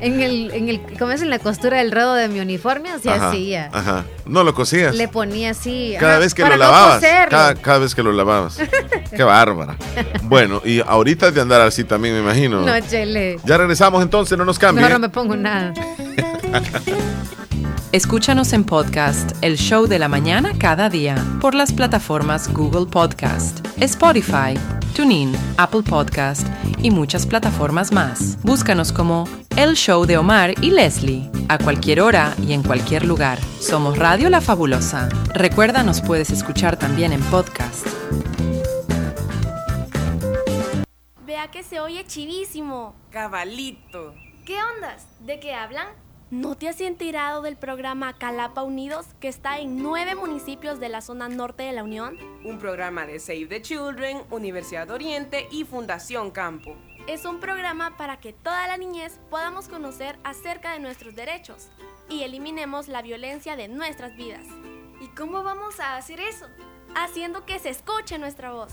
[0.01, 3.09] En el, en el, como es en la costura del rodo de mi uniforme, así
[3.09, 3.69] hacía.
[3.71, 4.05] Ajá.
[4.25, 4.95] No lo cosías.
[4.95, 5.95] Le ponía así.
[5.99, 7.01] Cada vez que lo lavabas.
[7.29, 8.59] cada, cada, vez que lo lavabas.
[9.15, 9.77] Qué bárbara.
[10.23, 12.61] Bueno, y ahorita de andar así también, me imagino.
[12.61, 13.39] No, chele.
[13.45, 14.83] Ya regresamos entonces, no nos cambie.
[14.83, 15.73] No, no me pongo nada.
[17.95, 23.65] Escúchanos en podcast El Show de la Mañana cada día por las plataformas Google Podcast,
[23.79, 24.59] Spotify,
[24.95, 26.47] TuneIn, Apple Podcast
[26.81, 28.41] y muchas plataformas más.
[28.43, 29.27] Búscanos como
[29.57, 33.37] El Show de Omar y Leslie a cualquier hora y en cualquier lugar.
[33.59, 35.09] Somos Radio La Fabulosa.
[35.33, 37.85] Recuerda, nos puedes escuchar también en podcast.
[41.25, 42.95] Vea que se oye chivísimo.
[43.09, 44.15] Cabalito.
[44.45, 45.07] ¿Qué ondas?
[45.19, 45.87] ¿De qué hablan?
[46.31, 51.01] ¿No te has enterado del programa Calapa Unidos que está en nueve municipios de la
[51.01, 52.17] zona norte de la Unión?
[52.43, 56.75] Un programa de Save the Children, Universidad Oriente y Fundación Campo.
[57.05, 61.69] Es un programa para que toda la niñez podamos conocer acerca de nuestros derechos.
[62.07, 64.45] y eliminemos la violencia de nuestras vidas.
[65.01, 66.45] ¿Y cómo vamos a hacer eso?
[66.95, 68.71] Haciendo que se escuche nuestra voz.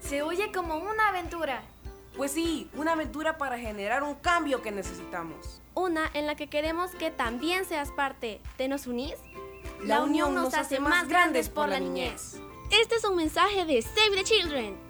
[0.00, 1.62] Se oye como una aventura.
[2.16, 5.60] Pues sí, una aventura para generar un cambio que necesitamos.
[5.74, 8.40] Una en la que queremos que también seas parte.
[8.56, 9.14] ¿Te nos unís?
[9.82, 12.36] La, unión nos hace más grandes por la niñez.
[12.70, 14.89] Este es un mensaje de Save the Children.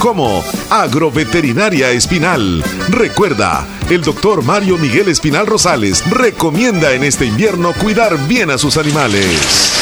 [0.00, 2.64] como Agroveterinaria Espinal.
[2.88, 8.76] Recuerda, el doctor Mario Miguel Espinal Rosales recomienda en este invierno cuidar bien a sus
[8.76, 9.72] animales.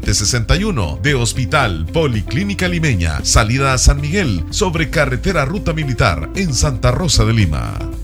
[0.00, 6.90] 2664-2061 de Hospital Policlínica Limeña, salida a San Miguel, sobre carretera Ruta Militar en Santa
[6.90, 8.03] Rosa de Lima.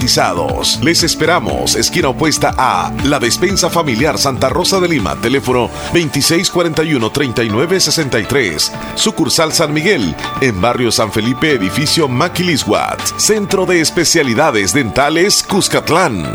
[0.81, 9.53] les esperamos, esquina opuesta a La Despensa Familiar Santa Rosa de Lima, teléfono 2641-3963, sucursal
[9.53, 16.25] San Miguel, en barrio San Felipe, edificio Maquilisguat, Centro de Especialidades Dentales Cuscatlán.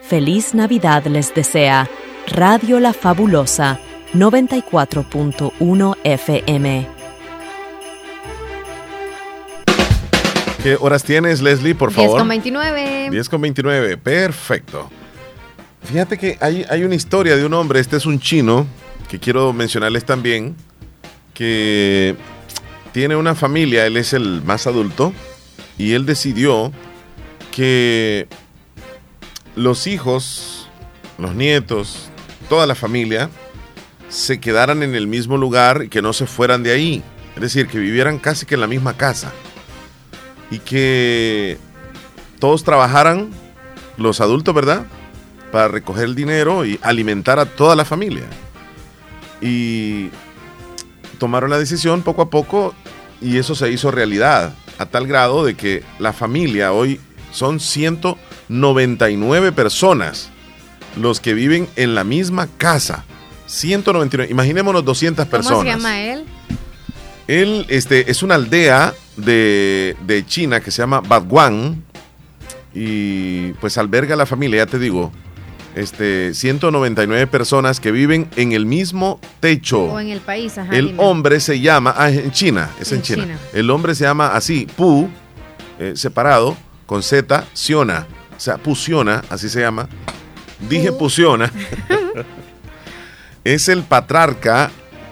[0.00, 1.90] Feliz Navidad les desea
[2.28, 3.80] Radio La Fabulosa
[4.14, 6.97] 94.1 FM.
[10.62, 12.10] ¿Qué horas tienes, Leslie, por favor?
[12.10, 13.08] 10 con 29.
[13.10, 14.90] 10 con 29, perfecto.
[15.84, 18.66] Fíjate que hay, hay una historia de un hombre, este es un chino,
[19.08, 20.56] que quiero mencionarles también,
[21.32, 22.16] que
[22.92, 25.12] tiene una familia, él es el más adulto,
[25.78, 26.72] y él decidió
[27.52, 28.26] que
[29.54, 30.68] los hijos,
[31.18, 32.10] los nietos,
[32.48, 33.30] toda la familia,
[34.08, 37.02] se quedaran en el mismo lugar y que no se fueran de ahí.
[37.36, 39.32] Es decir, que vivieran casi que en la misma casa.
[40.50, 41.58] Y que
[42.38, 43.30] todos trabajaran,
[43.96, 44.86] los adultos, ¿verdad?
[45.52, 48.26] Para recoger el dinero y alimentar a toda la familia.
[49.40, 50.10] Y
[51.18, 52.74] tomaron la decisión poco a poco
[53.20, 57.00] y eso se hizo realidad a tal grado de que la familia hoy
[57.32, 60.30] son 199 personas
[60.96, 63.04] los que viven en la misma casa.
[63.46, 65.58] 199, imaginémonos 200 personas.
[65.58, 66.24] ¿Cómo se llama él?
[67.26, 71.84] Él este, es una aldea de, de China que se llama Badguan
[72.74, 75.12] y pues alberga a la familia, ya te digo,
[75.74, 79.84] este, 199 personas que viven en el mismo techo.
[79.84, 83.38] O en el país, ajá, El hombre se llama, ah, en China, es en, China.
[83.52, 85.08] El hombre se llama así, Pu,
[85.78, 89.88] eh, separado, con Z, Siona, o sea, Pusiona, así se llama.
[90.68, 91.52] Dije Pusiona.
[93.44, 94.70] es el patriarca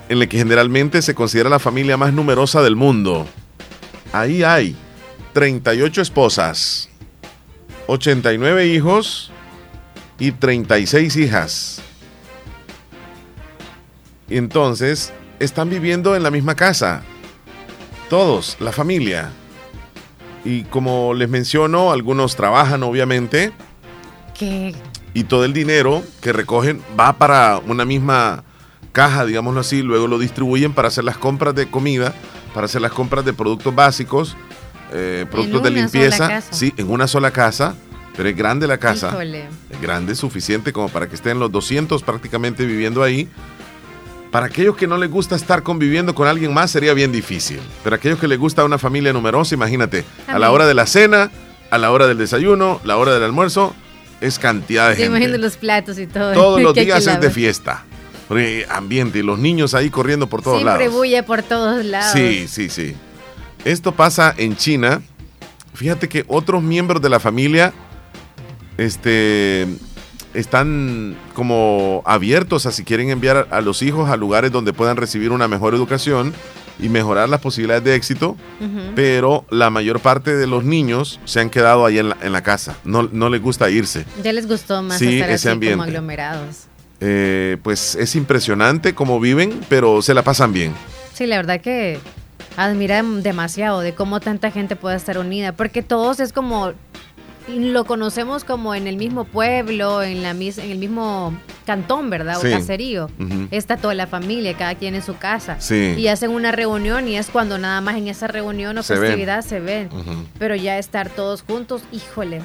[0.08, 3.26] en el que generalmente se considera la familia más numerosa del mundo.
[4.18, 4.74] Ahí hay
[5.34, 6.88] 38 esposas,
[7.86, 9.30] 89 hijos
[10.18, 11.82] y 36 hijas.
[14.30, 17.02] Entonces, están viviendo en la misma casa.
[18.08, 19.30] Todos, la familia.
[20.44, 23.52] Y como les menciono, algunos trabajan obviamente.
[24.32, 24.74] ¿Qué?
[25.12, 28.44] Y todo el dinero que recogen va para una misma
[28.92, 32.14] caja, digámoslo así, luego lo distribuyen para hacer las compras de comida,
[32.56, 34.34] para hacer las compras de productos básicos,
[34.90, 37.74] eh, productos de limpieza, sí, en una sola casa,
[38.16, 42.64] pero es grande la casa, es grande, suficiente como para que estén los 200 prácticamente
[42.64, 43.28] viviendo ahí.
[44.32, 47.96] Para aquellos que no les gusta estar conviviendo con alguien más sería bien difícil, pero
[47.96, 51.30] aquellos que les gusta una familia numerosa, imagínate, a la hora de la cena,
[51.70, 53.74] a la hora del desayuno, la hora del almuerzo,
[54.22, 55.08] es cantidad de gente.
[55.08, 56.32] imagino los platos y todo.
[56.32, 57.84] Todos los días es de fiesta.
[58.68, 60.80] Ambiente y los niños ahí corriendo por todos lados.
[60.80, 62.12] Siempre bulle por todos lados.
[62.12, 62.94] Sí, sí, sí.
[63.64, 65.02] Esto pasa en China.
[65.74, 67.72] Fíjate que otros miembros de la familia
[68.78, 69.66] este,
[70.34, 75.32] están como abiertos a si quieren enviar a los hijos a lugares donde puedan recibir
[75.32, 76.34] una mejor educación
[76.78, 78.36] y mejorar las posibilidades de éxito,
[78.94, 83.08] pero la mayor parte de los niños se han quedado ahí en la, casa, no,
[83.10, 84.04] no, les gusta irse.
[84.22, 86.65] Ya les gustó más estar ese así como aglomerados.
[87.00, 90.72] Eh, pues es impresionante cómo viven, pero se la pasan bien.
[91.12, 91.98] Sí, la verdad que
[92.56, 96.72] admira demasiado de cómo tanta gente puede estar unida, porque todos es como
[97.48, 101.32] lo conocemos como en el mismo pueblo, en, la, en el mismo
[101.64, 102.38] cantón, ¿verdad?
[102.38, 103.08] O caserío.
[103.50, 105.58] Está toda la familia, cada quien en su casa.
[105.70, 109.60] Y hacen una reunión y es cuando nada más en esa reunión o festividad se
[109.60, 109.88] ven.
[110.38, 112.42] Pero ya estar todos juntos, híjole.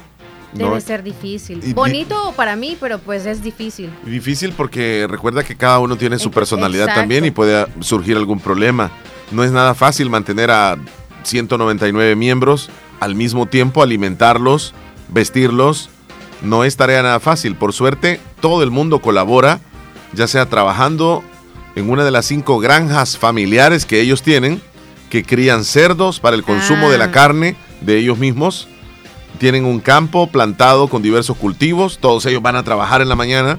[0.52, 1.60] Debe ser difícil.
[1.74, 3.90] Bonito para mí, pero pues es difícil.
[4.04, 8.90] Difícil porque recuerda que cada uno tiene su personalidad también y puede surgir algún problema.
[9.30, 10.76] No es nada fácil mantener a
[11.22, 12.68] 199 miembros
[13.00, 14.74] al mismo tiempo, alimentarlos,
[15.08, 15.88] vestirlos
[16.42, 17.54] no es tarea nada fácil.
[17.54, 19.60] Por suerte, todo el mundo colabora,
[20.12, 21.22] ya sea trabajando
[21.76, 24.60] en una de las cinco granjas familiares que ellos tienen,
[25.08, 27.12] que crían cerdos para el consumo de la ah.
[27.12, 28.68] carne de ellos mismos.
[29.42, 33.58] Tienen un campo plantado con diversos cultivos, todos ellos van a trabajar en la mañana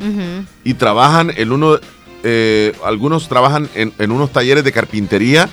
[0.63, 1.77] y trabajan en uno,
[2.23, 5.49] eh, algunos trabajan en, unos talleres de carpintería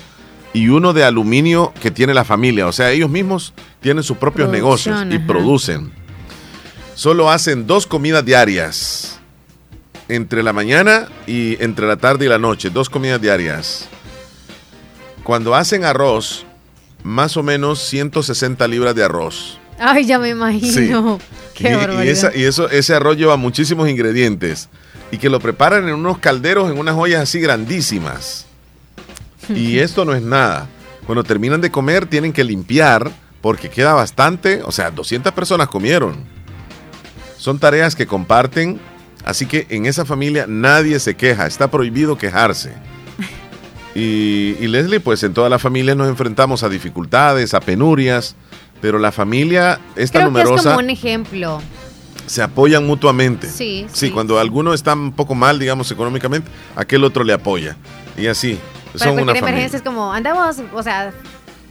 [0.53, 2.65] y uno de aluminio que tiene la familia.
[2.67, 5.91] O sea, ellos mismos tienen sus propios negocios y producen.
[6.95, 9.19] Solo hacen dos comidas diarias.
[10.07, 12.69] Entre la mañana y entre la tarde y la noche.
[12.69, 13.89] Dos comidas diarias.
[15.25, 16.45] Cuando hacen arroz,
[17.03, 19.60] más o menos 160 libras de arroz.
[19.83, 21.19] Ay, ya me imagino.
[21.55, 21.69] Qué
[22.03, 24.69] y, y, eso, ese arroz lleva muchísimos ingredientes.
[25.11, 28.45] Y que lo preparan en unos calderos, en unas ollas así grandísimas.
[29.55, 30.69] Y esto no es nada.
[31.05, 34.61] Cuando terminan de comer, tienen que limpiar porque queda bastante.
[34.63, 36.23] O sea, 200 personas comieron.
[37.37, 38.79] Son tareas que comparten.
[39.25, 41.47] Así que en esa familia nadie se queja.
[41.47, 42.73] Está prohibido quejarse.
[43.93, 48.37] Y, Leslie, pues en toda la familia nos enfrentamos a dificultades, a penurias.
[48.81, 50.55] Pero la familia, esta Creo numerosa.
[50.55, 51.61] Que es como un ejemplo
[52.31, 53.49] se apoyan mutuamente.
[53.49, 54.11] Sí, sí, sí.
[54.11, 57.75] cuando alguno está un poco mal, digamos, económicamente, aquel otro le apoya.
[58.17, 58.57] Y así.
[58.97, 61.11] Para cualquier emergencia es como, andamos, o sea,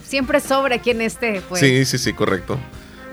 [0.05, 1.41] siempre sobra quien esté.
[1.49, 1.61] Pues.
[1.61, 2.59] Sí, sí, sí, correcto.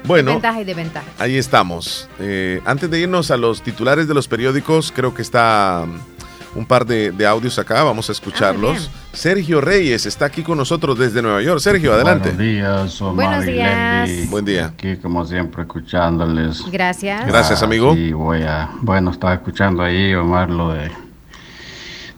[0.03, 1.07] Bueno, ventaja y desventaja.
[1.19, 2.09] Ahí estamos.
[2.19, 5.85] Eh, antes de irnos a los titulares de los periódicos, creo que está
[6.57, 8.89] un par de, audios acá, vamos a escucharlos.
[8.91, 11.59] Ah, Sergio Reyes está aquí con nosotros desde Nueva York.
[11.59, 12.31] Sergio, adelante.
[12.31, 14.29] Buenos días, Omar Buenos días.
[14.29, 14.65] Buen día.
[14.65, 16.63] Aquí, como siempre, escuchándoles.
[16.71, 17.27] Gracias.
[17.27, 17.95] Gracias, amigo.
[17.95, 20.91] Y voy a, bueno, estaba escuchando ahí, Omar, lo de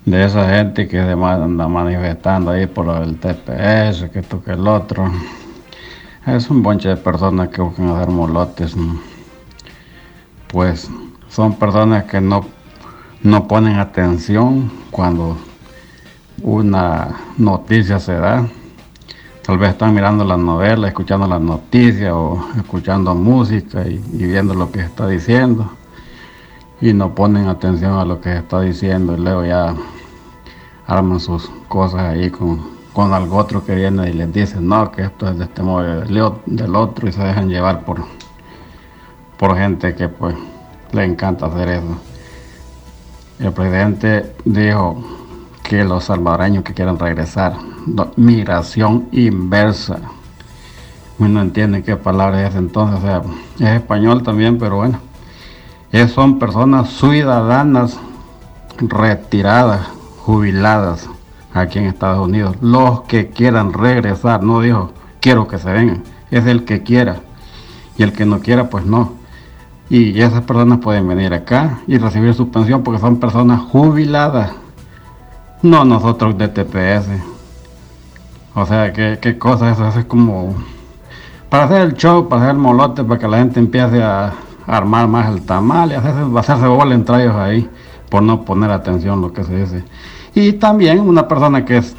[0.05, 4.67] de esa gente que se anda manifestando ahí por el TPS, que esto que el
[4.67, 5.11] otro.
[6.25, 8.75] Es un bonche de personas que buscan hacer molotes.
[10.47, 10.89] Pues
[11.27, 12.45] son personas que no,
[13.21, 15.37] no ponen atención cuando
[16.41, 18.47] una noticia se da.
[19.45, 24.71] Tal vez están mirando las novelas, escuchando las noticias o escuchando música y, viendo lo
[24.71, 25.71] que está diciendo
[26.81, 29.73] y no ponen atención a lo que está diciendo y luego ya
[30.87, 32.61] arman sus cosas ahí con,
[32.93, 36.01] con algo otro que viene y les dice no, que esto es de este modo
[36.45, 38.05] del otro y se dejan llevar por,
[39.37, 40.35] por gente que pues
[40.93, 42.08] le encanta hacer eso.
[43.39, 45.03] El presidente dijo
[45.63, 47.53] que los salvadoreños que quieran regresar,
[48.15, 49.99] migración inversa.
[51.19, 53.21] Uno entiende qué palabra es entonces, o sea,
[53.59, 55.09] es español también, pero bueno
[56.13, 57.97] son personas ciudadanas
[58.77, 59.87] retiradas,
[60.19, 61.09] jubiladas
[61.53, 62.55] aquí en Estados Unidos.
[62.61, 67.17] Los que quieran regresar, no dijo quiero que se vengan, es el que quiera.
[67.97, 69.13] Y el que no quiera, pues no.
[69.89, 74.51] Y esas personas pueden venir acá y recibir su pensión porque son personas jubiladas.
[75.61, 77.07] No nosotros de TPS.
[78.53, 79.87] O sea, ¿qué, qué cosa eso?
[79.87, 80.55] Es como
[81.49, 84.33] para hacer el show, para hacer el molote, para que la gente empiece a,
[84.67, 87.67] armar más el tamal y hacerse, hacerse bola entre ellos ahí
[88.07, 89.83] por no poner atención lo que se dice.
[90.35, 91.95] Y también una persona que es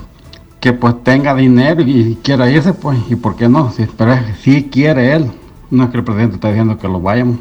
[0.60, 4.64] que pues tenga dinero y quiera irse, pues, y por qué no, si, pero si
[4.68, 5.30] quiere él,
[5.70, 7.38] no es que el presidente está diciendo que lo vayamos.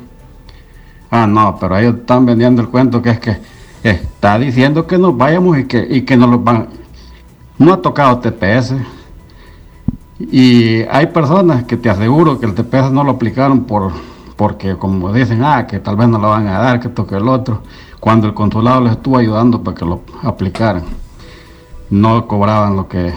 [1.11, 3.37] Ah, no, pero ellos están vendiendo el cuento que es que
[3.83, 6.67] está diciendo que nos vayamos y que, y que nos lo van.
[7.57, 8.75] No ha tocado TPS.
[10.19, 13.91] Y hay personas que te aseguro que el TPS no lo aplicaron por
[14.39, 17.27] porque como dicen, ah, que tal vez no lo van a dar, que toque el
[17.27, 17.61] otro,
[17.99, 20.83] cuando el consulado les estuvo ayudando para que lo aplicaran,
[21.89, 23.13] no cobraban lo que,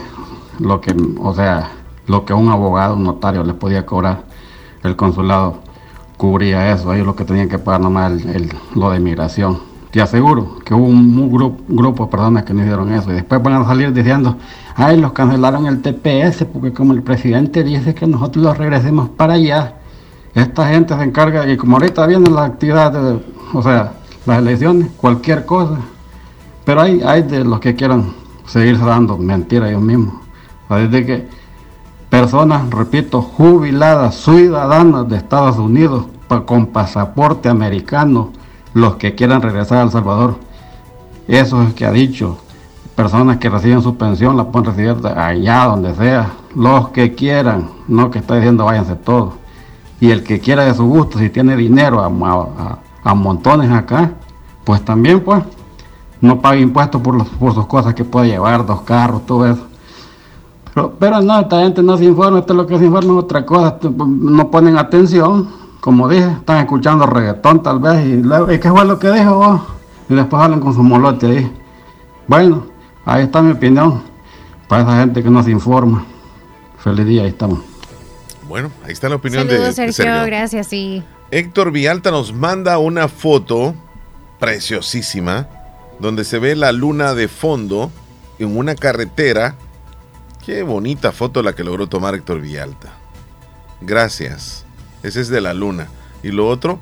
[0.59, 1.71] lo que, o sea,
[2.07, 4.25] lo que un abogado, un notario les podía cobrar,
[4.83, 5.59] el consulado
[6.23, 9.59] cubría eso, ellos lo que tenían que pagar nomás el, lo de migración.
[9.91, 13.43] Te aseguro que hubo un, grupo, grupo de personas que no hicieron eso y después
[13.43, 14.37] van a salir diciendo,
[14.77, 19.33] ay, los cancelaron el TPS porque como el presidente dice que nosotros los regresemos para
[19.33, 19.75] allá,
[20.33, 23.21] esta gente se encarga, y como ahorita vienen las actividades,
[23.51, 23.91] o sea,
[24.25, 25.75] las elecciones, cualquier cosa,
[26.63, 28.13] pero hay, hay de los que quieran
[28.45, 30.13] seguir dando mentiras ellos mismos.
[30.69, 31.27] Desde que
[32.09, 36.05] personas, repito, jubiladas, ciudadanas de Estados Unidos,
[36.41, 38.31] con pasaporte americano,
[38.73, 40.37] los que quieran regresar a El Salvador.
[41.27, 42.37] Eso es que ha dicho.
[42.95, 46.31] Personas que reciben su pensión la pueden recibir allá donde sea.
[46.55, 49.33] Los que quieran, no que está diciendo váyanse todos
[50.03, 54.11] y el que quiera de su gusto, si tiene dinero a, montones acá,
[54.65, 55.41] pues también pues
[56.19, 59.65] no paga impuestos por, por sus cosas que puede llevar, dos carros, todo eso.
[60.99, 63.45] Pero, no, esta gente no se informa, esto es lo que se informa es otra
[63.45, 65.47] cosa, no ponen atención,
[65.83, 69.67] como dije, están escuchando reggaetón tal vez, y, luego, ¿y qué fue lo que dijo
[70.07, 71.53] Y después hablan con su molote ahí.
[72.25, 72.67] Bueno,
[73.03, 74.01] ahí está mi opinión,
[74.69, 76.05] para esa gente que no se informa.
[76.77, 77.59] Feliz día, ahí estamos.
[78.47, 80.05] Bueno, ahí está la opinión de, Sergio.
[80.25, 81.03] Gracias, sí.
[81.31, 83.75] Héctor Vialta nos manda una foto
[84.39, 85.49] preciosísima
[85.99, 87.91] donde se ve la luna de fondo
[88.39, 89.55] en una carretera.
[90.45, 92.93] Qué bonita foto la que logró tomar Héctor Vialta.
[93.81, 94.63] Gracias.
[95.03, 95.89] Ese es de la luna.
[96.23, 96.79] Y lo otro,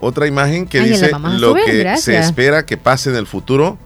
[0.00, 3.78] otra imagen que dice lo que se espera que pase en el futuro,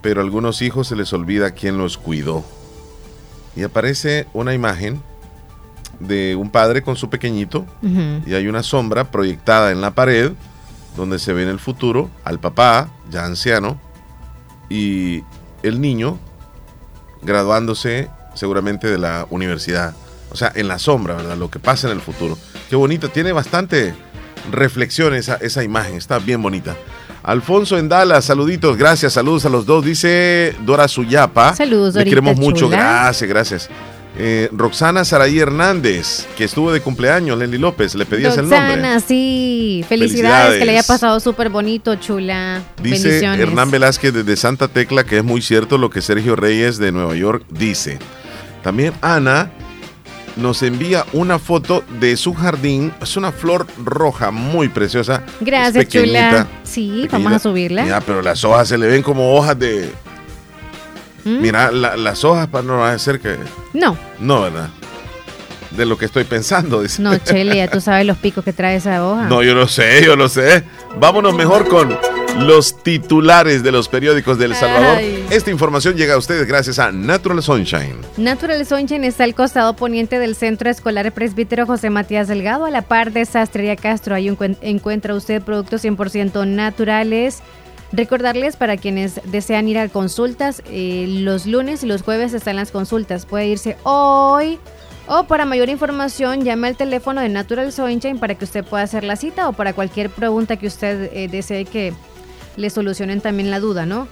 [0.00, 2.44] pero a algunos hijos se les olvida quién los cuidó.
[3.54, 5.02] Y aparece una imagen
[5.98, 7.66] de un padre con su pequeñito
[8.26, 10.32] y hay una sombra proyectada en la pared
[10.96, 13.78] donde se ve en el futuro al papá, ya anciano,
[14.68, 15.22] y
[15.62, 16.18] el niño
[17.22, 19.94] graduándose seguramente de la universidad.
[20.30, 21.36] O sea, en la sombra, ¿verdad?
[21.36, 22.38] Lo que pasa en el futuro.
[22.68, 23.94] Qué bonito, tiene bastante
[24.50, 26.76] reflexión esa, esa imagen, está bien bonita.
[27.22, 31.54] Alfonso Endala, saluditos, gracias, saludos a los dos, dice Dora Suyapa.
[31.54, 33.70] Saludos, Le queremos mucho, gracias, gracias.
[34.18, 38.76] Eh, Roxana Saraí Hernández, que estuvo de cumpleaños, Lenny López, le pedías el nombre.
[38.76, 39.84] Roxana, sí.
[39.88, 42.62] Felicidades, que le haya pasado súper bonito, chula.
[42.82, 46.90] Dice Hernán Velázquez desde Santa Tecla que es muy cierto lo que Sergio Reyes de
[46.90, 47.98] Nueva York dice.
[48.62, 49.50] También Ana
[50.36, 52.92] nos envía una foto de su jardín.
[53.00, 55.22] Es una flor roja muy preciosa.
[55.40, 56.46] Gracias, chula.
[56.62, 57.86] Sí, vamos a subirla.
[57.86, 59.90] Ya, pero las hojas se le ven como hojas de,
[61.24, 61.40] ¿Mm?
[61.40, 63.36] Mira, las hojas para no hacer que.
[63.72, 63.96] No.
[64.18, 64.70] No, ¿verdad?
[65.70, 66.82] De lo que estoy pensando.
[66.82, 67.00] Dice.
[67.02, 69.26] No, Chelia, tú sabes los picos que trae esa hoja.
[69.26, 70.64] No, yo lo sé, yo lo sé.
[70.98, 71.96] Vámonos mejor con
[72.40, 74.98] los titulares de los periódicos de El Salvador.
[75.30, 77.96] Esta información llega a ustedes gracias a Natural Sunshine.
[78.16, 82.82] Natural Sunshine está al costado poniente del Centro Escolar Presbítero José Matías Delgado, a la
[82.82, 84.14] par de Sastrería Castro.
[84.14, 87.42] Ahí encuentra usted productos 100% naturales.
[87.92, 92.70] Recordarles para quienes desean ir a consultas, eh, los lunes y los jueves están las
[92.70, 93.26] consultas.
[93.26, 94.60] Puede irse hoy
[95.08, 99.02] o para mayor información, llame al teléfono de Natural Sunshine para que usted pueda hacer
[99.02, 101.92] la cita o para cualquier pregunta que usted eh, desee que
[102.60, 104.08] le solucionen también la duda, ¿no?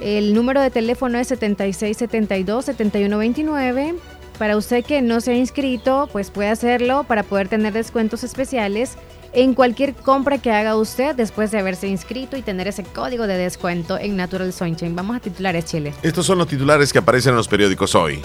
[0.00, 3.94] El número de teléfono es 7672-7129.
[4.38, 8.96] Para usted que no se ha inscrito, pues puede hacerlo para poder tener descuentos especiales
[9.34, 13.38] en cualquier compra que haga usted después de haberse inscrito y tener ese código de
[13.38, 14.94] descuento en Natural Sunshine.
[14.96, 15.94] Vamos a titulares, Chile.
[16.02, 18.20] Estos son los titulares que aparecen en los periódicos hoy.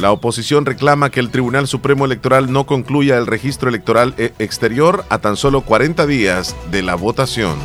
[0.00, 5.04] La oposición reclama que el Tribunal Supremo Electoral no concluya el registro electoral e- exterior
[5.10, 7.58] a tan solo 40 días de la votación.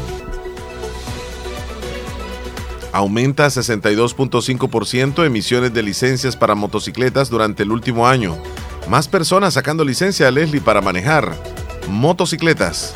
[2.97, 8.35] Aumenta 62.5% emisiones de licencias para motocicletas durante el último año.
[8.89, 11.35] Más personas sacando licencia a Leslie para manejar
[11.87, 12.95] motocicletas.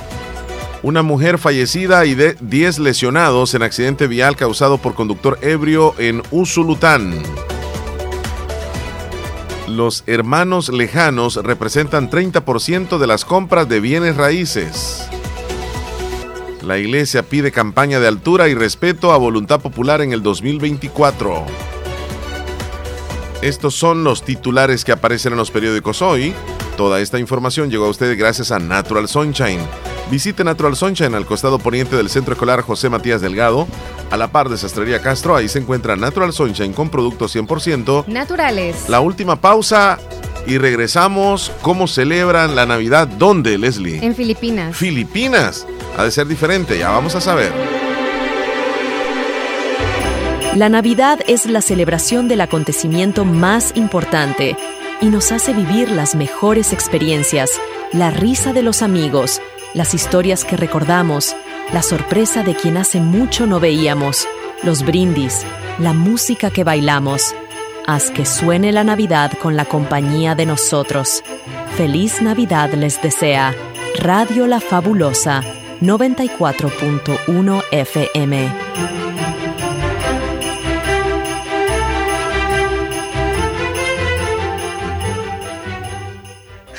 [0.81, 6.23] Una mujer fallecida y de 10 lesionados en accidente vial causado por conductor ebrio en
[6.31, 7.21] Usulután
[9.67, 15.07] los hermanos lejanos representan 30% de las compras de bienes raíces.
[16.61, 21.45] La iglesia pide campaña de altura y respeto a voluntad popular en el 2024.
[23.41, 26.33] Estos son los titulares que aparecen en los periódicos hoy.
[26.77, 29.61] Toda esta información llegó a ustedes gracias a Natural Sunshine
[30.11, 33.65] Visite Natural Sunshine al costado poniente del Centro Escolar José Matías Delgado.
[34.09, 38.89] A la par de Sastrería Castro, ahí se encuentra Natural Sunshine con productos 100% naturales.
[38.89, 39.99] La última pausa
[40.45, 41.53] y regresamos.
[41.61, 43.07] ¿Cómo celebran la Navidad?
[43.07, 44.03] ¿Dónde, Leslie?
[44.03, 44.75] En Filipinas.
[44.75, 45.65] Filipinas.
[45.97, 47.51] Ha de ser diferente, ya vamos a saber.
[50.55, 54.57] La Navidad es la celebración del acontecimiento más importante
[54.99, 57.51] y nos hace vivir las mejores experiencias,
[57.93, 59.41] la risa de los amigos,
[59.73, 61.35] las historias que recordamos,
[61.73, 64.27] la sorpresa de quien hace mucho no veíamos,
[64.63, 65.43] los brindis,
[65.79, 67.33] la música que bailamos.
[67.87, 71.23] Haz que suene la Navidad con la compañía de nosotros.
[71.77, 73.55] Feliz Navidad les desea
[73.97, 75.43] Radio La Fabulosa
[75.81, 79.10] 94.1 FM.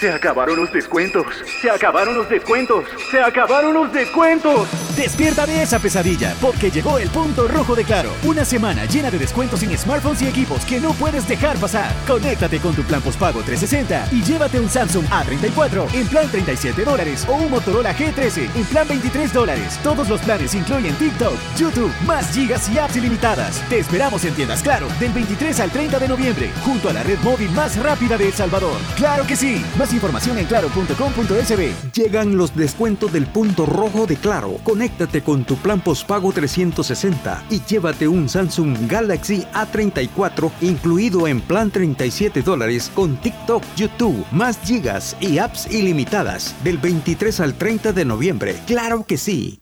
[0.03, 1.25] Se acabaron los descuentos.
[1.61, 2.87] Se acabaron los descuentos.
[3.09, 4.69] Se acabaron los descuentos.
[4.97, 8.11] Despierta de esa pesadilla, porque llegó el punto rojo de Claro.
[8.25, 11.95] Una semana llena de descuentos en smartphones y equipos que no puedes dejar pasar.
[12.09, 17.25] Conéctate con tu plan postpago 360 y llévate un Samsung A34 en plan 37 dólares
[17.29, 19.79] o un Motorola G13 en plan 23 dólares.
[19.85, 23.63] Todos los planes incluyen TikTok, YouTube, más gigas y apps ilimitadas.
[23.69, 27.21] Te esperamos en tiendas Claro del 23 al 30 de noviembre, junto a la red
[27.21, 28.81] móvil más rápida de El Salvador.
[28.97, 29.65] ¡Claro que sí!
[29.79, 31.93] Más información en claro.com.sb.
[31.93, 34.59] Llegan los descuentos del punto rojo de Claro.
[34.65, 41.71] Conéctate con tu plan postpago 360 y llévate un Samsung Galaxy A34 incluido en plan
[41.71, 48.05] 37 dólares con TikTok, YouTube, más gigas y apps ilimitadas del 23 al 30 de
[48.05, 48.61] noviembre.
[48.67, 49.62] Claro que sí.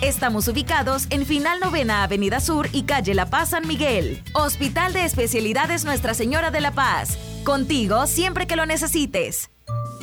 [0.00, 4.22] Estamos ubicados en Final Novena Avenida Sur y Calle La Paz San Miguel.
[4.32, 7.18] Hospital de Especialidades Nuestra Señora de la Paz.
[7.44, 9.50] Contigo siempre que lo necesites.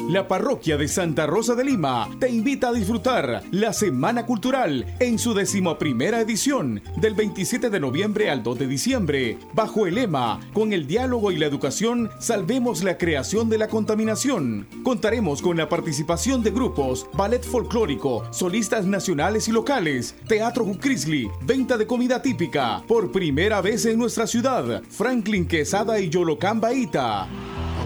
[0.09, 5.19] La parroquia de Santa Rosa de Lima te invita a disfrutar la Semana Cultural en
[5.19, 10.73] su decimoprimera edición del 27 de noviembre al 2 de diciembre, bajo el lema Con
[10.73, 14.68] el diálogo y la educación salvemos la creación de la contaminación.
[14.84, 21.77] Contaremos con la participación de grupos, ballet folclórico, solistas nacionales y locales, teatro Jucrisli, venta
[21.77, 27.27] de comida típica, por primera vez en nuestra ciudad, Franklin Quesada y Yolocán Baita.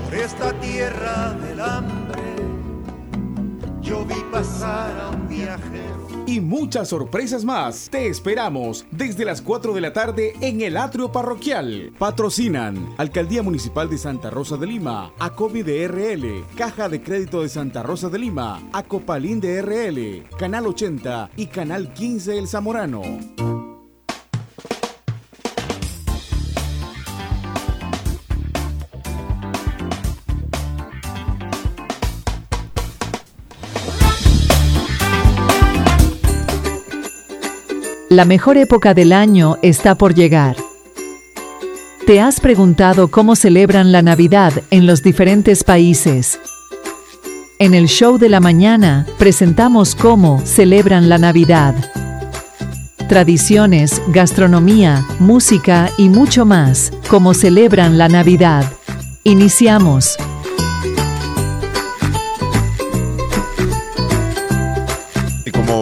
[0.06, 2.05] Por esta tierra del hambre,
[3.86, 6.08] yo vi pasar a un viajero.
[6.26, 7.88] Y muchas sorpresas más.
[7.90, 11.94] Te esperamos desde las 4 de la tarde en el atrio parroquial.
[12.00, 17.50] Patrocinan Alcaldía Municipal de Santa Rosa de Lima, ACOBI de RL, Caja de Crédito de
[17.50, 23.65] Santa Rosa de Lima, Acopalín de RL, Canal 80 y Canal 15 El Zamorano.
[38.16, 40.56] La mejor época del año está por llegar.
[42.08, 46.40] ¿Te has preguntado cómo celebran la Navidad en los diferentes países?
[47.60, 51.76] En el show de la mañana presentamos cómo celebran la Navidad.
[53.10, 58.64] Tradiciones, gastronomía, música y mucho más, cómo celebran la Navidad.
[59.26, 60.16] Iniciamos.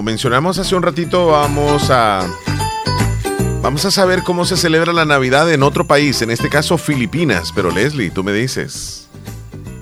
[0.04, 2.28] Mencionamos hace un ratito, vamos a
[3.62, 7.52] vamos a saber cómo se celebra la Navidad en otro país, en este caso Filipinas.
[7.56, 9.10] Pero Leslie, tú me dices.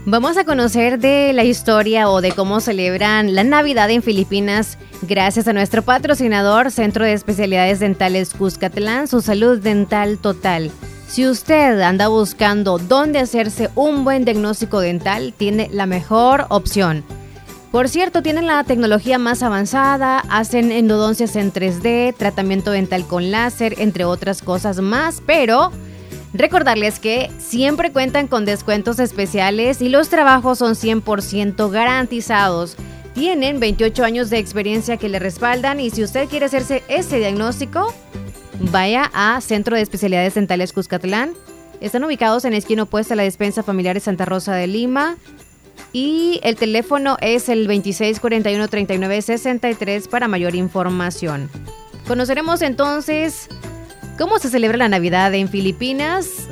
[0.06, 5.48] Vamos a conocer de la historia o de cómo celebran la Navidad en Filipinas gracias
[5.48, 10.72] a nuestro patrocinador Centro de Especialidades Dentales Cuscatlán, su salud dental total.
[11.07, 17.03] Si usted anda buscando dónde hacerse un buen diagnóstico dental, tiene la mejor opción.
[17.72, 23.76] Por cierto, tienen la tecnología más avanzada, hacen endodoncias en 3D, tratamiento dental con láser,
[23.80, 25.72] entre otras cosas más, pero
[26.34, 32.76] recordarles que siempre cuentan con descuentos especiales y los trabajos son 100% garantizados.
[33.14, 37.93] Tienen 28 años de experiencia que le respaldan y si usted quiere hacerse ese diagnóstico,
[38.60, 41.35] vaya a Centro de Especialidades Dentales Cuscatlán.
[41.80, 45.15] Están ubicados en esquina opuesta a la despensa familiar de Santa Rosa de Lima.
[45.93, 51.49] Y el teléfono es el 2641-3963 para mayor información.
[52.07, 53.49] Conoceremos entonces
[54.18, 56.48] cómo se celebra la Navidad en Filipinas.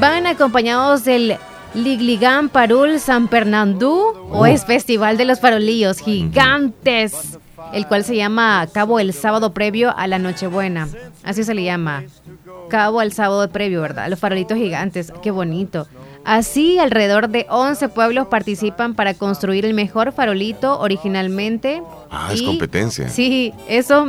[0.00, 1.36] Van acompañados del
[1.74, 7.38] Ligligan Parul San Fernandú o es Festival de los Farolillos Gigantes,
[7.72, 10.88] el cual se llama Cabo el sábado previo a la Nochebuena.
[11.22, 12.04] Así se le llama.
[12.70, 14.08] Cabo al sábado previo, ¿verdad?
[14.08, 15.86] Los farolitos gigantes, qué bonito.
[16.24, 21.82] Así, alrededor de 11 pueblos participan para construir el mejor farolito originalmente.
[22.10, 23.08] Ah, es competencia.
[23.08, 24.06] Sí, eso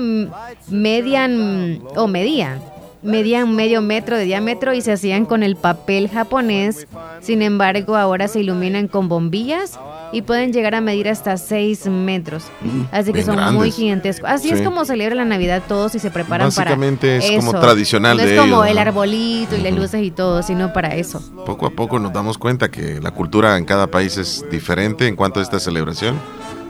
[0.69, 2.61] median o medían
[3.03, 6.87] medían medio metro de diámetro y se hacían con el papel japonés.
[7.21, 9.79] Sin embargo, ahora se iluminan con bombillas
[10.13, 12.43] y pueden llegar a medir hasta 6 metros.
[12.61, 14.29] Mm, Así que son muy gigantescos.
[14.29, 18.17] Así es como celebra la Navidad todos y se preparan para Básicamente es como tradicional
[18.17, 18.81] no de es como ellos, el ¿no?
[18.81, 21.21] arbolito y las luces y todo, sino para eso.
[21.45, 25.15] Poco a poco nos damos cuenta que la cultura en cada país es diferente en
[25.15, 26.19] cuanto a esta celebración.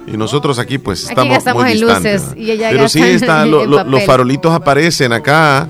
[0.07, 2.21] Y nosotros aquí pues Aquí estamos gastamos muy en distantes.
[2.21, 2.41] luces ¿no?
[2.41, 5.67] y allá Pero sí está, lo- lo- los farolitos aparecen acá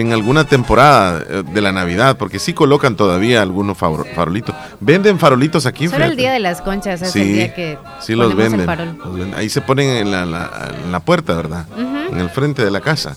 [0.00, 4.54] en alguna temporada eh, de la Navidad, porque sí colocan todavía algunos faro- farolitos.
[4.80, 5.86] Venden farolitos aquí.
[5.88, 6.20] Solo el fíjate.
[6.22, 8.66] día de las conchas es Sí, el día que sí los el venden,
[8.98, 9.34] los venden.
[9.34, 11.66] Ahí se ponen en la, la- en la puerta, ¿verdad?
[11.72, 12.12] Ujú.
[12.14, 13.16] En el frente de la casa.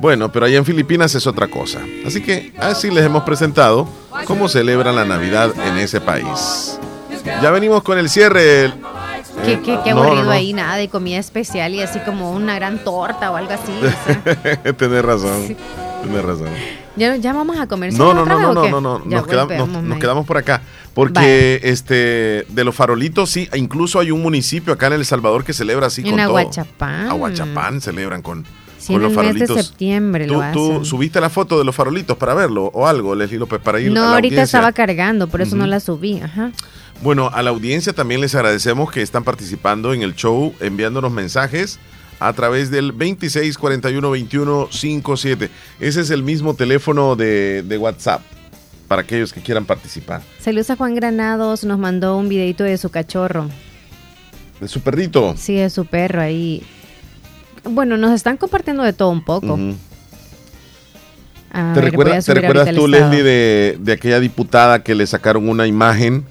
[0.00, 1.78] Bueno, pero allá en Filipinas es otra cosa.
[2.06, 3.88] Así que así les hemos presentado
[4.26, 6.78] cómo celebran la Navidad en ese país.
[7.40, 8.72] Ya venimos con el cierre.
[9.44, 10.30] Qué, Eh, qué- qué no, aburrido no, no.
[10.30, 13.72] ahí, nada de comida especial y así como una gran torta o algo así.
[13.82, 14.72] o sea.
[14.78, 15.56] Tienes razón.
[16.04, 16.48] Tienes razón.
[16.96, 17.92] Ya, ya vamos a comer.
[17.94, 20.62] No, no, no, no, no, no, no, nos, quedamos, nos, quedamos por acá.
[20.94, 25.52] Porque este de los farolitos, sí, incluso hay un municipio acá en El Salvador que
[25.52, 27.02] celebra así en con Aguachapán.
[27.06, 27.10] todo.
[27.16, 28.44] Aguachapán celebran con,
[28.78, 29.56] Sí, con en los el mes farolitos.
[29.56, 33.14] de septiembre ¿Tú, lo tú subiste la foto de los farolitos para verlo o algo,
[33.16, 34.58] Leslie López, para ir No, a la ahorita audiencia?
[34.58, 36.20] estaba cargando, por eso no la subí.
[36.20, 36.52] Ajá.
[37.02, 41.80] Bueno, a la audiencia también les agradecemos que están participando en el show, enviándonos mensajes
[42.26, 45.50] a través del 26 41 21 57.
[45.80, 48.22] Ese es el mismo teléfono de, de WhatsApp
[48.88, 50.22] para aquellos que quieran participar.
[50.40, 53.48] Saludos a Juan Granados, nos mandó un videito de su cachorro.
[54.60, 55.34] De su perrito.
[55.36, 56.62] Sí, de su perro ahí.
[57.64, 59.58] Bueno, nos están compartiendo de todo un poco.
[61.52, 62.88] A ¿Te, ver, ¿te recuerdas tú.
[62.88, 66.24] Leslie, de, de aquella diputada que le sacaron una imagen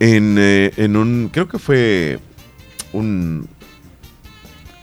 [0.00, 2.18] en, eh, en un, creo que fue
[2.92, 3.48] un,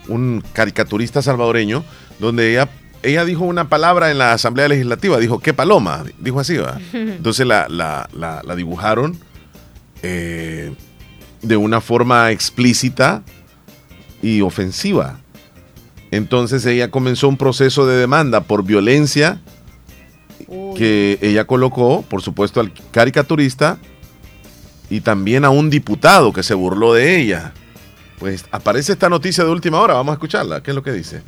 [0.08, 1.84] un caricaturista salvadoreño,
[2.20, 2.70] donde ella,
[3.04, 6.04] ella dijo una palabra en la Asamblea Legislativa, dijo, ¿qué paloma?
[6.20, 6.80] Dijo así, ¿va?
[6.94, 9.18] Entonces la, la- la- la dibujaron
[10.04, 10.74] eh,
[11.42, 13.24] de una forma explícita
[14.22, 15.20] y ofensiva.
[16.12, 19.40] Entonces ella comenzó un proceso de demanda por violencia
[20.76, 23.78] que ella colocó, por supuesto, al caricaturista
[24.90, 27.54] y también a un diputado que se burló de ella.
[28.20, 30.62] Pues aparece esta noticia de última hora, vamos a escucharla.
[30.64, 31.22] ¿Qué es lo que dice?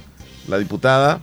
[0.47, 1.21] La diputada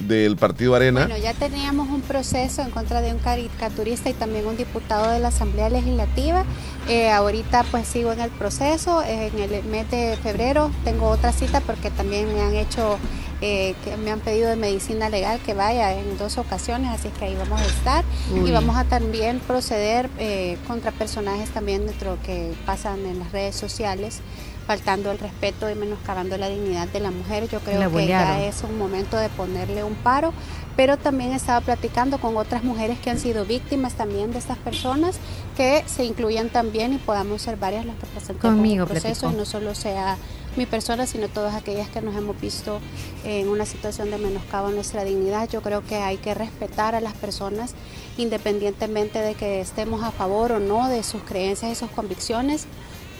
[0.00, 1.06] del Partido Arena.
[1.06, 5.18] Bueno, ya teníamos un proceso en contra de un caricaturista y también un diputado de
[5.18, 6.44] la Asamblea Legislativa.
[6.88, 9.02] Eh, ahorita pues sigo en el proceso.
[9.02, 12.98] En el mes de febrero tengo otra cita porque también me han hecho,
[13.40, 17.26] eh, que me han pedido de medicina legal que vaya en dos ocasiones, así que
[17.26, 18.04] ahí vamos a estar.
[18.32, 18.50] Uy.
[18.50, 23.56] Y vamos a también proceder eh, contra personajes también dentro que pasan en las redes
[23.56, 24.20] sociales
[24.68, 27.48] faltando el respeto y menoscabando la dignidad de la mujer.
[27.48, 30.34] Yo creo que ya es un momento de ponerle un paro,
[30.76, 35.16] pero también estaba platicando con otras mujeres que han sido víctimas también de estas personas,
[35.56, 39.32] que se incluyan también y podamos ser varias las que presentemos Conmigo el proceso platicó.
[39.32, 40.18] y no solo sea
[40.58, 42.80] mi persona, sino todas aquellas que nos hemos visto
[43.24, 45.48] en una situación de menoscabo a nuestra dignidad.
[45.48, 47.74] Yo creo que hay que respetar a las personas
[48.18, 52.66] independientemente de que estemos a favor o no de sus creencias y sus convicciones.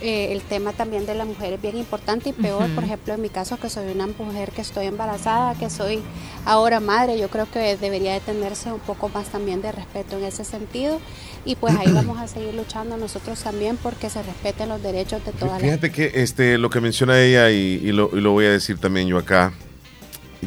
[0.01, 3.21] Eh, el tema también de la mujer es bien importante y peor, por ejemplo, en
[3.21, 5.99] mi caso que soy una mujer que estoy embarazada, que soy
[6.45, 10.23] ahora madre, yo creo que debería de tenerse un poco más también de respeto en
[10.23, 11.01] ese sentido.
[11.43, 15.33] Y pues ahí vamos a seguir luchando nosotros también porque se respeten los derechos de
[15.33, 18.45] todas las Fíjate que este, lo que menciona ella y, y lo, y lo voy
[18.45, 19.51] a decir también yo acá,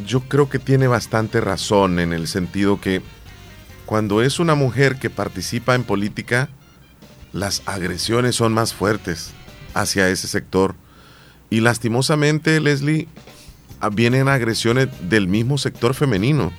[0.07, 3.03] yo creo que tiene bastante razón en el sentido que
[3.85, 6.49] cuando es una mujer que participa en política,
[7.35, 9.35] las agresiones son más fuertes
[9.75, 10.75] hacia ese sector.
[11.51, 13.09] Y lastimosamente, Leslie,
[13.81, 16.53] ah, vienen agresiones del mismo sector femenino.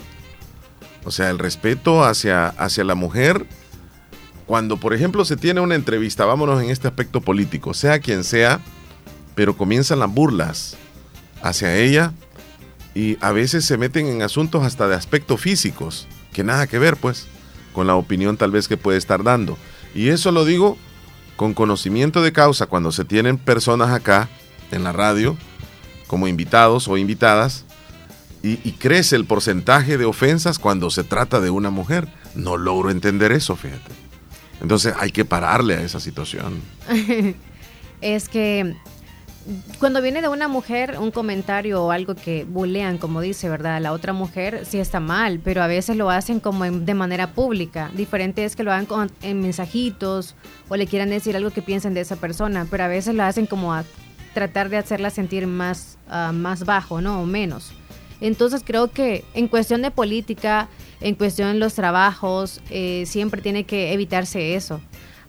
[1.06, 3.46] O sea, el respeto hacia, hacia la mujer
[4.46, 8.60] cuando, por ejemplo, se tiene una entrevista, vámonos en este aspecto político, sea quien sea,
[9.36, 10.76] pero comienzan las burlas
[11.42, 12.14] hacia ella
[12.94, 16.98] y a veces se meten en asuntos hasta de aspectos físicos, que nada que ver,
[16.98, 17.26] pues,
[17.74, 19.58] con la opinión tal vez que puede estar dando.
[19.96, 20.78] Y eso lo digo
[21.36, 24.30] con conocimiento de causa cuando se tienen personas acá
[24.72, 25.38] en la radio
[26.08, 27.66] como invitados o invitadas
[28.44, 32.10] y, crece el porcentaje de ofensas cuando se trata de una mujer.
[32.36, 33.92] No logro entender eso, fíjate.
[34.62, 36.62] Entonces hay que pararle a esa situación.
[38.02, 38.76] es que
[39.80, 43.82] cuando viene de una mujer un comentario o algo que bulean, como dice, ¿verdad?
[43.82, 47.92] La otra mujer sí está mal, pero a veces lo hacen como de manera pública.
[47.94, 50.36] Diferente es que lo hagan en mensajitos
[50.70, 53.46] o le quieran decir algo que piensen de esa persona, pero a veces lo hacen
[53.46, 53.84] como a
[54.34, 57.22] tratar de hacerla sentir más, ah, más bajo, ¿no?
[57.22, 57.74] O menos.
[58.22, 60.70] Entonces creo que en cuestión de política,
[61.02, 64.80] en cuestión de los trabajos, eh, siempre tiene que evitarse eso.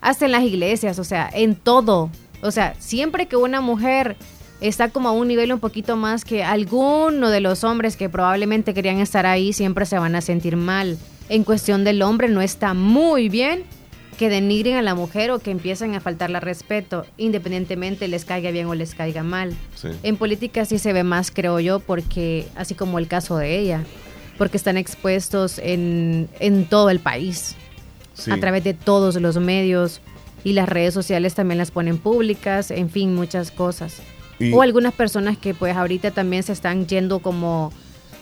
[0.01, 2.11] Hasta en las iglesias, o sea, en todo.
[2.45, 4.17] O sea, siempre que una mujer
[4.61, 8.75] está como a un nivel un poquito más que alguno de los hombres que probablemente
[8.75, 10.99] querían estar ahí, siempre se van a sentir mal.
[11.29, 13.65] En cuestión del hombre no está muy bien
[14.19, 18.67] que denigren a la mujer o que empiecen a faltarle respeto, independientemente les caiga bien
[18.67, 19.55] o les caiga mal.
[19.75, 19.89] Sí.
[20.03, 23.83] En política sí se ve más, creo yo, porque así como el caso de ella,
[24.39, 27.57] porque están expuestos en, en todo el país,
[28.17, 28.31] Sí.
[28.31, 30.01] a través de todos los medios
[30.45, 34.01] y las redes sociales también las ponen públicas, en fin, muchas cosas.
[34.39, 37.73] Y- O algunas personas que pues ahorita también se están yendo como,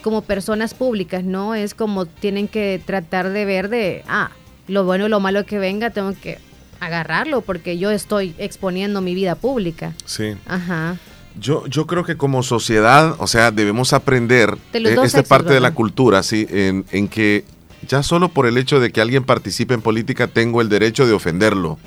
[0.02, 1.54] como personas públicas, ¿no?
[1.54, 4.30] Es como tienen que tratar de ver de, ah,
[4.68, 6.38] lo bueno y lo malo que venga, tengo que
[6.80, 9.92] agarrarlo porque yo estoy exponiendo mi vida pública.
[10.04, 10.34] Sí.
[10.46, 10.96] Ajá.
[11.40, 15.54] Yo, yo creo que como sociedad, o sea, debemos aprender, De eh, esta sexos, parte
[15.54, 17.44] de la cultura, sí, en, en que
[17.88, 21.12] ya solo por el hecho de que alguien participe en política tengo el derecho de
[21.14, 21.78] ofenderlo.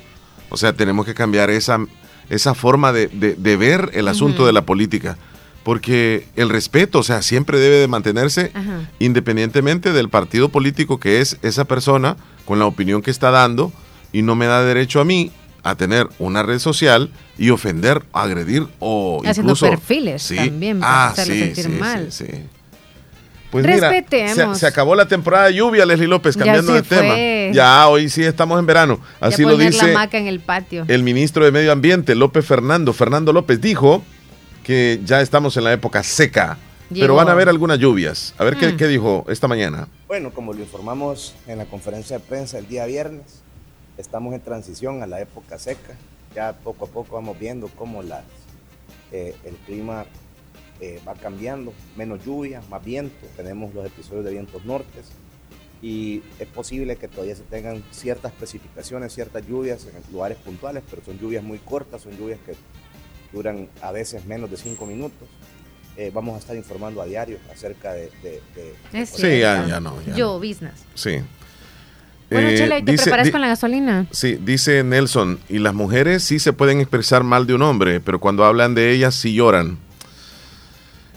[0.55, 1.85] O sea, tenemos que cambiar esa,
[2.29, 5.17] esa forma de, de, ver el asunto de la política.
[5.63, 8.53] Porque el respeto, o sea, siempre debe de mantenerse
[8.99, 12.15] independientemente del partido político que es esa persona,
[12.45, 13.73] con la opinión que está dando,
[14.13, 18.65] y no me da derecho a mí a tener una red social y ofender, agredir
[18.79, 22.09] o Haciendo perfiles también para ah, hacerle sentir mal.
[23.55, 24.57] Pues Respetemos.
[24.57, 27.15] se, acabó la temporada de lluvia, Leslie López, cambiando de tema.
[27.53, 28.99] Ya, hoy sí estamos en verano.
[29.21, 30.83] Así lo dice en el, patio.
[30.89, 32.91] el ministro de Medio Ambiente, López Fernando.
[32.91, 34.03] Fernando López dijo
[34.61, 36.57] que ya estamos en la época seca,
[36.89, 38.33] pero van a haber algunas lluvias.
[38.37, 38.77] A ver qué, mm.
[38.77, 39.87] qué dijo esta mañana.
[40.09, 43.41] Bueno, como lo informamos en la conferencia de prensa el día viernes,
[43.97, 45.95] estamos en transición a la época seca.
[46.35, 48.25] Ya poco a poco vamos viendo cómo las,
[49.13, 50.03] eh, el clima
[50.81, 55.11] eh, va cambiando, menos lluvia, más viento, tenemos los episodios de vientos nortes
[55.81, 61.03] y es posible que todavía se tengan ciertas precipitaciones, ciertas lluvias en lugares puntuales, pero
[61.05, 62.55] son lluvias muy cortas, son lluvias que
[63.31, 65.27] duran a veces menos de cinco minutos.
[65.97, 68.09] Eh, vamos a estar informando a diario acerca de...
[69.05, 69.95] sí, ya, no.
[70.15, 70.83] Yo, business.
[70.93, 71.19] Sí.
[72.29, 74.07] Bueno, eh, Chela, ¿y te preparas con la gasolina?
[74.11, 78.19] Sí, dice Nelson, y las mujeres sí se pueden expresar mal de un hombre, pero
[78.19, 79.77] cuando hablan de ellas sí lloran.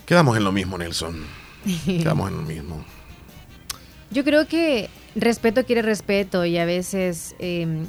[0.09, 1.23] Quedamos en lo mismo, Nelson.
[1.85, 2.83] Quedamos en lo mismo.
[4.11, 7.85] Yo creo que respeto quiere respeto y a veces, em,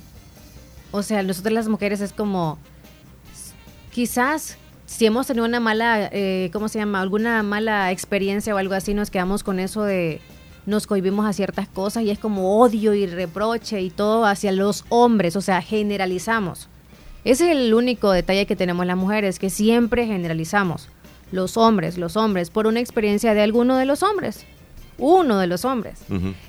[0.91, 2.57] o sea, nosotros las mujeres es como,
[3.93, 6.99] quizás si hemos tenido una mala, eh, ¿cómo se llama?
[6.99, 10.19] Alguna mala experiencia o algo así, nos quedamos con eso de,
[10.65, 14.83] nos cohibimos a ciertas cosas y es como odio y reproche y todo hacia los
[14.89, 16.67] hombres, o sea, generalizamos.
[17.23, 20.89] Ese es el único detalle que tenemos las mujeres, que siempre generalizamos
[21.31, 24.45] los hombres, los hombres, por una experiencia de alguno de los hombres.
[24.97, 25.99] Uno de los hombres.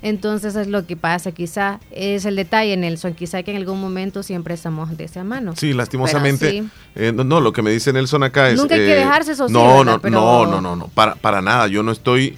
[0.03, 4.25] Entonces es lo que pasa, quizá es el detalle, Nelson, quizá que en algún momento
[4.25, 5.55] siempre estamos de esa mano.
[5.55, 6.65] Sí, lastimosamente.
[6.97, 8.57] Eh, no, lo que me dice Nelson acá es...
[8.57, 9.49] Nunca hay que eh, dejarse eso.
[9.49, 11.69] No, no, no, no, no, no, para, para nada.
[11.69, 12.37] Yo no estoy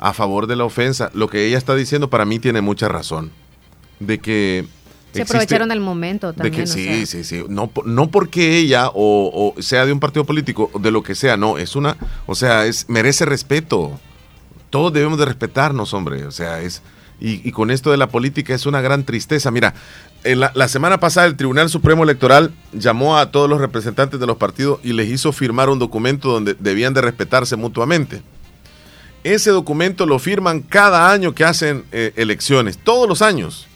[0.00, 1.10] a favor de la ofensa.
[1.14, 3.30] Lo que ella está diciendo para mí tiene mucha razón.
[4.00, 4.66] De que
[5.12, 6.66] se aprovecharon del momento también.
[6.66, 7.44] sí, sí, sí.
[7.48, 11.58] No, no porque ella o, sea de un partido político, de lo que sea, no.
[11.58, 13.98] Es una, o sea, es merece respeto.
[14.70, 16.24] Todos debemos de respetarnos, hombre.
[16.24, 16.82] O sea, es...
[17.24, 19.52] Y, con esto de la política es una gran tristeza.
[19.52, 19.74] Mira,
[20.24, 24.38] la, la, semana pasada el Tribunal Supremo Electoral llamó a todos los representantes de los
[24.38, 28.22] partidos y les hizo firmar un documento donde debían de respetarse mutuamente.
[29.22, 33.68] Ese documento lo firman cada año que hacen eh, elecciones, todos los años.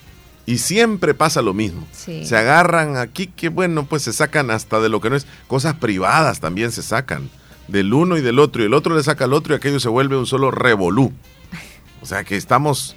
[0.46, 1.86] Y siempre pasa lo mismo.
[1.92, 5.26] Se agarran aquí, que bueno, pues se sacan hasta de lo que no es.
[5.48, 7.28] Cosas privadas también se sacan.
[7.66, 8.62] Del uno y del otro.
[8.62, 11.12] Y el otro le saca al otro y aquello se vuelve un solo revolú.
[12.00, 12.94] O sea que estamos.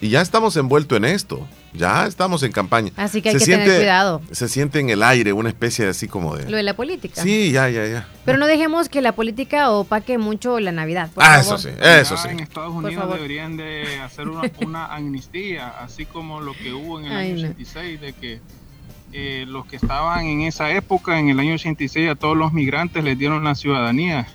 [0.00, 1.46] Y ya estamos envueltos en esto.
[1.74, 2.92] Ya estamos en campaña.
[2.96, 4.20] Así que hay que tener cuidado.
[4.30, 6.50] Se siente en el aire una especie de así como de...
[6.50, 7.22] Lo de la política.
[7.22, 8.08] Sí, ya, ya, ya.
[8.24, 11.10] Pero no dejemos que la política opaque mucho la Navidad.
[11.16, 12.28] ah, eso sí, eso sí.
[12.28, 17.12] En Estados Unidos deberían de hacer una, amnistía, así como lo que hubo en el
[17.12, 18.40] año 86, de que
[19.12, 23.02] eh, los que estaban en esa época, en el año 86, a todos los migrantes
[23.02, 24.26] les dieron la ciudadanía.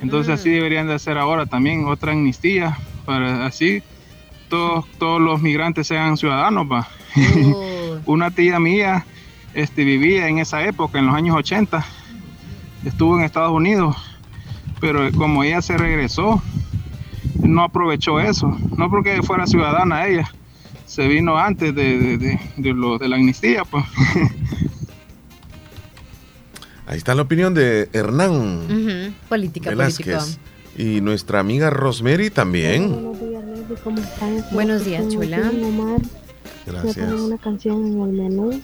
[0.00, 0.52] Entonces así mm.
[0.52, 3.82] deberían de hacer ahora también otra amnistía, para así
[4.48, 6.66] todos, todos los migrantes sean ciudadanos.
[6.70, 6.88] Va.
[8.06, 9.04] Una tía mía
[9.54, 11.84] este, vivía en esa época, en los años 80,
[12.84, 13.96] estuvo en Estados Unidos,
[14.80, 16.42] pero como ella se regresó,
[17.42, 20.30] no aprovechó eso, no porque fuera ciudadana ella,
[20.86, 23.64] se vino antes de, de, lo, de la amnistía.
[23.64, 23.84] Pues.
[26.86, 29.14] Ahí está la opinión de Hernán.
[29.28, 30.24] Política, política.
[30.76, 33.27] Y nuestra amiga Rosemary también.
[34.50, 35.50] Buenos días, chula.
[36.64, 36.96] Gracias.
[36.96, 38.62] una canción en el menú.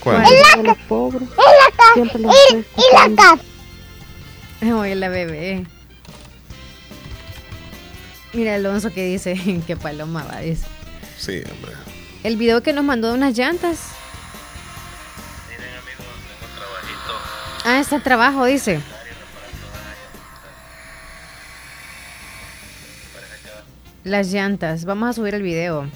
[0.00, 0.24] ¿Cuál?
[0.58, 1.26] El la pobre.
[1.94, 2.62] Siempre lo y
[4.62, 5.66] la Oye, la bebé.
[8.32, 10.66] Mira Alonso que dice que paloma va, dice.
[11.18, 11.72] Sí, hombre.
[12.22, 13.78] El video que nos mandó de unas llantas.
[15.48, 17.12] Miren amigos, tengo trabajito.
[17.64, 18.80] Ah, está trabajo, dice.
[24.04, 24.84] Las llantas.
[24.84, 25.86] Vamos a subir el video.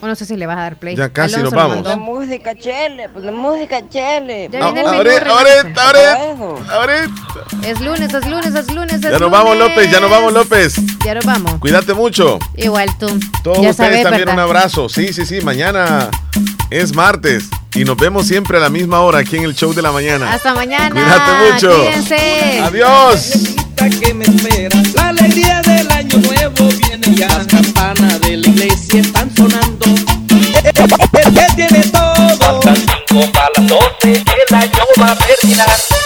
[0.00, 0.94] O no sé si le vas a dar play.
[0.94, 1.82] Ya casi nos vamos.
[1.84, 4.48] La música chele, pues la música chele.
[4.52, 7.66] Ya viene el ahorita, ahorita, ahorita, ahorita.
[7.66, 10.76] Es lunes, es lunes, es lunes, Ya nos vamos, López, ya nos vamos, López.
[11.04, 11.54] Ya nos vamos.
[11.58, 12.38] Cuídate mucho.
[12.56, 13.08] Igual tú.
[13.42, 14.88] Todos ustedes también un abrazo.
[14.88, 15.40] Sí, sí, sí.
[15.40, 16.10] Mañana
[16.70, 17.48] es martes.
[17.74, 20.32] Y nos vemos siempre a la misma hora aquí en el show de la mañana.
[20.32, 20.90] Hasta mañana.
[20.90, 21.76] Cuídate mucho.
[21.76, 22.60] Cuídense.
[22.60, 23.56] Adiós.
[27.18, 29.86] Las campanas de la iglesia están sonando.
[29.86, 32.36] El que tiene todo.
[32.38, 36.05] Faltan cinco para las doce, el año va a terminar.